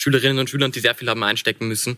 Schülerinnen 0.04 0.38
und 0.38 0.50
Schülern, 0.50 0.70
die 0.70 0.80
sehr 0.80 0.94
viel 0.94 1.08
haben 1.08 1.24
einstecken 1.24 1.66
müssen, 1.66 1.96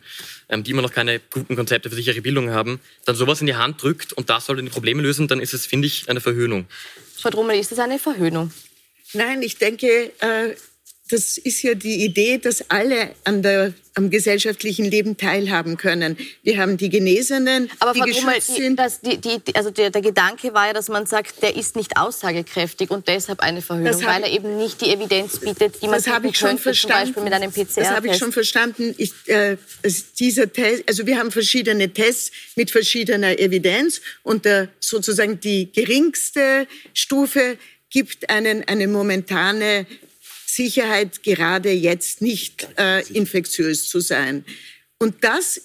ähm, 0.48 0.62
die 0.62 0.70
immer 0.70 0.82
noch 0.82 0.92
keine 0.92 1.18
guten 1.18 1.56
Konzepte 1.56 1.90
für 1.90 1.96
sichere 1.96 2.20
Bildung 2.20 2.50
haben, 2.50 2.80
dann 3.04 3.16
sowas 3.16 3.40
in 3.40 3.48
die 3.48 3.56
Hand 3.56 3.82
drückt 3.82 4.12
und 4.12 4.30
das 4.30 4.46
soll 4.46 4.62
die 4.62 4.68
Probleme 4.68 5.02
lösen, 5.02 5.26
dann 5.26 5.40
ist 5.40 5.54
es, 5.54 5.66
finde 5.66 5.88
ich, 5.88 6.08
eine 6.08 6.20
Verhöhnung. 6.20 6.66
Frau 7.16 7.30
Drummel, 7.30 7.58
ist 7.58 7.72
das 7.72 7.80
eine 7.80 7.98
Verhöhnung? 7.98 8.52
Nein, 9.12 9.42
ich 9.42 9.58
denke, 9.58 10.12
äh, 10.20 10.54
das 11.08 11.38
ist 11.38 11.62
ja 11.62 11.74
die 11.74 12.04
Idee, 12.04 12.38
dass 12.38 12.68
alle 12.68 13.10
an 13.22 13.42
der, 13.42 13.72
am 13.94 14.10
gesellschaftlichen 14.10 14.84
Leben 14.84 15.16
teilhaben 15.16 15.76
können. 15.76 16.16
Wir 16.42 16.58
haben 16.58 16.76
die 16.76 16.88
Genesenen, 16.88 17.70
Aber 17.78 17.92
die 17.92 18.00
Frau 18.00 18.06
geschützt 18.06 18.24
Grummel, 18.48 18.60
sind. 18.60 18.76
das, 18.78 19.00
die, 19.00 19.16
die, 19.18 19.40
also 19.54 19.70
der, 19.70 19.90
der 19.90 20.02
Gedanke 20.02 20.52
war 20.52 20.66
ja, 20.66 20.72
dass 20.72 20.88
man 20.88 21.06
sagt, 21.06 21.42
der 21.42 21.54
ist 21.56 21.76
nicht 21.76 21.96
aussagekräftig 21.96 22.90
und 22.90 23.06
deshalb 23.06 23.40
eine 23.40 23.62
Verhöhnung, 23.62 23.94
hab 24.04 24.14
weil 24.14 24.24
er 24.24 24.30
eben 24.32 24.56
nicht 24.56 24.80
die 24.80 24.90
Evidenz 24.90 25.38
bietet, 25.38 25.80
die 25.80 25.86
man 25.86 25.94
das 25.96 26.08
habe 26.08 26.26
ich 26.28 26.36
schon 26.36 26.48
könnte, 26.48 26.62
zum 26.62 26.72
verstanden. 26.72 27.04
Beispiel 27.14 27.22
mit 27.22 27.32
einem 27.32 27.52
PCR-Test. 27.52 27.76
Das 27.78 27.90
habe 27.90 28.08
ich 28.08 28.16
schon 28.18 28.32
verstanden. 28.32 28.94
Ich, 28.98 29.12
äh, 29.26 29.56
es- 29.82 30.12
dieser 30.14 30.52
Test, 30.52 30.82
also 30.88 31.06
wir 31.06 31.18
haben 31.18 31.30
verschiedene 31.30 31.88
Tests 31.92 32.32
mit 32.56 32.70
verschiedener 32.72 33.38
Evidenz 33.38 34.00
und 34.24 34.44
der, 34.44 34.68
sozusagen 34.80 35.38
die 35.38 35.70
geringste 35.72 36.66
Stufe 36.94 37.58
gibt 37.90 38.28
einen 38.28 38.64
eine 38.66 38.88
momentane 38.88 39.86
Sicherheit, 40.56 41.22
gerade 41.22 41.70
jetzt 41.70 42.22
nicht 42.22 42.66
äh, 42.78 43.06
infektiös 43.12 43.88
zu 43.88 44.00
sein. 44.00 44.44
Und 44.98 45.22
das 45.22 45.60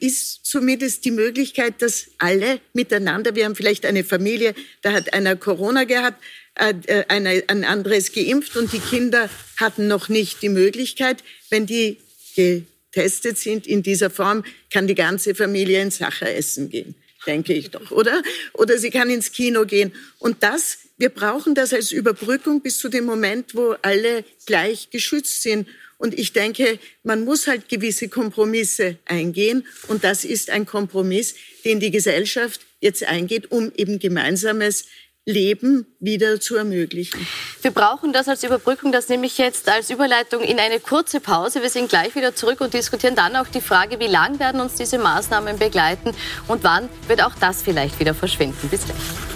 ist 0.00 0.44
zumindest 0.44 1.04
die 1.04 1.10
Möglichkeit, 1.10 1.80
dass 1.80 2.08
alle 2.18 2.60
miteinander, 2.72 3.34
wir 3.34 3.44
haben 3.44 3.56
vielleicht 3.56 3.86
eine 3.86 4.04
Familie, 4.04 4.54
da 4.82 4.92
hat 4.92 5.12
einer 5.14 5.36
Corona 5.36 5.84
gehabt, 5.84 6.22
äh, 6.54 6.74
äh, 6.86 7.04
eine, 7.08 7.42
ein 7.46 7.64
anderes 7.64 8.12
geimpft 8.12 8.56
und 8.56 8.72
die 8.72 8.78
Kinder 8.78 9.30
hatten 9.56 9.88
noch 9.88 10.08
nicht 10.08 10.42
die 10.42 10.50
Möglichkeit, 10.50 11.24
wenn 11.48 11.64
die 11.66 11.96
getestet 12.36 13.38
sind 13.38 13.66
in 13.66 13.82
dieser 13.82 14.10
Form, 14.10 14.44
kann 14.70 14.86
die 14.86 14.94
ganze 14.94 15.34
Familie 15.34 15.80
ins 15.80 15.98
Sacher 15.98 16.34
essen 16.34 16.68
gehen, 16.68 16.94
denke 17.26 17.54
ich 17.54 17.70
doch, 17.70 17.90
oder? 17.90 18.22
Oder 18.52 18.76
sie 18.78 18.90
kann 18.90 19.08
ins 19.08 19.32
Kino 19.32 19.64
gehen. 19.64 19.92
Und 20.18 20.42
das, 20.42 20.78
wir 21.02 21.08
brauchen 21.08 21.56
das 21.56 21.72
als 21.72 21.90
Überbrückung 21.90 22.60
bis 22.60 22.78
zu 22.78 22.88
dem 22.88 23.04
Moment, 23.06 23.56
wo 23.56 23.74
alle 23.82 24.24
gleich 24.46 24.88
geschützt 24.90 25.42
sind. 25.42 25.66
Und 25.98 26.16
ich 26.16 26.32
denke, 26.32 26.78
man 27.02 27.24
muss 27.24 27.48
halt 27.48 27.68
gewisse 27.68 28.08
Kompromisse 28.08 28.98
eingehen. 29.06 29.66
Und 29.88 30.04
das 30.04 30.24
ist 30.24 30.48
ein 30.50 30.64
Kompromiss, 30.64 31.34
den 31.64 31.80
die 31.80 31.90
Gesellschaft 31.90 32.60
jetzt 32.78 33.02
eingeht, 33.02 33.50
um 33.50 33.72
eben 33.74 33.98
gemeinsames 33.98 34.84
Leben 35.26 35.86
wieder 35.98 36.38
zu 36.38 36.54
ermöglichen. 36.54 37.26
Wir 37.62 37.72
brauchen 37.72 38.12
das 38.12 38.28
als 38.28 38.44
Überbrückung, 38.44 38.92
das 38.92 39.08
nehme 39.08 39.26
ich 39.26 39.38
jetzt 39.38 39.68
als 39.68 39.90
Überleitung 39.90 40.42
in 40.42 40.60
eine 40.60 40.78
kurze 40.78 41.18
Pause. 41.18 41.62
Wir 41.62 41.70
sind 41.70 41.88
gleich 41.88 42.14
wieder 42.14 42.36
zurück 42.36 42.60
und 42.60 42.74
diskutieren 42.74 43.16
dann 43.16 43.34
auch 43.34 43.48
die 43.48 43.60
Frage, 43.60 43.98
wie 43.98 44.06
lang 44.06 44.38
werden 44.38 44.60
uns 44.60 44.76
diese 44.76 44.98
Maßnahmen 44.98 45.58
begleiten 45.58 46.14
und 46.46 46.62
wann 46.62 46.88
wird 47.08 47.24
auch 47.24 47.34
das 47.40 47.60
vielleicht 47.60 47.98
wieder 47.98 48.14
verschwinden. 48.14 48.68
Bis 48.68 48.84
gleich. 48.84 49.31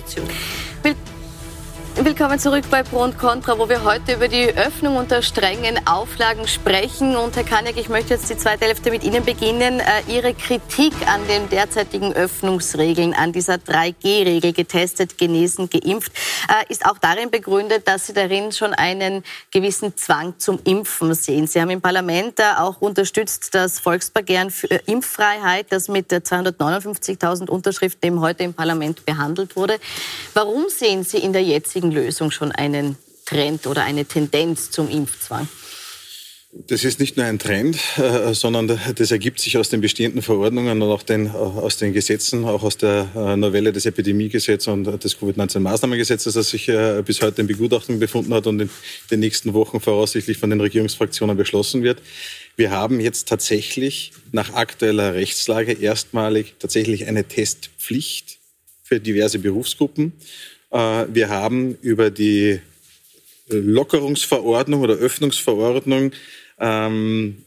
Will 0.00 0.49
Willkommen 2.02 2.38
zurück 2.38 2.64
bei 2.70 2.82
Pro 2.82 3.02
und 3.02 3.18
Contra, 3.18 3.58
wo 3.58 3.68
wir 3.68 3.84
heute 3.84 4.14
über 4.14 4.26
die 4.26 4.48
Öffnung 4.56 4.96
unter 4.96 5.20
strengen 5.20 5.86
Auflagen 5.86 6.48
sprechen. 6.48 7.14
Und 7.14 7.36
Herr 7.36 7.44
Kaniak, 7.44 7.76
ich 7.76 7.90
möchte 7.90 8.14
jetzt 8.14 8.30
die 8.30 8.38
zweite 8.38 8.64
Hälfte 8.64 8.90
mit 8.90 9.04
Ihnen 9.04 9.22
beginnen. 9.22 9.80
Äh, 9.80 9.84
Ihre 10.08 10.32
Kritik 10.32 10.94
an 11.06 11.20
den 11.28 11.50
derzeitigen 11.50 12.14
Öffnungsregeln, 12.14 13.12
an 13.12 13.32
dieser 13.32 13.56
3G-Regel, 13.56 14.54
getestet, 14.54 15.18
genesen, 15.18 15.68
geimpft, 15.68 16.12
äh, 16.48 16.72
ist 16.72 16.86
auch 16.86 16.96
darin 16.96 17.30
begründet, 17.30 17.86
dass 17.86 18.06
Sie 18.06 18.14
darin 18.14 18.50
schon 18.52 18.72
einen 18.72 19.22
gewissen 19.50 19.94
Zwang 19.94 20.38
zum 20.38 20.58
Impfen 20.64 21.12
sehen. 21.12 21.46
Sie 21.48 21.60
haben 21.60 21.70
im 21.70 21.82
Parlament 21.82 22.40
äh, 22.40 22.44
auch 22.56 22.80
unterstützt 22.80 23.54
das 23.54 23.78
Volksbegehren 23.78 24.50
für 24.50 24.70
äh, 24.70 24.80
Impffreiheit, 24.86 25.66
das 25.68 25.88
mit 25.88 26.10
äh, 26.12 26.22
259.000 26.24 27.50
Unterschriften 27.50 28.06
eben 28.06 28.20
heute 28.22 28.42
im 28.42 28.54
Parlament 28.54 29.04
behandelt 29.04 29.54
wurde. 29.54 29.78
Warum 30.32 30.70
sehen 30.70 31.04
Sie 31.04 31.18
in 31.18 31.34
der 31.34 31.42
jetzigen 31.42 31.89
Lösung 31.90 32.30
schon 32.30 32.52
einen 32.52 32.96
Trend 33.24 33.66
oder 33.66 33.84
eine 33.84 34.04
Tendenz 34.04 34.70
zum 34.70 34.88
Impfzwang? 34.88 35.48
Das 36.52 36.82
ist 36.82 36.98
nicht 36.98 37.16
nur 37.16 37.26
ein 37.26 37.38
Trend, 37.38 37.78
äh, 37.96 38.34
sondern 38.34 38.76
das 38.96 39.10
ergibt 39.12 39.38
sich 39.38 39.56
aus 39.56 39.68
den 39.68 39.80
bestehenden 39.80 40.20
Verordnungen 40.20 40.82
und 40.82 40.90
auch 40.90 41.04
den, 41.04 41.26
äh, 41.26 41.30
aus 41.30 41.76
den 41.76 41.92
Gesetzen, 41.92 42.44
auch 42.44 42.64
aus 42.64 42.76
der 42.76 43.06
äh, 43.14 43.36
Novelle 43.36 43.72
des 43.72 43.86
Epidemiegesetzes 43.86 44.66
und 44.66 44.84
des 45.04 45.16
Covid-19-Maßnahmengesetzes, 45.20 46.34
das 46.34 46.50
sich 46.50 46.66
bis 47.04 47.22
heute 47.22 47.42
in 47.42 47.46
Begutachtung 47.46 48.00
befunden 48.00 48.34
hat 48.34 48.48
und 48.48 48.60
in 48.60 48.70
den 49.12 49.20
nächsten 49.20 49.54
Wochen 49.54 49.80
voraussichtlich 49.80 50.38
von 50.38 50.50
den 50.50 50.60
Regierungsfraktionen 50.60 51.36
beschlossen 51.36 51.84
wird. 51.84 52.02
Wir 52.56 52.72
haben 52.72 52.98
jetzt 52.98 53.28
tatsächlich 53.28 54.12
nach 54.32 54.52
aktueller 54.54 55.14
Rechtslage 55.14 55.72
erstmalig 55.72 56.54
tatsächlich 56.58 57.06
eine 57.06 57.24
Testpflicht 57.24 58.38
für 58.82 58.98
diverse 58.98 59.38
Berufsgruppen. 59.38 60.14
Äh, 60.70 61.06
Wir 61.12 61.28
haben 61.28 61.76
über 61.82 62.10
die 62.10 62.60
Lockerungsverordnung 63.48 64.80
oder 64.80 64.94
Öffnungsverordnung 64.94 66.12
ähm, 66.58 67.44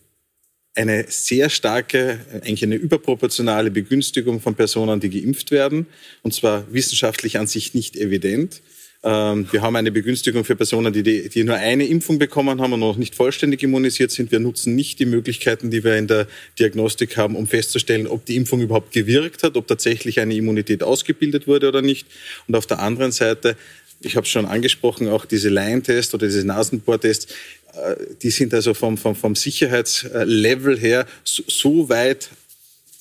eine 0.76 1.06
sehr 1.08 1.50
starke, 1.50 2.20
eigentlich 2.32 2.64
eine 2.64 2.76
überproportionale 2.76 3.72
Begünstigung 3.72 4.42
von 4.42 4.56
Personen, 4.56 5.00
die 5.00 5.10
geimpft 5.10 5.52
werden, 5.52 5.86
und 6.24 6.34
zwar 6.34 6.72
wissenschaftlich 6.74 7.38
an 7.38 7.48
sich 7.48 7.74
nicht 7.74 7.96
evident. 7.96 8.62
Ähm, 9.04 9.48
wir 9.52 9.62
haben 9.62 9.76
eine 9.76 9.92
Begünstigung 9.92 10.46
für 10.46 10.56
Personen, 10.56 10.94
die, 10.94 11.04
die, 11.04 11.28
die 11.30 11.44
nur 11.44 11.56
eine 11.56 11.86
Impfung 11.86 12.20
bekommen 12.20 12.62
haben 12.62 12.74
und 12.74 12.80
noch 12.80 12.98
nicht 12.98 13.16
vollständig 13.16 13.62
immunisiert 13.62 14.12
sind. 14.12 14.32
Wir 14.32 14.39
nutzen 14.39 14.76
nicht 14.76 15.00
die 15.00 15.06
Möglichkeiten, 15.06 15.72
die 15.72 15.84
wir 15.84 15.98
in 15.98 16.08
der 16.08 16.28
Diagnostik 16.58 17.18
haben, 17.18 17.36
um 17.36 17.48
festzustellen, 17.48 18.08
ob 18.08 18.26
die 18.26 18.38
Impfung 18.38 18.62
überhaupt 18.62 18.94
gewirkt 18.94 19.44
hat, 19.44 19.58
ob 19.58 19.68
tatsächlich 19.68 20.20
eine 20.20 20.36
Immunität 20.36 20.84
ausgebildet 20.84 21.48
wurde 21.48 21.68
oder 21.68 21.82
nicht. 21.82 22.08
Und 22.48 22.56
auf 22.56 22.66
der 22.66 22.80
anderen 22.80 23.12
Seite 23.12 23.58
ich 24.06 24.16
habe 24.16 24.26
es 24.26 24.32
schon 24.32 24.46
angesprochen, 24.46 25.08
auch 25.08 25.26
diese 25.26 25.50
Laientest 25.50 26.13
oder 26.13 26.28
diese 26.28 26.46
Nasenbohrtests, 26.46 27.34
äh, 27.74 27.96
die 28.22 28.32
sind 28.32 28.54
also 28.54 28.74
vom, 28.74 28.98
vom, 28.98 29.16
vom 29.16 29.36
Sicherheitslevel 29.36 30.78
her 30.78 31.06
so, 31.24 31.44
so 31.48 31.89
weit 31.89 32.30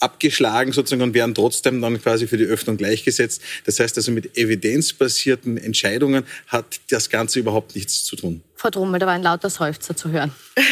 abgeschlagen 0.03 0.73
sozusagen 0.73 1.03
und 1.03 1.15
werden 1.15 1.35
trotzdem 1.35 1.81
dann 1.81 2.01
quasi 2.01 2.27
für 2.27 2.37
die 2.37 2.45
Öffnung 2.45 2.77
gleichgesetzt. 2.77 3.43
Das 3.65 3.79
heißt 3.79 3.97
also 3.97 4.13
mit 4.13 4.37
evidenzbasierten 4.37 5.57
Entscheidungen 5.57 6.25
hat 6.49 6.81
das 6.91 7.11
Ganze 7.11 7.39
überhaupt 7.39 7.75
nichts 7.75 8.05
zu 8.05 8.17
tun. 8.17 8.43
Frau 8.57 8.71
Drummel, 8.71 9.01
da 9.01 9.07
war 9.07 9.15
ein 9.15 9.23
lauter 9.23 9.51
Seufzer 9.51 9.97
zu 9.97 10.11
hören. 10.11 10.33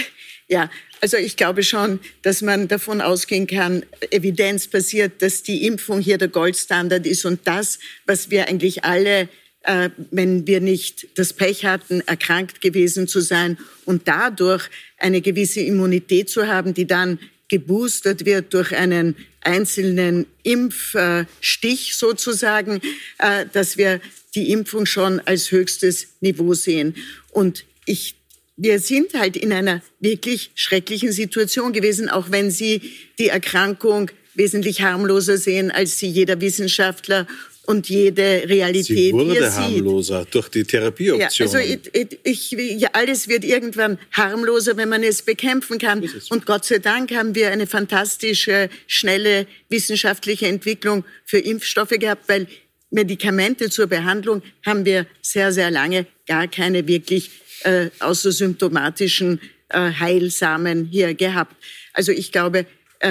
Ja, 0.53 0.69
also 1.01 1.17
ich 1.17 1.37
glaube 1.37 1.63
schon, 1.63 2.01
dass 2.23 2.43
man 2.43 2.67
davon 2.67 3.01
ausgehen 3.01 3.47
kann, 3.47 3.85
evidenzbasiert, 4.11 5.23
dass 5.23 5.45
die 5.45 5.65
Impfung 5.65 6.01
hier 6.01 6.19
der 6.19 6.27
Goldstandard 6.27 7.07
ist 7.07 7.25
und 7.25 7.39
das, 7.45 7.79
was 8.05 8.31
wir 8.31 8.49
eigentlich 8.49 8.85
alle 8.85 9.29
äh, 9.63 9.91
wenn 10.11 10.47
wir 10.47 10.61
nicht 10.61 11.07
das 11.19 11.33
Pech 11.33 11.67
hatten, 11.67 12.01
erkrankt 12.01 12.61
gewesen 12.61 13.07
zu 13.07 13.21
sein 13.21 13.59
und 13.85 14.09
dadurch 14.09 14.69
eine 14.97 15.21
gewisse 15.21 15.61
Immunität 15.61 16.31
zu 16.31 16.47
haben, 16.47 16.75
die 16.75 16.87
dann 16.87 17.19
geboostert 17.51 18.25
wird 18.25 18.55
durch 18.55 18.75
einen 18.75 19.17
einzelnen 19.43 20.27
Impfstich 20.43 21.97
sozusagen, 21.97 22.81
äh, 23.19 23.47
dass 23.53 23.77
wir 23.77 24.01
die 24.35 24.51
Impfung 24.53 24.87
schon 24.87 25.21
als 25.21 25.51
höchstes 25.51 26.09
Niveau 26.21 26.55
sehen. 26.55 26.95
Und 27.33 27.65
ich 27.85 28.17
wir 28.63 28.79
sind 28.79 29.15
halt 29.15 29.39
in 29.39 29.55
einer 29.55 29.81
wirklich 30.01 30.51
schrecklichen 30.55 31.13
Situation 31.13 31.73
gewesen, 31.73 32.11
auch 32.11 32.31
wenn 32.31 32.51
Sie 32.51 32.83
die 33.19 33.29
Erkrankung 33.29 34.11
wesentlich 34.35 34.83
harmloser 34.83 35.37
sehen, 35.37 35.71
als 35.71 35.99
sie 35.99 36.09
jeder 36.09 36.41
Wissenschaftler 36.41 37.27
und 37.67 37.89
jede 37.89 38.43
Realität 38.49 38.97
Sie 38.97 39.13
wurde 39.13 39.33
hier 39.33 39.51
sieht. 39.51 39.61
harmloser 39.61 40.27
durch 40.31 40.49
die 40.49 40.65
Therapieoptionen. 40.65 41.53
Ja, 41.53 41.61
also 41.61 41.81
ich, 41.93 42.19
ich, 42.25 42.81
ja, 42.81 42.89
alles 42.93 43.29
wird 43.29 43.45
irgendwann 43.45 43.99
harmloser, 44.13 44.77
wenn 44.77 44.89
man 44.89 45.03
es 45.03 45.23
bekämpfen 45.23 45.79
kann. 45.79 46.05
Und 46.31 46.47
Gott 46.47 46.65
sei 46.65 46.79
Dank 46.79 47.13
haben 47.13 47.35
wir 47.35 47.51
eine 47.51 47.67
fantastische, 47.67 48.71
schnelle 48.87 49.47
wissenschaftliche 49.69 50.49
Entwicklung 50.49 51.05
für 51.25 51.39
Impfstoffe 51.39 51.91
gehabt, 51.91 52.29
weil 52.29 52.47
Medikamente 52.91 53.71
zur 53.71 53.87
Behandlung 53.87 54.43
haben 54.67 54.85
wir 54.85 55.07
sehr, 55.23 55.53
sehr 55.53 55.71
lange 55.71 56.07
gar 56.27 56.49
keine 56.49 56.89
wirklich 56.89 57.31
äh, 57.63 57.91
außer 58.01 58.33
symptomatischen 58.33 59.41
äh, 59.69 59.93
heilsamen 59.93 60.89
hier 60.91 61.15
gehabt. 61.15 61.55
Also 61.93 62.11
ich 62.11 62.33
glaube, 62.33 62.67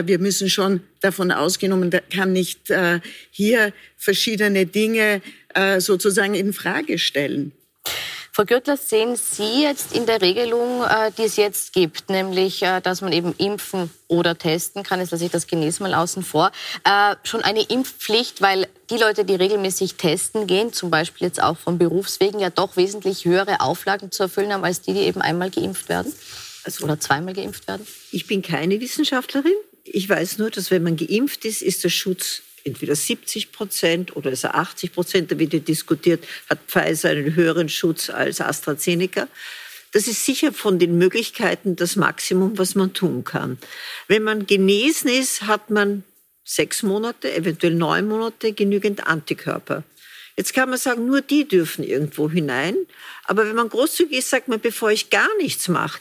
wir 0.05 0.19
müssen 0.19 0.49
schon 0.49 0.81
davon 1.01 1.31
ausgehen, 1.31 1.77
man 1.79 1.91
kann 2.13 2.31
nicht 2.33 2.69
äh, 2.69 2.99
hier 3.31 3.73
verschiedene 3.97 4.65
Dinge 4.65 5.21
äh, 5.53 5.79
sozusagen 5.79 6.35
in 6.35 6.53
Frage 6.53 6.99
stellen. 6.99 7.51
Frau 8.39 8.45
Gürtler, 8.45 8.77
sehen 8.77 9.17
Sie 9.17 9.63
jetzt 9.63 9.93
in 9.93 10.05
der 10.05 10.21
Regelung, 10.21 10.83
äh, 10.83 11.11
die 11.17 11.23
es 11.23 11.35
jetzt 11.35 11.73
gibt, 11.73 12.09
nämlich, 12.09 12.61
äh, 12.63 12.79
dass 12.79 13.01
man 13.01 13.11
eben 13.11 13.33
impfen 13.37 13.89
oder 14.07 14.37
testen 14.37 14.83
kann, 14.83 15.01
jetzt 15.01 15.11
lasse 15.11 15.25
ich 15.25 15.31
das 15.31 15.45
Genesen 15.45 15.83
mal 15.83 15.93
außen 15.93 16.23
vor, 16.23 16.51
äh, 16.85 17.15
schon 17.23 17.43
eine 17.43 17.63
Impfpflicht, 17.63 18.41
weil 18.41 18.67
die 18.91 18.97
Leute, 18.97 19.25
die 19.25 19.35
regelmäßig 19.35 19.95
testen 19.95 20.47
gehen, 20.47 20.71
zum 20.71 20.89
Beispiel 20.89 21.27
jetzt 21.27 21.43
auch 21.43 21.57
von 21.57 21.77
Berufswegen, 21.77 22.39
ja 22.39 22.49
doch 22.49 22.77
wesentlich 22.77 23.25
höhere 23.25 23.59
Auflagen 23.59 24.09
zu 24.09 24.23
erfüllen 24.23 24.53
haben, 24.53 24.63
als 24.63 24.79
die, 24.79 24.93
die 24.93 25.01
eben 25.01 25.21
einmal 25.21 25.49
geimpft 25.49 25.89
werden 25.89 26.13
Also, 26.63 26.85
oder 26.85 26.97
zweimal 26.97 27.33
geimpft 27.33 27.67
werden? 27.67 27.85
ich 28.11 28.25
bin 28.25 28.41
keine 28.41 28.79
Wissenschaftlerin. 28.79 29.51
Ich 29.91 30.07
weiß 30.07 30.37
nur, 30.37 30.51
dass 30.51 30.71
wenn 30.71 30.83
man 30.83 30.97
geimpft 30.97 31.45
ist, 31.45 31.61
ist 31.61 31.83
der 31.83 31.89
Schutz 31.89 32.43
entweder 32.63 32.95
70 32.95 33.51
Prozent 33.51 34.15
oder 34.15 34.31
ist 34.31 34.43
er 34.43 34.55
80 34.55 34.93
Prozent, 34.93 35.31
da 35.31 35.39
wird 35.39 35.67
diskutiert, 35.67 36.23
hat 36.49 36.59
Pfizer 36.67 37.09
einen 37.09 37.35
höheren 37.35 37.69
Schutz 37.69 38.09
als 38.09 38.41
AstraZeneca. 38.41 39.27
Das 39.91 40.07
ist 40.07 40.23
sicher 40.23 40.53
von 40.53 40.77
den 40.77 40.97
Möglichkeiten 40.97 41.75
das 41.75 41.95
Maximum, 41.95 42.57
was 42.57 42.75
man 42.75 42.93
tun 42.93 43.23
kann. 43.23 43.57
Wenn 44.07 44.23
man 44.23 44.45
genesen 44.45 45.09
ist, 45.09 45.43
hat 45.43 45.71
man 45.71 46.03
sechs 46.43 46.83
Monate, 46.83 47.33
eventuell 47.33 47.73
neun 47.73 48.07
Monate 48.07 48.53
genügend 48.53 49.07
Antikörper. 49.07 49.83
Jetzt 50.37 50.53
kann 50.53 50.69
man 50.69 50.77
sagen, 50.77 51.05
nur 51.05 51.21
die 51.21 51.47
dürfen 51.47 51.83
irgendwo 51.83 52.29
hinein. 52.29 52.75
Aber 53.25 53.47
wenn 53.47 53.55
man 53.55 53.69
großzügig 53.69 54.19
ist, 54.19 54.29
sagt 54.29 54.47
man, 54.47 54.59
bevor 54.59 54.91
ich 54.91 55.09
gar 55.09 55.27
nichts 55.37 55.67
mache, 55.67 55.99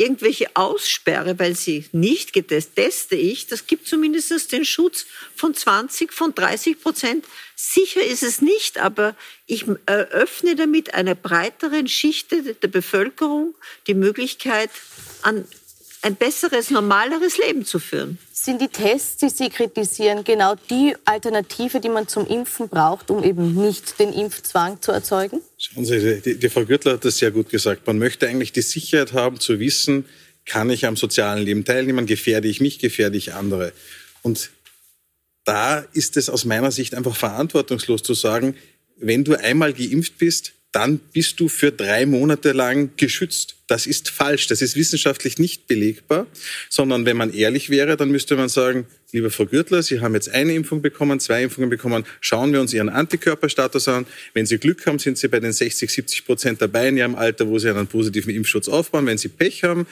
irgendwelche 0.00 0.46
aussperre, 0.54 1.38
weil 1.38 1.54
sie 1.54 1.84
nicht 1.92 2.32
getestet, 2.32 2.74
teste 2.76 3.16
ich, 3.16 3.46
das 3.46 3.66
gibt 3.66 3.86
zumindest 3.86 4.50
den 4.52 4.64
Schutz 4.64 5.06
von 5.36 5.54
20, 5.54 6.12
von 6.12 6.34
30 6.34 6.80
Prozent. 6.80 7.24
Sicher 7.54 8.02
ist 8.02 8.22
es 8.22 8.40
nicht, 8.40 8.78
aber 8.78 9.14
ich 9.46 9.66
eröffne 9.86 10.56
damit 10.56 10.94
einer 10.94 11.14
breiteren 11.14 11.86
Schicht 11.88 12.32
der 12.32 12.68
Bevölkerung 12.68 13.54
die 13.86 13.94
Möglichkeit, 13.94 14.70
an 15.22 15.46
ein 16.02 16.16
besseres, 16.16 16.70
normaleres 16.70 17.38
Leben 17.38 17.64
zu 17.64 17.78
führen. 17.78 18.18
Sind 18.32 18.60
die 18.60 18.68
Tests, 18.68 19.18
die 19.18 19.28
Sie 19.28 19.50
kritisieren, 19.50 20.24
genau 20.24 20.54
die 20.70 20.94
Alternative, 21.04 21.80
die 21.80 21.88
man 21.88 22.08
zum 22.08 22.26
Impfen 22.26 22.68
braucht, 22.68 23.10
um 23.10 23.22
eben 23.22 23.54
nicht 23.54 23.98
den 23.98 24.12
Impfzwang 24.12 24.80
zu 24.80 24.92
erzeugen? 24.92 25.40
Schauen 25.58 25.84
Sie, 25.84 26.20
die, 26.20 26.38
die 26.38 26.48
Frau 26.48 26.64
Gürtler 26.64 26.94
hat 26.94 27.04
das 27.04 27.18
sehr 27.18 27.30
gut 27.30 27.50
gesagt. 27.50 27.86
Man 27.86 27.98
möchte 27.98 28.26
eigentlich 28.26 28.52
die 28.52 28.62
Sicherheit 28.62 29.12
haben, 29.12 29.40
zu 29.40 29.58
wissen, 29.60 30.06
kann 30.46 30.70
ich 30.70 30.86
am 30.86 30.96
sozialen 30.96 31.44
Leben 31.44 31.64
teilnehmen, 31.64 32.06
gefährde 32.06 32.48
ich 32.48 32.60
mich, 32.60 32.78
gefährde 32.78 33.18
ich 33.18 33.34
andere. 33.34 33.72
Und 34.22 34.50
da 35.44 35.78
ist 35.92 36.16
es 36.16 36.30
aus 36.30 36.44
meiner 36.44 36.70
Sicht 36.70 36.94
einfach 36.94 37.16
verantwortungslos 37.16 38.02
zu 38.02 38.14
sagen, 38.14 38.56
wenn 38.96 39.24
du 39.24 39.38
einmal 39.38 39.72
geimpft 39.72 40.18
bist, 40.18 40.52
dann 40.72 40.98
bist 41.12 41.40
du 41.40 41.48
für 41.48 41.72
drei 41.72 42.06
Monate 42.06 42.52
lang 42.52 42.90
geschützt. 42.96 43.56
Das 43.66 43.86
ist 43.86 44.10
falsch. 44.10 44.46
Das 44.48 44.62
ist 44.62 44.76
wissenschaftlich 44.76 45.38
nicht 45.38 45.66
belegbar, 45.66 46.26
sondern 46.68 47.06
wenn 47.06 47.16
man 47.16 47.32
ehrlich 47.32 47.70
wäre, 47.70 47.96
dann 47.96 48.10
müsste 48.10 48.36
man 48.36 48.48
sagen, 48.48 48.86
liebe 49.12 49.30
Frau 49.30 49.46
Gürtler, 49.46 49.82
Sie 49.82 50.00
haben 50.00 50.14
jetzt 50.14 50.28
eine 50.28 50.54
Impfung 50.54 50.82
bekommen, 50.82 51.20
zwei 51.20 51.42
Impfungen 51.44 51.70
bekommen, 51.70 52.04
schauen 52.20 52.52
wir 52.52 52.60
uns 52.60 52.72
Ihren 52.72 52.88
Antikörperstatus 52.88 53.88
an. 53.88 54.06
Wenn 54.34 54.46
Sie 54.46 54.58
Glück 54.58 54.86
haben, 54.86 54.98
sind 54.98 55.18
Sie 55.18 55.28
bei 55.28 55.40
den 55.40 55.52
60, 55.52 55.90
70 55.90 56.24
Prozent 56.24 56.62
dabei 56.62 56.88
in 56.88 56.96
Ihrem 56.96 57.14
Alter, 57.14 57.48
wo 57.48 57.58
Sie 57.58 57.70
einen 57.70 57.86
positiven 57.86 58.34
Impfschutz 58.34 58.68
aufbauen. 58.68 59.06
Wenn 59.06 59.18
Sie 59.18 59.28
Pech 59.28 59.62
haben, 59.64 59.86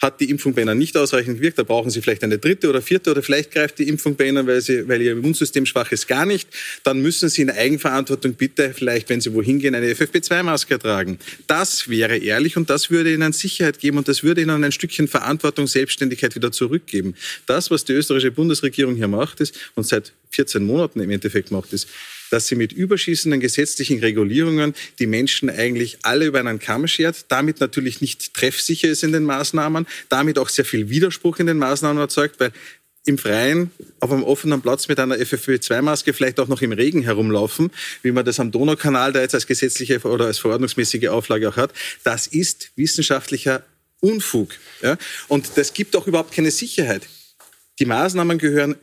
hat 0.00 0.20
die 0.20 0.30
Impfung 0.30 0.54
bei 0.54 0.62
Ihnen 0.62 0.78
nicht 0.78 0.96
ausreichend 0.96 1.38
gewirkt, 1.38 1.58
da 1.58 1.64
brauchen 1.64 1.90
Sie 1.90 2.00
vielleicht 2.00 2.22
eine 2.22 2.38
dritte 2.38 2.68
oder 2.68 2.80
vierte 2.80 3.10
oder 3.10 3.22
vielleicht 3.22 3.50
greift 3.50 3.78
die 3.78 3.88
Impfung 3.88 4.14
bei 4.14 4.28
Ihnen, 4.28 4.46
weil, 4.46 4.60
Sie, 4.60 4.86
weil 4.88 5.02
Ihr 5.02 5.12
Immunsystem 5.12 5.66
schwach 5.66 5.90
ist, 5.90 6.06
gar 6.06 6.24
nicht. 6.24 6.48
Dann 6.84 7.00
müssen 7.00 7.28
Sie 7.28 7.42
in 7.42 7.50
Eigenverantwortung 7.50 8.34
bitte 8.34 8.72
vielleicht, 8.74 9.08
wenn 9.08 9.20
Sie 9.20 9.34
wohin 9.34 9.58
gehen, 9.58 9.74
eine 9.74 9.92
FFP2-Maske 9.92 10.78
tragen. 10.78 11.18
Das 11.48 11.88
wäre 11.88 12.16
ehrlich 12.16 12.56
und 12.56 12.70
das 12.70 12.90
würde 12.90 13.12
Ihnen 13.12 13.32
Sicherheit 13.32 13.80
geben 13.80 13.98
und 13.98 14.06
das 14.06 14.22
würde 14.22 14.40
Ihnen 14.40 14.62
ein 14.62 14.72
Stückchen 14.72 15.08
Verantwortung, 15.08 15.66
Selbstständigkeit 15.66 16.34
wieder 16.36 16.52
zurückgeben. 16.52 17.14
Das, 17.46 17.70
was 17.70 17.84
die 17.84 17.92
österreichische 17.92 18.30
Bundesregierung 18.30 18.94
hier 18.94 19.08
macht, 19.08 19.40
ist, 19.40 19.58
und 19.74 19.84
seit 19.84 20.12
14 20.30 20.64
Monaten 20.64 21.00
im 21.00 21.10
Endeffekt 21.10 21.50
macht, 21.50 21.72
ist, 21.72 21.88
dass 22.30 22.46
sie 22.46 22.54
mit 22.54 22.72
überschießenden 22.72 23.40
gesetzlichen 23.40 24.00
Regulierungen 24.00 24.74
die 24.98 25.06
Menschen 25.06 25.50
eigentlich 25.50 25.98
alle 26.02 26.26
über 26.26 26.40
einen 26.40 26.58
Kamm 26.58 26.86
schert, 26.86 27.26
damit 27.28 27.60
natürlich 27.60 28.00
nicht 28.00 28.34
treffsicher 28.34 28.88
ist 28.88 29.02
in 29.02 29.12
den 29.12 29.24
Maßnahmen, 29.24 29.86
damit 30.08 30.38
auch 30.38 30.48
sehr 30.48 30.64
viel 30.64 30.88
Widerspruch 30.88 31.38
in 31.38 31.46
den 31.46 31.58
Maßnahmen 31.58 32.00
erzeugt, 32.00 32.40
weil 32.40 32.52
im 33.08 33.18
Freien 33.18 33.70
auf 34.00 34.12
einem 34.12 34.22
offenen 34.22 34.60
Platz 34.60 34.86
mit 34.88 35.00
einer 35.00 35.16
FFP2-Maske 35.16 36.12
vielleicht 36.12 36.38
auch 36.40 36.48
noch 36.48 36.62
im 36.62 36.72
Regen 36.72 37.02
herumlaufen, 37.02 37.70
wie 38.02 38.12
man 38.12 38.24
das 38.24 38.38
am 38.38 38.50
Donaukanal 38.50 39.12
da 39.12 39.20
jetzt 39.20 39.34
als 39.34 39.46
gesetzliche 39.46 39.98
oder 40.00 40.26
als 40.26 40.38
verordnungsmäßige 40.38 41.08
Auflage 41.08 41.48
auch 41.48 41.56
hat, 41.56 41.72
das 42.04 42.26
ist 42.26 42.70
wissenschaftlicher 42.76 43.64
Unfug. 44.00 44.50
Ja? 44.82 44.96
Und 45.26 45.50
das 45.56 45.72
gibt 45.72 45.96
auch 45.96 46.06
überhaupt 46.06 46.32
keine 46.32 46.50
Sicherheit. 46.50 47.02
Die 47.78 47.86
Maßnahmen 47.86 48.38
gehören 48.38 48.76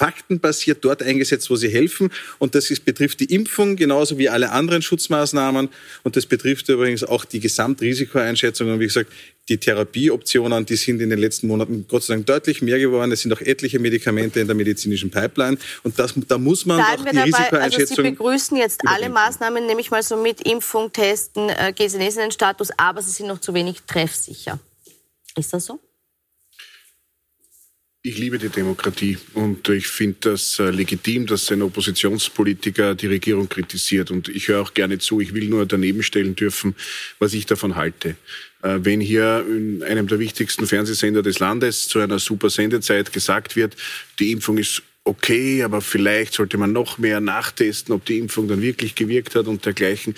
faktenbasiert 0.00 0.82
dort 0.82 1.02
eingesetzt, 1.02 1.50
wo 1.50 1.56
sie 1.56 1.68
helfen. 1.68 2.10
Und 2.38 2.54
das 2.54 2.70
ist, 2.70 2.86
betrifft 2.86 3.20
die 3.20 3.26
Impfung 3.34 3.76
genauso 3.76 4.16
wie 4.16 4.30
alle 4.30 4.50
anderen 4.50 4.80
Schutzmaßnahmen. 4.80 5.68
Und 6.04 6.16
das 6.16 6.24
betrifft 6.24 6.70
übrigens 6.70 7.04
auch 7.04 7.26
die 7.26 7.38
Gesamtrisikoeinschätzung. 7.38 8.72
Und 8.72 8.80
wie 8.80 8.86
gesagt, 8.86 9.12
die 9.50 9.58
Therapieoptionen, 9.58 10.64
die 10.64 10.76
sind 10.76 11.02
in 11.02 11.10
den 11.10 11.18
letzten 11.18 11.48
Monaten 11.48 11.84
Gott 11.86 12.04
sei 12.04 12.14
Dank 12.14 12.24
deutlich 12.26 12.62
mehr 12.62 12.78
geworden. 12.78 13.12
Es 13.12 13.20
sind 13.20 13.32
auch 13.34 13.42
etliche 13.42 13.78
Medikamente 13.78 14.40
in 14.40 14.46
der 14.46 14.56
medizinischen 14.56 15.10
Pipeline. 15.10 15.58
Und 15.82 15.98
das, 15.98 16.14
da 16.16 16.38
muss 16.38 16.64
man 16.64 16.78
Bleiben 16.78 17.02
auch 17.02 17.10
die 17.10 17.16
dabei, 17.16 17.24
Risikoeinschätzung... 17.24 17.80
Also 17.80 18.02
Sie 18.02 18.10
begrüßen 18.10 18.56
jetzt 18.56 18.80
alle. 18.86 19.10
Maßnahmen, 19.10 19.66
nehme 19.66 19.82
ich 19.82 19.90
mal 19.90 20.02
so 20.02 20.16
mit 20.16 20.40
Impfung, 20.48 20.90
Testen, 20.92 21.50
äh, 21.50 21.74
genesenen 21.76 22.30
Status, 22.30 22.70
aber 22.78 23.02
sie 23.02 23.10
sind 23.10 23.26
noch 23.26 23.40
zu 23.40 23.52
wenig 23.52 23.82
treffsicher. 23.86 24.58
Ist 25.36 25.52
das 25.52 25.66
so? 25.66 25.78
Ich 28.02 28.16
liebe 28.16 28.38
die 28.38 28.48
Demokratie 28.48 29.18
und 29.34 29.68
ich 29.68 29.86
finde 29.86 30.16
das 30.30 30.58
äh, 30.58 30.70
legitim, 30.70 31.26
dass 31.26 31.52
ein 31.52 31.60
Oppositionspolitiker 31.60 32.94
die 32.94 33.08
Regierung 33.08 33.46
kritisiert. 33.46 34.10
Und 34.10 34.30
ich 34.30 34.48
höre 34.48 34.62
auch 34.62 34.72
gerne 34.72 34.98
zu. 34.98 35.20
Ich 35.20 35.34
will 35.34 35.50
nur 35.50 35.66
daneben 35.66 36.02
stellen 36.02 36.34
dürfen, 36.34 36.74
was 37.18 37.34
ich 37.34 37.44
davon 37.44 37.76
halte. 37.76 38.16
Äh, 38.62 38.78
wenn 38.80 39.02
hier 39.02 39.44
in 39.46 39.82
einem 39.82 40.06
der 40.06 40.18
wichtigsten 40.18 40.66
Fernsehsender 40.66 41.20
des 41.20 41.40
Landes 41.40 41.88
zu 41.88 41.98
einer 41.98 42.18
super 42.18 42.48
Sendezeit 42.48 43.12
gesagt 43.12 43.54
wird, 43.54 43.76
die 44.18 44.32
Impfung 44.32 44.56
ist 44.56 44.82
okay, 45.04 45.62
aber 45.62 45.82
vielleicht 45.82 46.32
sollte 46.32 46.56
man 46.56 46.72
noch 46.72 46.96
mehr 46.96 47.20
nachtesten, 47.20 47.92
ob 47.92 48.06
die 48.06 48.18
Impfung 48.18 48.48
dann 48.48 48.62
wirklich 48.62 48.94
gewirkt 48.94 49.34
hat 49.34 49.46
und 49.46 49.66
dergleichen 49.66 50.14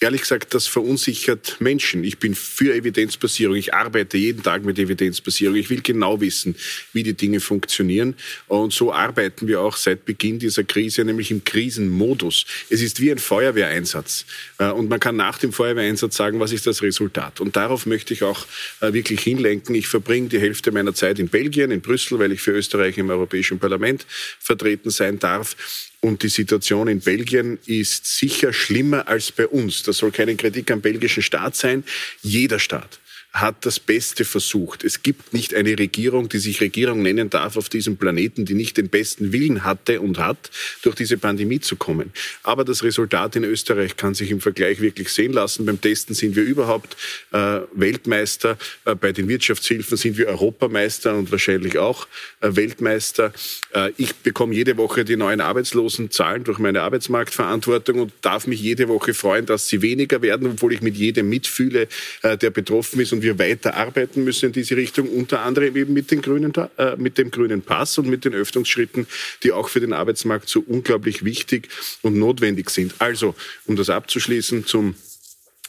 ehrlich 0.00 0.22
gesagt, 0.22 0.54
das 0.54 0.66
verunsichert 0.66 1.56
Menschen. 1.60 2.04
Ich 2.04 2.18
bin 2.18 2.34
für 2.34 2.74
Evidenzbasierung. 2.74 3.54
Ich 3.56 3.74
arbeite 3.74 4.16
jeden 4.16 4.42
Tag 4.42 4.64
mit 4.64 4.78
Evidenzbasierung. 4.78 5.56
Ich 5.56 5.68
will 5.68 5.82
genau 5.82 6.20
wissen, 6.20 6.56
wie 6.94 7.02
die 7.02 7.14
Dinge 7.14 7.40
funktionieren. 7.40 8.16
Und 8.48 8.72
so 8.72 8.92
arbeiten 8.92 9.46
wir 9.46 9.60
auch 9.60 9.76
seit 9.76 10.06
Beginn 10.06 10.38
dieser 10.38 10.64
Krise, 10.64 11.04
nämlich 11.04 11.30
im 11.30 11.44
Krisenmodus. 11.44 12.46
Es 12.70 12.80
ist 12.80 13.00
wie 13.00 13.12
ein 13.12 13.18
Feuerwehreinsatz. 13.18 14.24
Äh, 14.58 14.70
Und 14.70 14.88
man 14.88 15.00
kann 15.00 15.16
nach 15.16 15.38
dem 15.38 15.52
Feuerwehreinsatz 15.52 16.16
sagen, 16.16 16.40
was 16.40 16.52
ist 16.52 16.66
das 16.66 16.82
Resultat. 16.82 17.40
Und 17.40 17.56
darauf 17.56 17.84
möchte 17.84 18.14
ich 18.14 18.22
auch 18.22 18.46
äh, 18.80 18.92
wirklich 18.94 19.20
hinlenken. 19.20 19.74
Ich 19.74 19.86
verbringe 19.86 20.28
die 20.28 20.40
Hälfte 20.40 20.72
meiner 20.72 20.94
Zeit 20.94 21.18
in 21.18 21.28
Belgien, 21.28 21.70
in 21.70 21.82
Brüssel, 21.82 22.18
weil 22.18 22.32
ich 22.32 22.40
für 22.40 22.52
Österreich 22.52 22.96
im 22.96 23.10
Europäischen 23.10 23.58
Parlament 23.58 24.06
vertreten 24.38 24.90
sein 24.90 25.18
darf. 25.18 25.56
Und 26.02 26.22
die 26.22 26.28
Situation 26.28 26.88
in 26.88 27.00
Belgien 27.00 27.58
ist 27.66 28.06
sicher 28.06 28.54
schlimmer 28.54 29.06
als 29.06 29.32
bei 29.32 29.46
uns. 29.46 29.82
Das 29.82 29.98
soll 29.98 30.10
keine 30.10 30.34
Kritik 30.34 30.70
am 30.70 30.80
belgischen 30.80 31.22
Staat 31.22 31.56
sein. 31.56 31.84
Jeder 32.22 32.58
Staat 32.58 32.99
hat 33.32 33.64
das 33.64 33.78
Beste 33.78 34.24
versucht. 34.24 34.82
Es 34.82 35.02
gibt 35.02 35.32
nicht 35.32 35.54
eine 35.54 35.78
Regierung, 35.78 36.28
die 36.28 36.38
sich 36.38 36.60
Regierung 36.60 37.02
nennen 37.02 37.30
darf 37.30 37.56
auf 37.56 37.68
diesem 37.68 37.96
Planeten, 37.96 38.44
die 38.44 38.54
nicht 38.54 38.76
den 38.76 38.88
besten 38.88 39.32
Willen 39.32 39.64
hatte 39.64 40.00
und 40.00 40.18
hat, 40.18 40.50
durch 40.82 40.96
diese 40.96 41.16
Pandemie 41.16 41.60
zu 41.60 41.76
kommen. 41.76 42.12
Aber 42.42 42.64
das 42.64 42.82
Resultat 42.82 43.36
in 43.36 43.44
Österreich 43.44 43.96
kann 43.96 44.14
sich 44.14 44.30
im 44.32 44.40
Vergleich 44.40 44.80
wirklich 44.80 45.10
sehen 45.10 45.32
lassen. 45.32 45.64
Beim 45.64 45.80
Testen 45.80 46.14
sind 46.14 46.34
wir 46.34 46.42
überhaupt 46.42 46.96
äh, 47.32 47.60
Weltmeister. 47.72 48.58
Äh, 48.84 48.96
bei 48.96 49.12
den 49.12 49.28
Wirtschaftshilfen 49.28 49.96
sind 49.96 50.18
wir 50.18 50.26
Europameister 50.26 51.14
und 51.14 51.30
wahrscheinlich 51.30 51.78
auch 51.78 52.08
äh, 52.40 52.56
Weltmeister. 52.56 53.32
Äh, 53.72 53.92
ich 53.96 54.16
bekomme 54.16 54.54
jede 54.54 54.76
Woche 54.76 55.04
die 55.04 55.16
neuen 55.16 55.40
Arbeitslosenzahlen 55.40 56.42
durch 56.42 56.58
meine 56.58 56.82
Arbeitsmarktverantwortung 56.82 58.00
und 58.00 58.12
darf 58.22 58.48
mich 58.48 58.60
jede 58.60 58.88
Woche 58.88 59.14
freuen, 59.14 59.46
dass 59.46 59.68
sie 59.68 59.82
weniger 59.82 60.20
werden, 60.20 60.50
obwohl 60.52 60.72
ich 60.72 60.82
mit 60.82 60.96
jedem 60.96 61.28
mitfühle, 61.28 61.86
äh, 62.22 62.36
der 62.36 62.50
betroffen 62.50 63.00
ist 63.00 63.12
und 63.12 63.19
wir 63.22 63.38
weiter 63.38 63.74
arbeiten 63.74 64.24
müssen 64.24 64.46
in 64.46 64.52
diese 64.52 64.76
Richtung, 64.76 65.08
unter 65.08 65.40
anderem 65.40 65.76
eben 65.76 65.92
mit, 65.92 66.10
den 66.10 66.22
grünen, 66.22 66.52
äh, 66.78 66.96
mit 66.96 67.18
dem 67.18 67.30
grünen 67.30 67.62
Pass 67.62 67.98
und 67.98 68.08
mit 68.08 68.24
den 68.24 68.34
Öffnungsschritten, 68.34 69.06
die 69.42 69.52
auch 69.52 69.68
für 69.68 69.80
den 69.80 69.92
Arbeitsmarkt 69.92 70.48
so 70.48 70.60
unglaublich 70.60 71.24
wichtig 71.24 71.68
und 72.02 72.18
notwendig 72.18 72.70
sind. 72.70 72.94
Also, 72.98 73.34
um 73.66 73.76
das 73.76 73.90
abzuschließen, 73.90 74.66
zum 74.66 74.94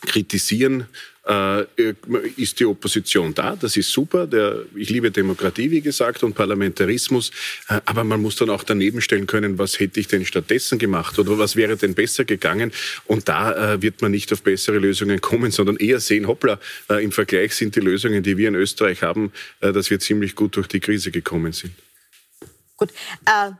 Kritisieren 0.01 0.87
äh, 1.27 1.65
ist 2.37 2.59
die 2.59 2.65
Opposition 2.65 3.33
da. 3.33 3.55
Das 3.55 3.77
ist 3.77 3.91
super. 3.91 4.25
Der, 4.27 4.63
ich 4.75 4.89
liebe 4.89 5.11
Demokratie, 5.11 5.69
wie 5.69 5.81
gesagt, 5.81 6.23
und 6.23 6.33
Parlamentarismus. 6.33 7.31
Äh, 7.69 7.81
aber 7.85 8.03
man 8.03 8.21
muss 8.21 8.35
dann 8.37 8.49
auch 8.49 8.63
daneben 8.63 9.01
stellen 9.01 9.27
können, 9.27 9.57
was 9.57 9.79
hätte 9.79 9.99
ich 9.99 10.07
denn 10.07 10.25
stattdessen 10.25 10.79
gemacht 10.79 11.19
oder 11.19 11.37
was 11.37 11.55
wäre 11.55 11.77
denn 11.77 11.93
besser 11.93 12.25
gegangen. 12.25 12.71
Und 13.05 13.29
da 13.29 13.73
äh, 13.73 13.81
wird 13.81 14.01
man 14.01 14.11
nicht 14.11 14.33
auf 14.33 14.41
bessere 14.41 14.79
Lösungen 14.79 15.21
kommen, 15.21 15.51
sondern 15.51 15.77
eher 15.77 15.99
sehen, 15.99 16.27
hoppla, 16.27 16.59
äh, 16.89 17.03
im 17.03 17.11
Vergleich 17.11 17.53
sind 17.55 17.75
die 17.75 17.81
Lösungen, 17.81 18.23
die 18.23 18.37
wir 18.37 18.47
in 18.47 18.55
Österreich 18.55 19.03
haben, 19.03 19.31
dass 19.59 19.89
wir 19.89 19.99
ziemlich 19.99 20.35
gut 20.35 20.55
durch 20.55 20.67
die 20.67 20.79
Krise 20.79 21.11
gekommen 21.11 21.53
sind. 21.53 21.73
Gut. 22.77 22.89
Äh, 23.25 23.51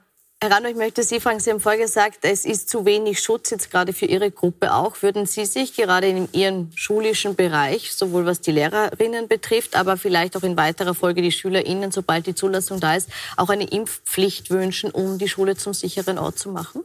Herr 0.43 0.49
Rano, 0.49 0.69
ich 0.69 0.75
möchte 0.75 1.03
Sie 1.03 1.19
fragen, 1.19 1.39
Sie 1.39 1.51
haben 1.51 1.59
vorher 1.59 1.79
gesagt, 1.79 2.17
es 2.23 2.45
ist 2.45 2.67
zu 2.67 2.83
wenig 2.83 3.19
Schutz 3.19 3.51
jetzt 3.51 3.69
gerade 3.69 3.93
für 3.93 4.07
Ihre 4.07 4.31
Gruppe 4.31 4.73
auch. 4.73 4.99
Würden 5.03 5.27
Sie 5.27 5.45
sich 5.45 5.75
gerade 5.75 6.07
in 6.07 6.27
Ihrem 6.33 6.71
schulischen 6.73 7.35
Bereich, 7.35 7.93
sowohl 7.93 8.25
was 8.25 8.41
die 8.41 8.51
Lehrerinnen 8.51 9.27
betrifft, 9.27 9.75
aber 9.75 9.97
vielleicht 9.97 10.35
auch 10.35 10.41
in 10.41 10.57
weiterer 10.57 10.95
Folge 10.95 11.21
die 11.21 11.31
SchülerInnen, 11.31 11.91
sobald 11.91 12.25
die 12.25 12.33
Zulassung 12.33 12.79
da 12.79 12.95
ist, 12.95 13.09
auch 13.37 13.49
eine 13.49 13.65
Impfpflicht 13.65 14.49
wünschen, 14.49 14.89
um 14.89 15.19
die 15.19 15.29
Schule 15.29 15.57
zum 15.57 15.75
sicheren 15.75 16.17
Ort 16.17 16.39
zu 16.39 16.49
machen? 16.49 16.81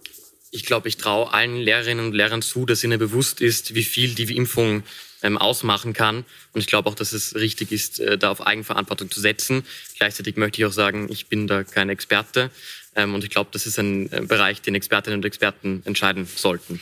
Ich 0.50 0.66
glaube, 0.66 0.88
ich 0.88 0.98
traue 0.98 1.32
allen 1.32 1.57
Lehrerinnen 1.57 2.04
und 2.04 2.12
Lehrern 2.12 2.42
zu, 2.42 2.66
dass 2.66 2.84
ihnen 2.84 2.98
bewusst 2.98 3.40
ist, 3.40 3.74
wie 3.74 3.84
viel 3.84 4.14
die 4.14 4.36
Impfung 4.36 4.82
ähm, 5.22 5.38
ausmachen 5.38 5.94
kann. 5.94 6.26
Und 6.52 6.61
ich 6.61 6.66
glaube 6.66 6.90
auch, 6.90 6.94
dass 6.94 7.12
es 7.12 7.34
richtig 7.34 7.72
ist, 7.72 8.00
äh, 8.00 8.18
da 8.18 8.30
auf 8.30 8.46
Eigenverantwortung 8.46 9.11
zu 9.11 9.20
setzen. 9.20 9.64
Gleichzeitig 9.96 10.36
möchte 10.36 10.61
ich 10.61 10.66
auch 10.66 10.72
sagen, 10.72 11.09
ich 11.11 11.28
bin 11.28 11.46
da 11.46 11.64
kein 11.64 11.88
Experte. 11.88 12.50
Ähm, 12.97 13.14
und 13.14 13.22
ich 13.22 13.30
glaube, 13.30 13.51
das 13.53 13.66
ist 13.66 13.78
ein 13.78 14.11
äh, 14.11 14.22
Bereich, 14.22 14.62
den 14.62 14.74
Expertinnen 14.74 15.20
und 15.20 15.24
Experten 15.24 15.82
entscheiden 15.84 16.26
sollten 16.26 16.80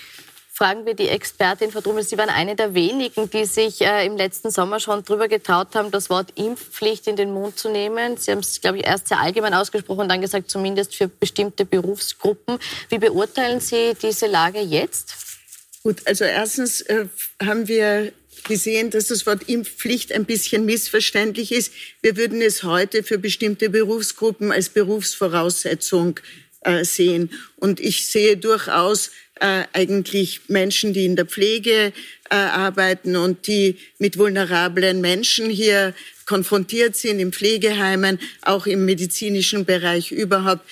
fragen 0.54 0.86
wir 0.86 0.94
die 0.94 1.08
Expertin 1.08 1.72
Frau 1.72 1.80
Drummel. 1.80 2.04
Sie 2.04 2.16
waren 2.16 2.28
eine 2.28 2.54
der 2.54 2.74
wenigen, 2.74 3.28
die 3.28 3.44
sich 3.44 3.80
äh, 3.80 4.06
im 4.06 4.16
letzten 4.16 4.52
Sommer 4.52 4.78
schon 4.78 5.02
darüber 5.02 5.26
getraut 5.26 5.74
haben, 5.74 5.90
das 5.90 6.10
Wort 6.10 6.30
Impfpflicht 6.36 7.08
in 7.08 7.16
den 7.16 7.34
Mund 7.34 7.58
zu 7.58 7.68
nehmen. 7.68 8.16
Sie 8.16 8.30
haben 8.30 8.38
es, 8.38 8.60
glaube 8.60 8.78
ich, 8.78 8.86
erst 8.86 9.08
sehr 9.08 9.18
allgemein 9.18 9.52
ausgesprochen 9.52 10.02
und 10.02 10.08
dann 10.08 10.20
gesagt, 10.20 10.48
zumindest 10.48 10.94
für 10.94 11.08
bestimmte 11.08 11.64
Berufsgruppen. 11.64 12.58
Wie 12.88 12.98
beurteilen 12.98 13.58
Sie 13.58 13.94
diese 14.00 14.28
Lage 14.28 14.60
jetzt? 14.60 15.12
Gut, 15.82 16.06
also 16.06 16.24
erstens 16.24 16.82
äh, 16.82 17.06
haben 17.42 17.66
wir 17.66 18.12
gesehen, 18.42 18.90
dass 18.90 19.06
das 19.06 19.26
Wort 19.26 19.48
Impfpflicht 19.48 20.12
ein 20.12 20.24
bisschen 20.24 20.64
missverständlich 20.64 21.52
ist. 21.52 21.72
Wir 22.02 22.16
würden 22.16 22.42
es 22.42 22.64
heute 22.64 23.02
für 23.02 23.18
bestimmte 23.18 23.70
Berufsgruppen 23.70 24.50
als 24.50 24.68
Berufsvoraussetzung 24.68 26.18
äh, 26.62 26.84
sehen. 26.84 27.30
Und 27.56 27.78
ich 27.78 28.06
sehe 28.06 28.36
durchaus 28.36 29.10
äh, 29.40 29.64
eigentlich 29.72 30.40
Menschen, 30.48 30.92
die 30.92 31.04
in 31.04 31.16
der 31.16 31.26
Pflege 31.26 31.92
äh, 32.30 32.34
arbeiten 32.34 33.16
und 33.16 33.46
die 33.46 33.76
mit 33.98 34.16
vulnerablen 34.16 35.00
Menschen 35.00 35.50
hier 35.50 35.94
konfrontiert 36.26 36.96
sind, 36.96 37.18
in 37.20 37.32
Pflegeheimen, 37.32 38.18
auch 38.42 38.66
im 38.66 38.84
medizinischen 38.84 39.64
Bereich 39.64 40.10
überhaupt, 40.12 40.64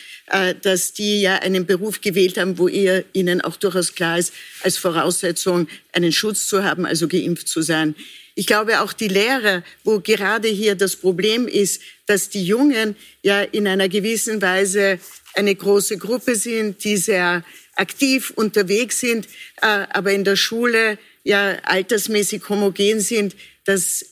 dass 0.62 0.93
die 0.93 1.20
ja 1.20 1.37
einen 1.37 1.66
Beruf 1.66 2.01
gewählt 2.01 2.39
haben, 2.39 2.57
wo 2.57 2.68
ihr, 2.68 3.05
ihnen 3.12 3.41
auch 3.41 3.57
durchaus 3.57 3.95
klar 3.95 4.18
ist, 4.18 4.33
als 4.62 4.79
Voraussetzung 4.79 5.68
einen 5.93 6.12
Schutz 6.12 6.47
zu 6.47 6.64
haben, 6.64 6.87
also 6.87 7.09
geimpft 7.09 7.49
zu 7.49 7.61
sein. 7.61 7.95
Ich 8.35 8.47
glaube 8.47 8.81
auch 8.81 8.93
die 8.93 9.09
Lehrer, 9.09 9.62
wo 9.85 10.01
gerade 10.01 10.49
hier 10.49 10.75
das 10.75 10.97
Problem 10.97 11.47
ist, 11.47 11.83
dass 12.07 12.31
die 12.31 12.45
Jungen 12.45 12.97
ja 13.23 13.43
in 13.43 13.66
einer 13.66 13.89
gewissen 13.89 14.41
Weise 14.41 14.99
eine 15.35 15.55
große 15.55 15.99
Gruppe 15.99 16.37
sind, 16.37 16.83
die 16.85 16.97
sehr 16.97 17.45
aktiv 17.75 18.33
unterwegs 18.35 19.01
sind, 19.01 19.27
äh, 19.61 19.87
aber 19.91 20.12
in 20.12 20.25
der 20.25 20.37
Schule 20.37 20.99
ja 21.25 21.59
altersmäßig 21.64 22.49
homogen 22.49 23.01
sind. 23.01 23.35
Das 23.64 24.05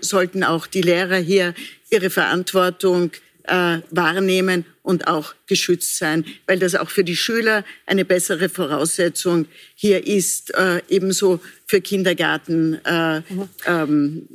sollten 0.00 0.44
auch 0.44 0.66
die 0.66 0.80
Lehrer 0.80 1.18
hier 1.18 1.54
ihre 1.90 2.10
Verantwortung 2.10 3.10
äh, 3.44 3.78
wahrnehmen 3.90 4.64
und 4.82 5.06
auch 5.06 5.34
geschützt 5.46 5.96
sein, 5.98 6.24
weil 6.46 6.58
das 6.58 6.74
auch 6.74 6.90
für 6.90 7.04
die 7.04 7.16
Schüler 7.16 7.64
eine 7.86 8.04
bessere 8.04 8.48
Voraussetzung 8.48 9.46
hier 9.74 10.06
ist, 10.06 10.54
äh, 10.54 10.82
ebenso 10.88 11.40
für 11.66 11.80
Kindergarten 11.80 12.84
äh, 12.84 13.22
ähm, 13.66 14.28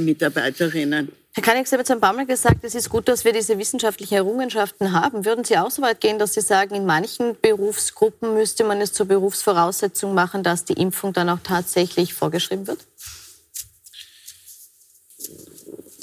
Mitarbeiterinnen. 0.00 1.12
Herr 1.34 1.42
Kanik, 1.42 1.66
Sie 1.66 1.74
haben 1.74 1.80
jetzt 1.80 1.90
ein 1.90 2.00
paar 2.00 2.12
Mal 2.12 2.26
gesagt, 2.26 2.62
es 2.62 2.74
ist 2.74 2.90
gut, 2.90 3.08
dass 3.08 3.24
wir 3.24 3.32
diese 3.32 3.58
wissenschaftlichen 3.58 4.16
Errungenschaften 4.16 4.92
haben. 4.92 5.24
Würden 5.24 5.44
Sie 5.44 5.56
auch 5.56 5.70
so 5.70 5.80
weit 5.80 6.02
gehen, 6.02 6.18
dass 6.18 6.34
Sie 6.34 6.42
sagen, 6.42 6.74
in 6.74 6.84
manchen 6.84 7.40
Berufsgruppen 7.40 8.34
müsste 8.34 8.64
man 8.64 8.82
es 8.82 8.92
zur 8.92 9.06
Berufsvoraussetzung 9.06 10.12
machen, 10.12 10.42
dass 10.42 10.66
die 10.66 10.74
Impfung 10.74 11.14
dann 11.14 11.30
auch 11.30 11.38
tatsächlich 11.42 12.12
vorgeschrieben 12.12 12.66
wird? 12.66 12.80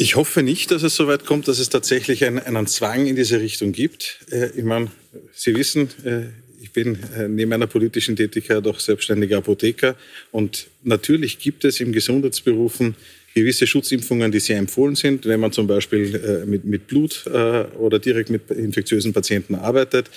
Ich 0.02 0.16
hoffe 0.16 0.44
nicht, 0.44 0.72
dass 0.72 0.84
es 0.84 0.96
so 0.96 1.08
weit 1.08 1.26
kommt, 1.26 1.50
dass 1.50 1.60
es 1.60 1.68
tatsächlich 1.68 2.24
einen, 2.24 2.40
einen 2.40 2.68
Zwang 2.68 3.06
in 3.06 3.18
diese 3.18 3.42
Richtung 3.42 3.74
gibt. 3.74 4.20
Äh, 4.32 4.52
ich 4.56 4.64
meine, 4.64 4.90
Sie 5.34 5.54
wissen, 5.54 5.90
äh, 6.06 6.22
ich 6.62 6.72
bin 6.72 6.98
äh, 7.18 7.28
neben 7.28 7.50
meiner 7.50 7.68
politischen 7.68 8.16
Tätigkeit 8.16 8.66
auch 8.66 8.80
selbstständiger 8.80 9.40
Apotheker 9.40 9.98
und 10.32 10.68
natürlich 10.84 11.38
gibt 11.38 11.66
es 11.66 11.82
im 11.82 11.92
Gesundheitsberufen 11.92 12.96
gewisse 13.36 13.68
Schutzimpfungen, 13.68 14.32
die 14.32 14.40
sehr 14.40 14.58
empfohlen 14.58 14.96
sind, 14.96 15.26
wenn 15.26 15.42
man 15.42 15.52
zum 15.52 15.68
Beispiel 15.68 16.46
mit, 16.48 16.64
mit 16.64 16.88
Blut 16.88 17.26
oder 17.28 18.00
direkt 18.00 18.32
mit 18.32 18.50
infektiösen 18.50 19.14
Patienten 19.14 19.54
arbeitet. 19.54 20.10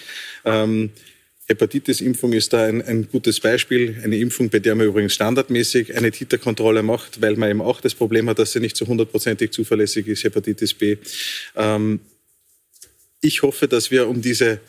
Ähm, 0.44 0.90
Hepatitis-Impfung 1.48 2.32
ist 2.32 2.52
da 2.52 2.64
ein, 2.64 2.82
ein, 2.82 3.08
gutes 3.10 3.40
Beispiel. 3.40 4.00
Eine 4.02 4.16
Impfung, 4.16 4.48
bei 4.48 4.60
der 4.60 4.74
man 4.74 4.86
übrigens 4.86 5.14
standardmäßig 5.14 5.96
eine 5.96 6.10
Titerkontrolle 6.10 6.82
macht, 6.82 7.20
weil 7.20 7.36
man 7.36 7.50
eben 7.50 7.60
auch 7.60 7.80
das 7.80 7.94
Problem 7.94 8.28
hat, 8.28 8.38
dass 8.38 8.52
sie 8.52 8.60
nicht 8.60 8.76
zu 8.76 8.86
hundertprozentig 8.86 9.50
zuverlässig 9.50 10.06
ist, 10.06 10.24
Hepatitis 10.24 10.74
B. 10.74 10.98
Ähm, 11.56 12.00
ich 13.20 13.42
hoffe, 13.42 13.68
dass 13.68 13.90
wir 13.90 14.08
um 14.08 14.22
diese 14.22 14.60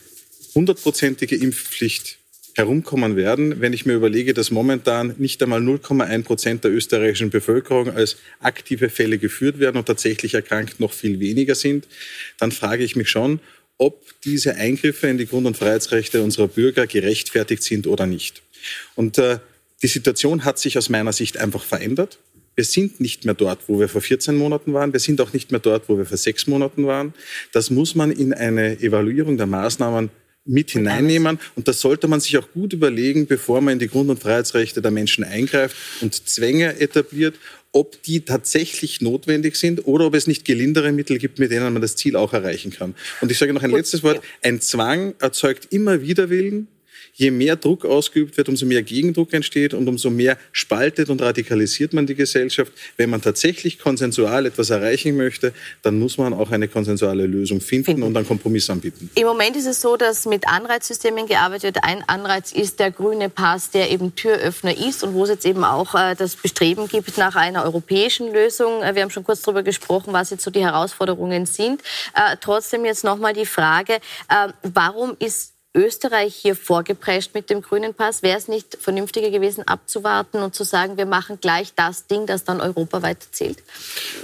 hundertprozentige 0.55 1.35
Impfpflicht 1.35 2.17
herumkommen 2.55 3.15
werden, 3.15 3.61
wenn 3.61 3.73
ich 3.73 3.85
mir 3.85 3.93
überlege, 3.93 4.33
dass 4.33 4.51
momentan 4.51 5.15
nicht 5.17 5.41
einmal 5.41 5.59
0,1 5.59 6.23
Prozent 6.23 6.63
der 6.63 6.71
österreichischen 6.71 7.31
Bevölkerung 7.31 7.89
als 7.89 8.17
aktive 8.39 8.89
Fälle 8.89 9.17
geführt 9.17 9.59
werden 9.59 9.77
und 9.77 9.87
tatsächlich 9.87 10.35
erkrankt 10.35 10.79
noch 10.79 10.93
viel 10.93 11.19
weniger 11.19 11.55
sind, 11.55 11.87
dann 12.37 12.51
frage 12.51 12.83
ich 12.83 12.95
mich 12.95 13.09
schon, 13.09 13.39
ob 13.77 14.21
diese 14.23 14.55
Eingriffe 14.55 15.07
in 15.07 15.17
die 15.17 15.25
Grund- 15.25 15.47
und 15.47 15.57
Freiheitsrechte 15.57 16.23
unserer 16.23 16.47
Bürger 16.47 16.87
gerechtfertigt 16.87 17.63
sind 17.63 17.87
oder 17.87 18.05
nicht. 18.05 18.41
Und 18.95 19.17
äh, 19.17 19.39
die 19.81 19.87
Situation 19.87 20.45
hat 20.45 20.59
sich 20.59 20.77
aus 20.77 20.89
meiner 20.89 21.13
Sicht 21.13 21.37
einfach 21.37 21.63
verändert. 21.63 22.19
Wir 22.55 22.65
sind 22.65 22.99
nicht 22.99 23.25
mehr 23.25 23.33
dort, 23.33 23.67
wo 23.67 23.79
wir 23.79 23.89
vor 23.89 24.01
14 24.01 24.35
Monaten 24.35 24.73
waren. 24.73 24.93
Wir 24.93 24.99
sind 24.99 25.19
auch 25.21 25.33
nicht 25.33 25.51
mehr 25.51 25.59
dort, 25.59 25.89
wo 25.89 25.97
wir 25.97 26.05
vor 26.05 26.17
sechs 26.17 26.45
Monaten 26.45 26.85
waren. 26.85 27.13
Das 27.51 27.69
muss 27.69 27.95
man 27.95 28.11
in 28.11 28.31
eine 28.31 28.79
Evaluierung 28.79 29.37
der 29.37 29.47
Maßnahmen 29.47 30.11
mit 30.45 30.71
hineinnehmen. 30.71 31.39
Und 31.55 31.67
das 31.67 31.81
sollte 31.81 32.07
man 32.07 32.19
sich 32.19 32.37
auch 32.37 32.51
gut 32.51 32.73
überlegen, 32.73 33.27
bevor 33.27 33.61
man 33.61 33.73
in 33.73 33.79
die 33.79 33.87
Grund- 33.87 34.09
und 34.09 34.21
Freiheitsrechte 34.21 34.81
der 34.81 34.91
Menschen 34.91 35.23
eingreift 35.23 35.75
und 36.01 36.13
Zwänge 36.27 36.79
etabliert, 36.79 37.35
ob 37.73 38.01
die 38.03 38.21
tatsächlich 38.21 39.01
notwendig 39.01 39.57
sind 39.57 39.85
oder 39.85 40.05
ob 40.05 40.15
es 40.15 40.27
nicht 40.27 40.45
gelindere 40.45 40.91
Mittel 40.91 41.17
gibt, 41.17 41.39
mit 41.39 41.51
denen 41.51 41.73
man 41.73 41.81
das 41.81 41.95
Ziel 41.95 42.15
auch 42.15 42.31
erreichen 42.31 42.71
kann. 42.71 42.95
Und 43.19 43.31
ich 43.31 43.37
sage 43.37 43.51
noch 43.51 43.63
ein 43.63 43.71
letztes 43.71 44.03
Wort. 44.03 44.23
Ein 44.41 44.61
Zwang 44.61 45.15
erzeugt 45.19 45.67
immer 45.71 46.01
Widerwillen 46.01 46.67
je 47.13 47.31
mehr 47.31 47.55
Druck 47.55 47.85
ausgeübt 47.85 48.37
wird, 48.37 48.49
umso 48.49 48.65
mehr 48.65 48.83
Gegendruck 48.83 49.33
entsteht 49.33 49.73
und 49.73 49.87
umso 49.87 50.09
mehr 50.09 50.37
spaltet 50.51 51.09
und 51.09 51.21
radikalisiert 51.21 51.93
man 51.93 52.07
die 52.07 52.15
Gesellschaft. 52.15 52.71
Wenn 52.97 53.09
man 53.09 53.21
tatsächlich 53.21 53.79
konsensual 53.79 54.45
etwas 54.45 54.69
erreichen 54.69 55.15
möchte, 55.15 55.53
dann 55.83 55.99
muss 55.99 56.17
man 56.17 56.33
auch 56.33 56.51
eine 56.51 56.67
konsensuale 56.67 57.25
Lösung 57.25 57.61
finden 57.61 58.03
und 58.03 58.15
einen 58.17 58.27
Kompromiss 58.27 58.69
anbieten. 58.69 59.09
Im 59.15 59.27
Moment 59.27 59.55
ist 59.55 59.67
es 59.67 59.81
so, 59.81 59.95
dass 59.95 60.25
mit 60.25 60.47
Anreizsystemen 60.47 61.27
gearbeitet 61.27 61.63
wird. 61.63 61.83
Ein 61.83 62.03
Anreiz 62.07 62.51
ist 62.51 62.79
der 62.79 62.91
grüne 62.91 63.29
Pass, 63.29 63.69
der 63.69 63.91
eben 63.91 64.15
Türöffner 64.15 64.75
ist 64.75 65.03
und 65.03 65.13
wo 65.13 65.23
es 65.23 65.29
jetzt 65.29 65.45
eben 65.45 65.63
auch 65.63 65.93
äh, 65.95 66.15
das 66.15 66.35
Bestreben 66.35 66.87
gibt 66.87 67.17
nach 67.17 67.35
einer 67.35 67.63
europäischen 67.63 68.31
Lösung. 68.33 68.81
Äh, 68.81 68.95
wir 68.95 69.03
haben 69.03 69.11
schon 69.11 69.23
kurz 69.23 69.41
darüber 69.41 69.63
gesprochen, 69.63 70.13
was 70.13 70.31
jetzt 70.31 70.43
so 70.43 70.51
die 70.51 70.61
Herausforderungen 70.61 71.45
sind. 71.45 71.81
Äh, 72.15 72.37
trotzdem 72.41 72.85
jetzt 72.85 73.03
nochmal 73.03 73.33
die 73.33 73.45
Frage, 73.45 73.99
warum 74.63 75.15
ist 75.19 75.52
Österreich 75.75 76.35
hier 76.35 76.55
vorgeprescht 76.55 77.33
mit 77.33 77.49
dem 77.49 77.61
grünen 77.61 77.93
Pass? 77.93 78.21
Wäre 78.21 78.37
es 78.37 78.47
nicht 78.47 78.77
vernünftiger 78.79 79.31
gewesen, 79.31 79.67
abzuwarten 79.67 80.37
und 80.37 80.53
zu 80.53 80.63
sagen, 80.63 80.97
wir 80.97 81.05
machen 81.05 81.39
gleich 81.41 81.73
das 81.75 82.07
Ding, 82.07 82.25
das 82.27 82.43
dann 82.43 82.61
europaweit 82.61 83.17
zählt? 83.31 83.57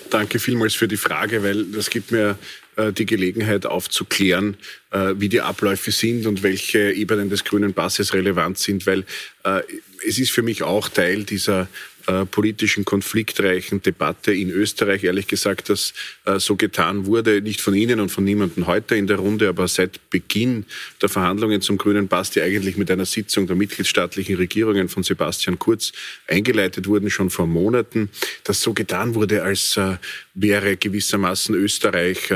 Danke 0.10 0.39
vielmals 0.39 0.76
für 0.76 0.88
die 0.88 0.97
Frage, 0.97 1.43
weil 1.43 1.66
das 1.66 1.89
gibt 1.89 2.12
mir 2.12 2.38
äh, 2.76 2.93
die 2.93 3.06
Gelegenheit 3.06 3.66
aufzuklären, 3.66 4.58
äh, 4.91 5.14
wie 5.18 5.30
die 5.30 5.41
Abläufe 5.41 5.91
sind 5.91 6.26
und 6.28 6.43
welche 6.43 6.91
Ebenen 6.91 7.30
des 7.30 7.43
grünen 7.43 7.74
Passes 7.74 8.14
relevant 8.14 8.58
sind, 8.58 8.86
weil 8.86 9.06
äh, 9.43 9.62
es 10.08 10.20
ist 10.20 10.32
für 10.32 10.43
mich 10.43 10.64
auch 10.64 10.88
Teil 10.88 11.24
dieser 11.24 11.68
äh, 12.10 12.26
politischen 12.26 12.86
konfliktreichen 12.86 13.84
Debatte 13.84 14.34
in 14.34 14.49
Österreich. 14.49 15.03
Ehrlich 15.03 15.28
gesagt, 15.28 15.70
dass 15.70 15.93
äh, 16.26 16.39
so 16.39 16.55
getan 16.55 17.05
wurde, 17.05 17.39
nicht 17.39 17.62
von 17.62 17.76
Ihnen 17.76 17.99
und 17.99 18.10
von 18.10 18.24
niemandem 18.24 18.66
heute 18.66 18.95
in 18.95 19.05
der 19.05 19.18
Runde, 19.18 19.47
aber 19.47 19.68
seit 19.68 20.10
Beginn 20.10 20.66
der 21.03 21.10
Verhandlungen 21.10 21.62
zum 21.62 21.78
Grünen 21.78 22.07
Pass, 22.07 22.32
die 22.32 22.41
eigentlich 22.41 22.78
mit 22.78 22.89
einer 22.89 23.05
Sitzung 23.05 23.45
der 23.45 23.55
mitgliedstaatlichen 23.55 24.38
Regierungen 24.38 24.89
von 24.89 25.03
Sebastian 25.03 25.60
Kurz 25.60 25.91
eingeleitet 26.28 26.88
wurden, 26.88 27.12
schon 27.12 27.30
vor 27.30 27.45
Monaten, 27.45 28.10
dass 28.43 28.62
so 28.62 28.74
getan 28.74 29.14
wurde, 29.14 29.43
als 29.43 29.78
äh, 29.78 29.97
wäre 30.34 30.78
gewissermaßen 30.78 31.53
Österreich 31.53 32.32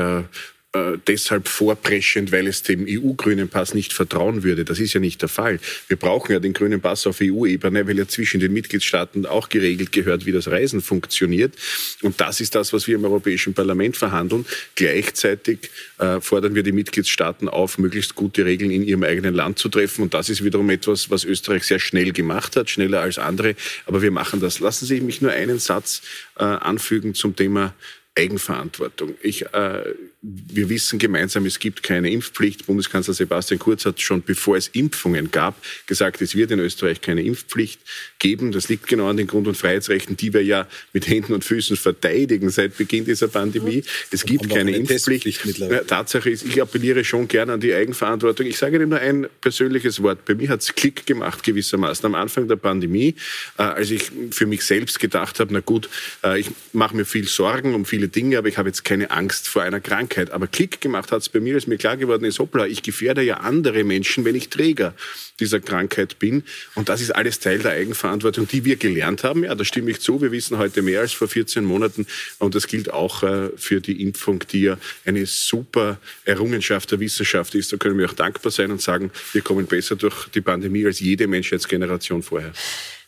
äh, 0.74 0.98
deshalb 1.06 1.46
vorpreschend, 1.46 2.32
weil 2.32 2.48
es 2.48 2.64
dem 2.64 2.84
EU-grünen 2.88 3.48
Pass 3.48 3.74
nicht 3.74 3.92
vertrauen 3.92 4.42
würde. 4.42 4.64
Das 4.64 4.80
ist 4.80 4.92
ja 4.92 4.98
nicht 4.98 5.22
der 5.22 5.28
Fall. 5.28 5.60
Wir 5.86 5.96
brauchen 5.96 6.32
ja 6.32 6.40
den 6.40 6.52
grünen 6.52 6.80
Pass 6.80 7.06
auf 7.06 7.20
EU-Ebene, 7.22 7.86
weil 7.86 7.96
ja 7.96 8.08
zwischen 8.08 8.40
den 8.40 8.52
Mitgliedstaaten 8.52 9.24
auch 9.24 9.48
geregelt 9.48 9.92
gehört, 9.92 10.26
wie 10.26 10.32
das 10.32 10.48
Reisen 10.48 10.80
funktioniert. 10.80 11.54
Und 12.02 12.20
das 12.20 12.40
ist 12.40 12.56
das, 12.56 12.72
was 12.72 12.88
wir 12.88 12.96
im 12.96 13.04
Europäischen 13.04 13.54
Parlament 13.54 13.96
verhandeln. 13.96 14.46
Gleichzeitig 14.74 15.70
äh, 15.98 16.20
fordern 16.20 16.56
wir 16.56 16.64
die 16.64 16.72
Mitgliedstaaten 16.72 17.48
auf, 17.48 17.78
möglichst 17.78 18.16
gute 18.16 18.44
Regeln 18.44 18.72
in 18.72 18.82
ihrem 18.82 19.04
eigenen 19.04 19.34
Land 19.34 19.60
zu 19.60 19.68
treffen. 19.68 20.02
Und 20.02 20.12
das 20.12 20.28
ist 20.28 20.42
wiederum 20.42 20.68
etwas, 20.70 21.08
was 21.08 21.24
Österreich 21.24 21.62
sehr 21.62 21.78
schnell 21.78 22.10
gemacht 22.12 22.56
hat, 22.56 22.68
schneller 22.68 23.00
als 23.00 23.18
andere. 23.18 23.54
Aber 23.86 24.02
wir 24.02 24.10
machen 24.10 24.40
das. 24.40 24.58
Lassen 24.58 24.86
Sie 24.86 25.00
mich 25.00 25.22
nur 25.22 25.30
einen 25.30 25.60
Satz 25.60 26.02
äh, 26.36 26.42
anfügen 26.42 27.14
zum 27.14 27.36
Thema 27.36 27.74
Eigenverantwortung. 28.16 29.14
Ich, 29.22 29.46
äh, 29.52 29.94
wir 30.26 30.68
wissen 30.68 30.98
gemeinsam, 30.98 31.46
es 31.46 31.58
gibt 31.58 31.82
keine 31.82 32.10
Impfpflicht. 32.10 32.66
Bundeskanzler 32.66 33.14
Sebastian 33.14 33.58
Kurz 33.58 33.84
hat 33.84 34.00
schon, 34.00 34.22
bevor 34.22 34.56
es 34.56 34.68
Impfungen 34.68 35.30
gab, 35.30 35.62
gesagt, 35.86 36.22
es 36.22 36.34
wird 36.34 36.50
in 36.50 36.60
Österreich 36.60 37.00
keine 37.00 37.22
Impfpflicht 37.22 37.80
geben. 38.18 38.52
Das 38.52 38.68
liegt 38.68 38.86
genau 38.86 39.08
an 39.08 39.16
den 39.16 39.26
Grund- 39.26 39.48
und 39.48 39.56
Freiheitsrechten, 39.56 40.16
die 40.16 40.32
wir 40.32 40.44
ja 40.44 40.68
mit 40.92 41.08
Händen 41.08 41.34
und 41.34 41.44
Füßen 41.44 41.76
verteidigen 41.76 42.50
seit 42.50 42.76
Beginn 42.76 43.04
dieser 43.04 43.28
Pandemie. 43.28 43.82
Es 44.10 44.24
gibt 44.24 44.48
keine 44.48 44.76
Impfpflicht. 44.76 45.42
Tatsache 45.86 46.30
ist, 46.30 46.44
ich 46.44 46.62
appelliere 46.62 47.04
schon 47.04 47.26
gerne 47.26 47.54
an 47.54 47.60
die 47.60 47.74
Eigenverantwortung. 47.74 48.46
Ich 48.46 48.58
sage 48.58 48.76
Ihnen 48.76 48.90
nur 48.90 49.00
ein 49.00 49.26
persönliches 49.40 50.02
Wort. 50.02 50.24
Bei 50.24 50.34
mir 50.34 50.48
hat 50.48 50.60
es 50.60 50.74
Klick 50.74 51.06
gemacht 51.06 51.42
gewissermaßen 51.42 52.06
am 52.06 52.14
Anfang 52.14 52.48
der 52.48 52.56
Pandemie, 52.56 53.14
äh, 53.58 53.62
als 53.62 53.90
ich 53.90 54.10
für 54.30 54.46
mich 54.46 54.64
selbst 54.64 55.00
gedacht 55.00 55.40
habe, 55.40 55.52
na 55.52 55.60
gut, 55.60 55.88
äh, 56.22 56.38
ich 56.38 56.50
mache 56.72 56.96
mir 56.96 57.04
viel 57.04 57.26
Sorgen 57.28 57.74
um 57.74 57.84
viele 57.84 58.04
viele 58.04 58.08
Dinge, 58.08 58.38
aber 58.38 58.48
ich 58.48 58.58
habe 58.58 58.68
jetzt 58.68 58.84
keine 58.84 59.10
Angst 59.10 59.48
vor 59.48 59.62
einer 59.62 59.80
Krankheit. 59.80 60.13
Aber 60.30 60.46
Klick 60.46 60.80
gemacht 60.80 61.12
hat 61.12 61.22
es 61.22 61.28
bei 61.28 61.40
mir, 61.40 61.54
als 61.54 61.66
mir 61.66 61.76
klar 61.76 61.96
geworden 61.96 62.24
ist, 62.24 62.38
hoppla, 62.38 62.66
ich 62.66 62.82
gefährde 62.82 63.22
ja 63.22 63.38
andere 63.38 63.84
Menschen, 63.84 64.24
wenn 64.24 64.34
ich 64.34 64.48
Träger 64.48 64.94
dieser 65.40 65.60
Krankheit 65.60 66.18
bin. 66.18 66.44
Und 66.74 66.88
das 66.88 67.00
ist 67.00 67.10
alles 67.10 67.40
Teil 67.40 67.58
der 67.58 67.72
Eigenverantwortung, 67.72 68.46
die 68.48 68.64
wir 68.64 68.76
gelernt 68.76 69.24
haben. 69.24 69.44
Ja, 69.44 69.54
da 69.54 69.64
stimme 69.64 69.90
ich 69.90 70.00
zu. 70.00 70.20
Wir 70.20 70.32
wissen 70.32 70.58
heute 70.58 70.82
mehr 70.82 71.00
als 71.00 71.12
vor 71.12 71.28
14 71.28 71.64
Monaten. 71.64 72.06
Und 72.38 72.54
das 72.54 72.66
gilt 72.66 72.92
auch 72.92 73.22
äh, 73.22 73.50
für 73.56 73.80
die 73.80 74.02
Impfung, 74.02 74.44
die 74.50 74.62
ja 74.62 74.78
eine 75.04 75.26
super 75.26 75.98
Errungenschaft 76.24 76.90
der 76.92 77.00
Wissenschaft 77.00 77.54
ist. 77.54 77.72
Da 77.72 77.76
können 77.76 77.98
wir 77.98 78.08
auch 78.08 78.14
dankbar 78.14 78.52
sein 78.52 78.70
und 78.70 78.80
sagen, 78.80 79.10
wir 79.32 79.42
kommen 79.42 79.66
besser 79.66 79.96
durch 79.96 80.28
die 80.28 80.40
Pandemie 80.40 80.86
als 80.86 81.00
jede 81.00 81.26
Menschheitsgeneration 81.26 82.22
vorher. 82.22 82.52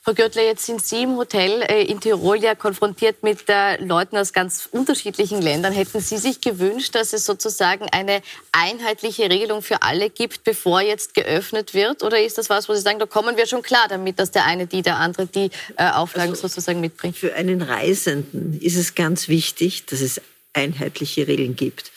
Frau 0.08 0.14
Görtler, 0.14 0.44
jetzt 0.44 0.64
sind 0.64 0.86
Sie 0.86 1.02
im 1.02 1.16
Hotel 1.16 1.62
äh, 1.62 1.82
in 1.82 1.98
Tirol 1.98 2.40
ja 2.40 2.54
konfrontiert 2.54 3.24
mit 3.24 3.40
äh, 3.48 3.82
Leuten 3.84 4.16
aus 4.16 4.32
ganz 4.32 4.68
unterschiedlichen 4.70 5.42
Ländern. 5.42 5.72
Hätten 5.72 5.98
Sie 5.98 6.16
sich 6.16 6.40
gewünscht, 6.40 6.94
dass 6.94 7.12
es 7.12 7.24
sozusagen 7.24 7.86
eine 7.90 8.22
einheitliche 8.52 9.28
Regelung 9.28 9.62
für 9.62 9.82
alle 9.82 10.08
gibt, 10.08 10.44
bevor 10.44 10.80
jetzt 10.80 11.14
geöffnet 11.14 11.74
wird? 11.74 12.04
Oder 12.04 12.22
ist 12.22 12.38
das 12.38 12.48
was, 12.48 12.68
wo 12.68 12.74
Sie 12.74 12.82
sagen, 12.82 13.00
da 13.00 13.06
kommen 13.06 13.36
wir 13.36 13.48
schon 13.48 13.62
klar 13.62 13.86
damit, 13.88 14.20
dass 14.20 14.30
der 14.30 14.44
eine 14.44 14.68
die, 14.68 14.82
der 14.82 14.98
andere 14.98 15.26
die 15.26 15.50
äh, 15.76 15.90
Auflagen 15.90 16.30
also 16.30 16.46
sozusagen 16.46 16.80
mitbringt? 16.80 17.16
Für 17.16 17.34
einen 17.34 17.60
Reisenden 17.60 18.60
ist 18.60 18.76
es 18.76 18.94
ganz 18.94 19.26
wichtig, 19.26 19.86
dass 19.86 20.00
es 20.02 20.20
einheitliche 20.52 21.26
Regeln 21.26 21.56
gibt. 21.56 21.90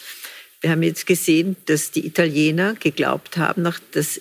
Wir 0.62 0.72
haben 0.72 0.82
jetzt 0.82 1.05
gesehen, 1.05 1.57
dass 1.68 1.91
die 1.91 2.07
Italiener 2.07 2.74
geglaubt 2.74 3.38
haben, 3.38 3.72
dass, 3.91 4.20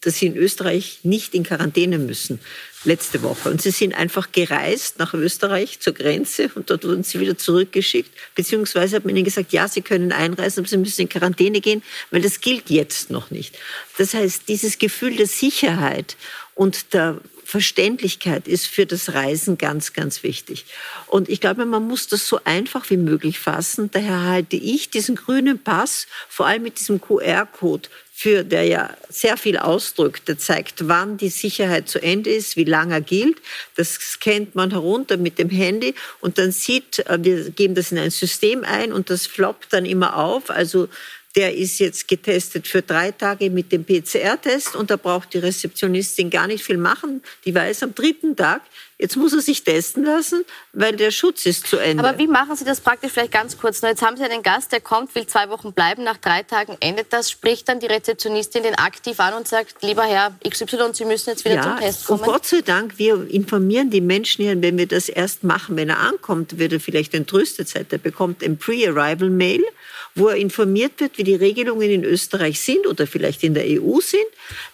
dass 0.00 0.16
sie 0.16 0.26
in 0.26 0.36
Österreich 0.36 1.00
nicht 1.02 1.34
in 1.34 1.42
Quarantäne 1.42 1.98
müssen 1.98 2.40
letzte 2.84 3.22
Woche. 3.22 3.50
Und 3.50 3.60
sie 3.60 3.72
sind 3.72 3.94
einfach 3.94 4.30
gereist 4.30 4.98
nach 4.98 5.14
Österreich 5.14 5.80
zur 5.80 5.94
Grenze 5.94 6.50
und 6.54 6.70
dort 6.70 6.84
wurden 6.84 7.02
sie 7.02 7.18
wieder 7.18 7.36
zurückgeschickt. 7.36 8.10
Beziehungsweise 8.34 8.96
hat 8.96 9.04
man 9.04 9.16
ihnen 9.16 9.24
gesagt, 9.24 9.52
ja, 9.52 9.66
sie 9.66 9.82
können 9.82 10.12
einreisen, 10.12 10.60
aber 10.60 10.68
sie 10.68 10.76
müssen 10.76 11.02
in 11.02 11.08
Quarantäne 11.08 11.60
gehen, 11.60 11.82
weil 12.10 12.22
das 12.22 12.40
gilt 12.40 12.70
jetzt 12.70 13.10
noch 13.10 13.30
nicht. 13.30 13.58
Das 13.96 14.14
heißt, 14.14 14.48
dieses 14.48 14.78
Gefühl 14.78 15.16
der 15.16 15.26
Sicherheit 15.26 16.16
und 16.54 16.94
der 16.94 17.20
Verständlichkeit 17.48 18.46
ist 18.46 18.66
für 18.66 18.84
das 18.84 19.14
Reisen 19.14 19.56
ganz, 19.56 19.94
ganz 19.94 20.22
wichtig. 20.22 20.66
Und 21.06 21.30
ich 21.30 21.40
glaube, 21.40 21.64
man 21.64 21.88
muss 21.88 22.06
das 22.06 22.28
so 22.28 22.40
einfach 22.44 22.90
wie 22.90 22.98
möglich 22.98 23.38
fassen. 23.38 23.90
Daher 23.90 24.24
halte 24.24 24.56
ich 24.56 24.90
diesen 24.90 25.16
grünen 25.16 25.58
Pass, 25.58 26.06
vor 26.28 26.44
allem 26.44 26.64
mit 26.64 26.78
diesem 26.78 27.00
QR-Code, 27.00 27.88
für 28.20 28.42
der 28.42 28.64
ja 28.64 28.96
sehr 29.08 29.36
viel 29.36 29.56
ausdrückt, 29.56 30.26
der 30.26 30.36
zeigt, 30.38 30.88
wann 30.88 31.18
die 31.18 31.28
Sicherheit 31.28 31.88
zu 31.88 32.02
Ende 32.02 32.30
ist, 32.30 32.56
wie 32.56 32.64
lange 32.64 32.94
er 32.94 33.00
gilt. 33.00 33.36
Das 33.76 33.94
scannt 33.94 34.56
man 34.56 34.72
herunter 34.72 35.16
mit 35.16 35.38
dem 35.38 35.48
Handy 35.48 35.94
und 36.18 36.36
dann 36.36 36.50
sieht, 36.50 36.98
äh, 37.06 37.16
wir 37.22 37.50
geben 37.50 37.76
das 37.76 37.92
in 37.92 37.98
ein 37.98 38.10
System 38.10 38.64
ein 38.64 38.92
und 38.92 39.08
das 39.08 39.28
floppt 39.28 39.72
dann 39.72 39.84
immer 39.84 40.16
auf. 40.16 40.50
Also 40.50 40.88
der 41.36 41.54
ist 41.54 41.78
jetzt 41.78 42.08
getestet 42.08 42.66
für 42.66 42.82
drei 42.82 43.12
Tage 43.12 43.50
mit 43.50 43.70
dem 43.70 43.84
PCR-Test 43.84 44.74
und 44.74 44.90
da 44.90 44.96
braucht 44.96 45.32
die 45.32 45.38
Rezeptionistin 45.38 46.28
gar 46.28 46.48
nicht 46.48 46.64
viel 46.64 46.76
machen. 46.76 47.22
Die 47.44 47.54
weiß 47.54 47.84
am 47.84 47.94
dritten 47.94 48.34
Tag, 48.34 48.62
jetzt 48.98 49.16
muss 49.16 49.32
er 49.32 49.40
sich 49.40 49.62
testen 49.62 50.04
lassen, 50.04 50.44
weil 50.72 50.96
der 50.96 51.10
Schutz 51.10 51.46
ist 51.46 51.66
zu 51.66 51.78
Ende. 51.78 52.04
Aber 52.04 52.18
wie 52.18 52.26
machen 52.26 52.56
Sie 52.56 52.64
das 52.64 52.80
praktisch 52.80 53.12
vielleicht 53.12 53.32
ganz 53.32 53.56
kurz? 53.56 53.80
Jetzt 53.80 54.02
haben 54.02 54.16
Sie 54.16 54.24
einen 54.24 54.42
Gast, 54.42 54.72
der 54.72 54.80
kommt, 54.80 55.14
will 55.14 55.26
zwei 55.26 55.48
Wochen 55.48 55.72
bleiben, 55.72 56.04
nach 56.04 56.16
drei 56.16 56.42
Tagen 56.42 56.76
endet 56.80 57.12
das, 57.12 57.30
spricht 57.30 57.68
dann 57.68 57.80
die 57.80 57.86
Rezeptionistin 57.86 58.64
den 58.64 58.74
aktiv 58.74 59.20
an 59.20 59.34
und 59.34 59.46
sagt, 59.46 59.82
lieber 59.82 60.04
Herr 60.04 60.36
XY, 60.48 60.92
Sie 60.92 61.04
müssen 61.04 61.30
jetzt 61.30 61.44
wieder 61.44 61.56
ja, 61.56 61.62
zum 61.62 61.76
Test 61.78 62.06
kommen. 62.06 62.20
Und 62.20 62.26
Gott 62.26 62.46
sei 62.46 62.60
Dank, 62.60 62.98
wir 62.98 63.28
informieren 63.30 63.90
die 63.90 64.00
Menschen 64.00 64.44
hier, 64.44 64.60
wenn 64.60 64.76
wir 64.76 64.86
das 64.86 65.08
erst 65.08 65.44
machen, 65.44 65.76
wenn 65.76 65.88
er 65.88 66.00
ankommt, 66.00 66.58
wird 66.58 66.72
er 66.72 66.80
vielleicht 66.80 67.14
entrüstet 67.14 67.68
sein. 67.68 67.86
Er 67.90 67.98
bekommt 67.98 68.42
ein 68.42 68.58
Pre-Arrival-Mail 68.58 69.62
wo 70.18 70.28
er 70.28 70.36
informiert 70.36 70.92
wird, 70.98 71.16
wie 71.16 71.24
die 71.24 71.34
Regelungen 71.34 71.90
in 71.90 72.04
Österreich 72.04 72.60
sind 72.60 72.86
oder 72.86 73.06
vielleicht 73.06 73.42
in 73.44 73.54
der 73.54 73.64
EU 73.64 74.00
sind, 74.00 74.26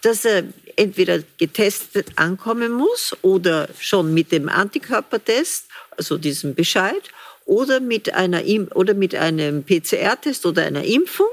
dass 0.03 0.25
er 0.25 0.45
entweder 0.77 1.22
getestet 1.39 2.09
ankommen 2.16 2.72
muss 2.72 3.16
oder 3.22 3.68
schon 3.79 4.14
mit 4.14 4.33
dem 4.33 4.49
Antikörpertest, 4.49 5.66
also 5.97 6.18
diesem 6.18 6.55
Bescheid, 6.55 7.03
oder 7.47 7.81
mit, 7.81 8.14
einer, 8.14 8.43
oder 8.75 8.95
mit 8.95 9.14
einem 9.14 9.64
PCR-Test 9.64 10.47
oder 10.47 10.64
einer 10.64 10.85
Impfung. 10.85 11.29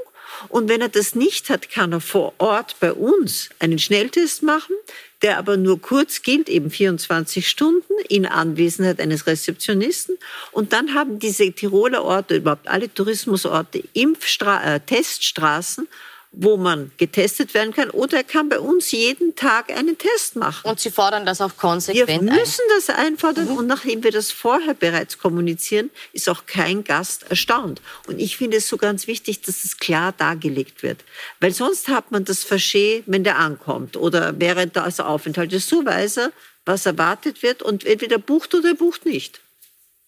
Und 0.50 0.70
wenn 0.70 0.82
er 0.82 0.90
das 0.90 1.16
nicht 1.16 1.50
hat, 1.50 1.70
kann 1.70 1.92
er 1.92 2.02
vor 2.02 2.34
Ort 2.38 2.78
bei 2.80 2.94
uns 2.94 3.50
einen 3.60 3.80
Schnelltest 3.80 4.44
machen, 4.44 4.76
der 5.22 5.38
aber 5.38 5.58
nur 5.58 5.80
kurz 5.80 6.24
gilt, 6.24 6.50
eben 6.50 6.72
24 6.72 7.48
Stunden 7.48 7.94
in 8.10 8.26
Anwesenheit 8.26 9.00
eines 9.00 9.28
Rezeptionisten. 9.28 10.18
Und 10.52 10.74
dann 10.74 10.96
haben 10.96 11.20
diese 11.20 11.52
Tiroler 11.52 12.04
Orte, 12.04 12.38
überhaupt 12.38 12.68
alle 12.68 12.92
Tourismusorte, 12.92 13.84
Impfstra 13.94 14.76
äh, 14.76 14.80
Teststraßen, 14.80 15.88
wo 16.34 16.56
man 16.56 16.92
getestet 16.98 17.54
werden 17.54 17.74
kann. 17.74 17.90
Oder 17.90 18.18
er 18.18 18.24
kann 18.24 18.48
bei 18.48 18.60
uns 18.60 18.92
jeden 18.92 19.36
Tag 19.36 19.70
einen 19.70 19.98
Test 19.98 20.38
machen. 20.38 20.70
Und 20.70 20.80
Sie 20.80 20.90
fordern 20.90 21.26
das 21.26 21.42
auch 21.42 21.58
konsequent 21.58 22.08
Wir 22.08 22.22
müssen 22.22 22.62
ein. 22.70 22.76
das 22.78 22.90
einfordern. 22.90 23.50
Mhm. 23.50 23.58
Und 23.58 23.68
nachdem 23.68 24.04
wir 24.04 24.12
das 24.12 24.32
vorher 24.32 24.74
bereits 24.74 25.18
kommunizieren, 25.18 25.90
ist 26.14 26.30
auch 26.30 26.46
kein 26.46 26.86
Gast 26.86 27.24
erstaunt. 27.30 27.82
Und 28.08 28.20
ich 28.20 28.38
finde 28.38 28.58
es 28.58 28.70
so 28.70 28.78
ganz 28.78 29.08
wichtig, 29.08 29.42
dass 29.42 29.66
es 29.66 29.78
klar 29.78 30.14
dargelegt 30.14 30.84
wird. 30.84 31.04
Weil 31.42 31.54
sonst 31.54 31.90
hat 31.90 32.12
man 32.12 32.24
das 32.24 32.46
Faché, 32.46 33.04
wenn 33.08 33.26
der 33.26 33.38
ankommt 33.38 33.98
oder 33.98 34.40
während 34.40 34.78
des 34.78 35.00
Aufenthaltes. 35.02 35.68
So 35.68 35.86
weiß 35.86 36.18
er, 36.18 36.32
was 36.66 36.86
erwartet 36.86 37.44
wird 37.44 37.62
und 37.62 37.86
entweder 37.86 38.18
bucht 38.18 38.56
oder 38.56 38.74
bucht 38.74 39.06
nicht. 39.06 39.42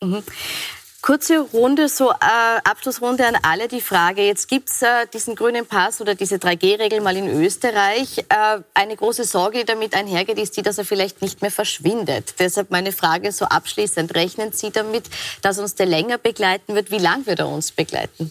Mhm. 0.01 0.23
Kurze 1.03 1.39
Runde, 1.39 1.89
so 1.89 2.11
äh, 2.11 2.13
Abschlussrunde 2.63 3.27
an 3.27 3.35
alle. 3.41 3.67
Die 3.67 3.81
Frage, 3.81 4.21
jetzt 4.21 4.47
gibt's 4.47 4.81
äh, 4.81 5.05
diesen 5.13 5.35
grünen 5.35 5.65
Pass 5.65 5.99
oder 5.99 6.15
diese 6.15 6.35
3G-Regel 6.35 7.01
mal 7.01 7.17
in 7.17 7.27
Österreich. 7.27 8.19
Äh, 8.19 8.61
eine 8.73 8.95
große 8.95 9.25
Sorge, 9.25 9.59
die 9.59 9.65
damit 9.65 9.95
einhergeht, 9.95 10.37
ist 10.37 10.55
die, 10.55 10.61
dass 10.61 10.77
er 10.77 10.85
vielleicht 10.85 11.21
nicht 11.21 11.41
mehr 11.41 11.51
verschwindet. 11.51 12.35
Deshalb 12.39 12.71
meine 12.71 12.93
Frage 12.93 13.33
so 13.33 13.43
abschließend. 13.43 14.15
Rechnen 14.15 14.53
Sie 14.53 14.71
damit, 14.71 15.03
dass 15.41 15.59
uns 15.59 15.75
der 15.75 15.87
länger 15.87 16.17
begleiten 16.17 16.73
wird? 16.73 16.89
Wie 16.89 16.99
lang 16.99 17.25
wird 17.25 17.39
er 17.39 17.49
uns 17.49 17.73
begleiten? 17.73 18.29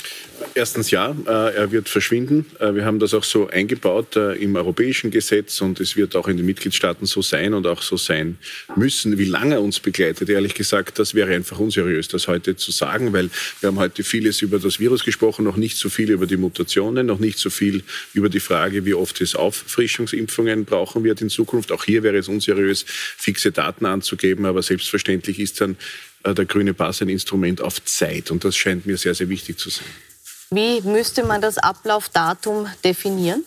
Erstens 0.55 0.91
ja, 0.91 1.15
äh, 1.27 1.55
er 1.55 1.73
wird 1.73 1.91
verschwinden. 1.91 2.47
Äh, 2.59 2.75
wir 2.75 2.87
haben 2.87 3.01
das 3.01 3.13
auch 3.13 3.25
so 3.25 3.49
eingebaut 3.49 4.17
äh, 4.17 4.33
im 4.37 4.57
europäischen 4.57 5.11
Gesetz 5.11 5.61
und 5.61 5.79
es 5.79 5.95
wird 5.95 6.17
auch 6.17 6.27
in 6.27 6.39
den 6.39 6.47
Mitgliedstaaten 6.47 7.05
so 7.05 7.21
sein 7.21 7.53
und 7.53 7.67
auch 7.67 7.83
so 7.83 7.99
sein 7.99 8.39
müssen. 8.77 9.19
Wie 9.19 9.27
lange 9.27 9.57
er 9.57 9.63
uns 9.63 9.79
begleitet, 9.79 10.31
ehrlich 10.31 10.55
gesagt, 10.55 10.99
das 10.99 11.13
wäre 11.13 11.35
einfach 11.35 11.59
unseriös, 11.59 12.09
das 12.09 12.29
heute 12.29 12.57
zu 12.63 12.73
sagen, 12.73 13.13
weil 13.13 13.31
wir 13.61 13.69
haben 13.69 13.79
heute 13.79 14.05
vieles 14.05 14.43
über 14.43 14.59
das 14.59 14.79
Virus 14.79 15.05
gesprochen, 15.05 15.45
noch 15.45 15.57
nicht 15.57 15.77
so 15.77 15.89
viel 15.89 16.11
über 16.11 16.27
die 16.27 16.37
Mutationen, 16.37 17.07
noch 17.07 17.19
nicht 17.19 17.39
so 17.39 17.51
viel 17.51 17.83
über 18.15 18.29
die 18.29 18.41
Frage, 18.41 18.85
wie 18.85 18.95
oft 18.95 19.21
es 19.21 19.35
Auffrischungsimpfungen 19.35 20.65
brauchen 20.65 21.05
wird 21.05 21.21
in 21.21 21.29
Zukunft. 21.29 21.73
Auch 21.73 21.85
hier 21.85 22.03
wäre 22.03 22.17
es 22.17 22.29
unseriös, 22.29 22.85
fixe 22.87 23.53
Daten 23.53 23.87
anzugeben, 23.87 24.47
aber 24.47 24.63
selbstverständlich 24.63 25.39
ist 25.39 25.61
dann 25.61 25.77
äh, 26.25 26.35
der 26.35 26.47
grüne 26.47 26.75
Pass 26.75 27.03
ein 27.03 27.09
Instrument 27.09 27.61
auf 27.61 27.85
Zeit 27.85 28.31
und 28.31 28.45
das 28.45 28.57
scheint 28.57 28.87
mir 28.87 28.97
sehr, 28.97 29.15
sehr 29.15 29.29
wichtig 29.29 29.59
zu 29.59 29.71
sein. 29.71 29.87
Wie 30.51 30.81
müsste 30.83 31.25
man 31.25 31.41
das 31.41 31.59
Ablaufdatum 31.59 32.67
definieren? 32.85 33.45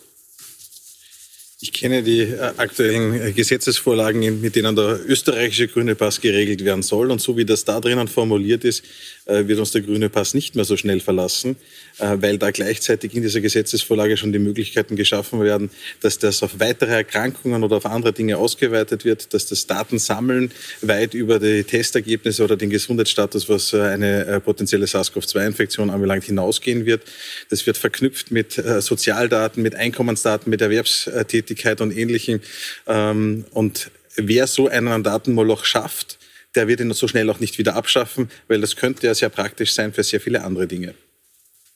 Ich 1.66 1.74
kenne 1.74 2.04
die 2.04 2.22
äh, 2.22 2.52
aktuellen 2.58 3.20
äh, 3.20 3.32
Gesetzesvorlagen, 3.32 4.40
mit 4.40 4.56
denen 4.56 4.76
der 4.76 5.00
österreichische 5.04 5.68
grüne 5.68 5.96
Pass 5.96 6.22
geregelt 6.22 6.64
werden 6.64 6.84
soll. 6.84 7.10
Und 7.10 7.22
so 7.22 7.36
wie 7.38 7.44
das 7.44 7.66
da 7.66 7.80
drinnen 7.80 8.08
formuliert 8.08 8.64
ist, 8.64 8.84
wird 9.26 9.60
uns 9.60 9.72
der 9.72 9.82
grüne 9.82 10.10
Pass 10.10 10.34
nicht 10.34 10.56
mehr 10.56 10.66
so 10.66 10.78
schnell 10.78 11.00
verlassen, 11.00 11.56
äh, 12.00 12.18
weil 12.20 12.38
da 12.38 12.52
gleichzeitig 12.52 13.14
in 13.16 13.24
dieser 13.24 13.42
Gesetzesvorlage 13.42 14.18
schon 14.18 14.32
die 14.32 14.40
Möglichkeiten 14.40 14.96
geschaffen 14.96 15.42
werden, 15.42 15.70
dass 16.02 16.20
das 16.20 16.44
auf 16.44 16.60
weitere 16.60 16.92
Erkrankungen 16.92 17.64
oder 17.64 17.78
auf 17.78 17.86
andere 17.86 18.14
Dinge 18.14 18.38
ausgeweitet 18.38 19.06
wird, 19.06 19.34
dass 19.34 19.48
das 19.48 19.66
Datensammeln 19.68 20.52
weit 20.82 21.14
über 21.14 21.40
die 21.40 21.64
Testergebnisse 21.64 22.44
oder 22.44 22.56
den 22.56 22.70
Gesundheitsstatus, 22.70 23.50
was 23.50 23.74
äh, 23.74 23.82
eine 23.82 24.42
potenzielle 24.44 24.86
SARS-CoV-2-Infektion 24.86 25.90
anbelangt, 25.90 26.26
hinausgehen 26.26 26.86
wird. 26.86 27.04
Das 27.50 27.66
wird 27.66 27.78
verknüpft 27.78 28.32
mit 28.32 28.62
Sozialdaten, 28.80 29.62
mit 29.62 29.76
Einkommensdaten, 29.76 30.50
mit 30.50 30.62
Erwerbstätigkeit 30.62 31.82
und 31.82 31.96
Ähnlichem. 31.96 32.42
Ähm, 32.88 33.46
und 33.52 33.92
wer 34.16 34.48
so 34.48 34.68
einen 34.68 35.04
Datenmoloch 35.04 35.66
schafft, 35.66 36.18
der 36.56 36.68
wird 36.68 36.80
ihn 36.80 36.92
so 36.94 37.08
schnell 37.08 37.30
auch 37.30 37.40
nicht 37.40 37.58
wieder 37.58 37.76
abschaffen, 37.76 38.30
weil 38.48 38.62
das 38.62 38.76
könnte 38.76 39.08
ja 39.08 39.14
sehr 39.14 39.30
praktisch 39.30 39.74
sein 39.74 39.94
für 39.94 40.04
sehr 40.04 40.22
viele 40.22 40.44
andere 40.44 40.68
Dinge. 40.68 40.96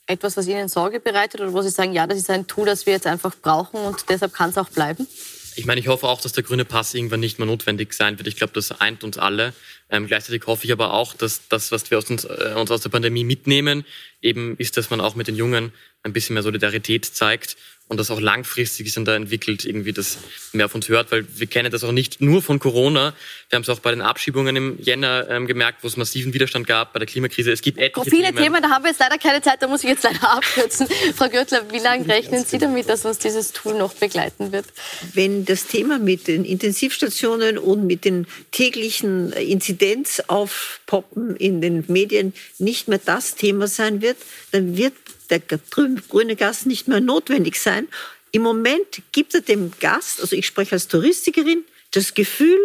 Etwas, 0.07 0.37
was 0.37 0.47
Ihnen 0.47 0.69
Sorge 0.69 0.99
bereitet 0.99 1.39
oder 1.39 1.53
wo 1.53 1.61
Sie 1.61 1.69
sagen, 1.69 1.93
ja, 1.93 2.07
das 2.07 2.17
ist 2.17 2.29
ein 2.29 2.47
Tool, 2.47 2.65
das 2.65 2.85
wir 2.85 2.93
jetzt 2.93 3.05
einfach 3.05 3.35
brauchen 3.35 3.79
und 3.79 4.09
deshalb 4.09 4.33
kann 4.33 4.49
es 4.49 4.57
auch 4.57 4.69
bleiben? 4.69 5.07
Ich 5.55 5.65
meine, 5.65 5.81
ich 5.81 5.87
hoffe 5.87 6.07
auch, 6.07 6.21
dass 6.21 6.31
der 6.31 6.43
grüne 6.43 6.65
Pass 6.65 6.93
irgendwann 6.93 7.19
nicht 7.19 7.37
mehr 7.37 7.45
notwendig 7.45 7.93
sein 7.93 8.17
wird. 8.17 8.27
Ich 8.27 8.37
glaube, 8.37 8.53
das 8.53 8.71
eint 8.79 9.03
uns 9.03 9.17
alle. 9.17 9.53
Ähm, 9.89 10.07
gleichzeitig 10.07 10.47
hoffe 10.47 10.65
ich 10.65 10.71
aber 10.71 10.93
auch, 10.93 11.13
dass 11.13 11.47
das, 11.49 11.71
was 11.71 11.91
wir 11.91 11.97
aus 11.97 12.09
uns, 12.09 12.23
äh, 12.23 12.53
uns 12.55 12.71
aus 12.71 12.81
der 12.81 12.89
Pandemie 12.89 13.23
mitnehmen, 13.23 13.83
eben 14.21 14.55
ist, 14.57 14.77
dass 14.77 14.89
man 14.89 15.01
auch 15.01 15.15
mit 15.15 15.27
den 15.27 15.35
Jungen 15.35 15.73
ein 16.01 16.13
bisschen 16.13 16.35
mehr 16.35 16.43
Solidarität 16.43 17.05
zeigt 17.05 17.57
und 17.89 17.97
das 17.97 18.11
auch 18.11 18.21
langfristig 18.21 18.93
sind 18.93 19.07
da 19.07 19.15
entwickelt, 19.15 19.65
irgendwie 19.65 19.93
das 19.93 20.19
mehr 20.53 20.67
auf 20.67 20.75
uns 20.75 20.87
hört, 20.89 21.11
weil 21.11 21.25
wir 21.35 21.47
kennen 21.47 21.71
das 21.71 21.83
auch 21.83 21.91
nicht 21.91 22.21
nur 22.21 22.43
von 22.43 22.59
Corona. 22.59 23.15
Wir 23.49 23.55
haben 23.55 23.63
es 23.63 23.69
auch 23.69 23.79
bei 23.79 23.89
den 23.89 24.01
Abschiebungen 24.01 24.55
im 24.55 24.79
Jänner 24.79 25.27
ähm, 25.27 25.47
gemerkt, 25.47 25.83
wo 25.83 25.87
es 25.87 25.97
massiven 25.97 26.31
Widerstand 26.35 26.67
gab 26.67 26.93
bei 26.93 26.99
der 26.99 27.07
Klimakrise. 27.07 27.51
Es 27.51 27.63
gibt 27.63 27.79
etliche 27.79 28.07
Viele 28.11 28.25
Themen. 28.25 28.37
Themen, 28.37 28.61
da 28.61 28.69
haben 28.69 28.83
wir 28.83 28.91
jetzt 28.91 28.99
leider 28.99 29.17
keine 29.17 29.41
Zeit, 29.41 29.63
da 29.63 29.67
muss 29.67 29.83
ich 29.83 29.89
jetzt 29.89 30.03
leider 30.03 30.21
abkürzen. 30.37 30.87
Frau 31.15 31.29
Gürtler, 31.29 31.65
wie 31.71 31.79
lange 31.79 32.07
rechnen 32.07 32.45
Sie 32.45 32.59
damit, 32.59 32.87
dass 32.89 33.05
uns 33.05 33.17
dieses 33.17 33.53
Tool 33.53 33.73
noch 33.73 33.95
begleiten 33.95 34.51
wird? 34.51 34.67
Wenn 35.15 35.45
das 35.45 35.65
Thema 35.65 35.97
mit 35.97 36.27
den 36.27 36.45
Intensivstationen 36.45 37.57
und 37.57 37.87
mit 37.87 38.05
den 38.05 38.27
täglichen 38.51 39.31
Inzidenz 39.33 40.21
aufpoppen 40.27 41.35
in 41.37 41.59
den 41.59 41.85
Medien 41.87 42.33
nicht 42.59 42.87
mehr 42.87 43.01
das 43.03 43.33
Thema 43.33 43.67
sein 43.67 44.03
wird, 44.03 44.17
dann 44.51 44.77
wird 44.77 44.93
der 45.29 45.39
grüne 45.39 46.35
Gas 46.35 46.65
nicht 46.65 46.87
mehr 46.87 46.99
notwendig 46.99 47.59
sein. 47.59 47.87
Im 48.31 48.41
Moment 48.41 49.01
gibt 49.11 49.33
er 49.33 49.41
dem 49.41 49.71
Gast, 49.79 50.21
also 50.21 50.35
ich 50.35 50.45
spreche 50.45 50.73
als 50.73 50.87
Touristikerin, 50.87 51.63
das 51.91 52.13
Gefühl, 52.13 52.59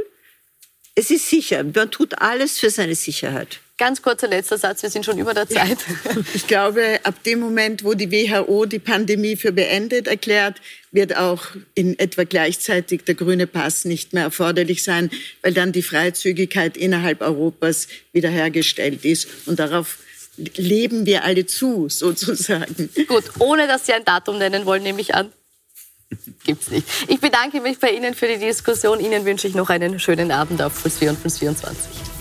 es 0.95 1.11
ist 1.11 1.29
sicher. 1.29 1.65
Man 1.65 1.91
tut 1.91 2.21
alles 2.21 2.59
für 2.59 2.71
seine 2.71 2.95
Sicherheit. 2.95 3.61
Ganz 3.77 4.03
kurzer 4.03 4.29
letzter 4.29 4.57
Satz, 4.57 4.85
wir 4.85 4.91
sind 4.91 5.05
schon 5.05 5.19
über 5.19 5.35
der 5.35 5.49
Zeit. 5.49 5.79
Ich 6.35 6.47
glaube, 6.47 7.01
ab 7.03 7.25
dem 7.25 7.41
Moment, 7.41 7.83
wo 7.83 7.95
die 7.95 8.13
WHO 8.13 8.67
die 8.67 8.79
Pandemie 8.79 9.35
für 9.35 9.51
beendet 9.51 10.07
erklärt, 10.07 10.61
wird 10.93 11.17
auch 11.17 11.43
in 11.75 11.99
etwa 11.99 12.23
gleichzeitig 12.23 13.03
der 13.03 13.17
grüne 13.17 13.49
Pass 13.49 13.85
nicht 13.85 14.13
mehr 14.13 14.23
erforderlich 14.23 14.85
sein, 14.85 15.11
weil 15.43 15.53
dann 15.53 15.73
die 15.73 15.83
Freizügigkeit 15.83 16.77
innerhalb 16.77 17.21
Europas 17.21 17.89
wiederhergestellt 18.13 19.05
ist. 19.05 19.27
Und 19.47 19.59
darauf 19.59 19.99
leben 20.37 21.07
wir 21.07 21.25
alle 21.25 21.47
zu, 21.47 21.89
sozusagen. 21.89 22.91
Gut, 23.09 23.25
ohne 23.39 23.67
dass 23.67 23.87
Sie 23.87 23.93
ein 23.93 24.05
Datum 24.05 24.39
nennen 24.39 24.67
wollen, 24.67 24.83
nehme 24.83 25.01
ich 25.01 25.15
an. 25.15 25.33
Gibt's 26.45 26.71
nicht. 26.71 26.87
Ich 27.09 27.21
bedanke 27.21 27.61
mich 27.61 27.79
bei 27.79 27.91
Ihnen 27.91 28.15
für 28.15 28.29
die 28.29 28.39
Diskussion. 28.39 29.01
Ihnen 29.01 29.25
wünsche 29.25 29.49
ich 29.49 29.55
noch 29.55 29.71
einen 29.71 29.99
schönen 29.99 30.31
Abend 30.31 30.63
auf 30.63 30.81
Plus 30.81 30.99
4 30.99 31.11
und 31.11 31.21
Plus 31.21 31.39
24. 31.39 32.14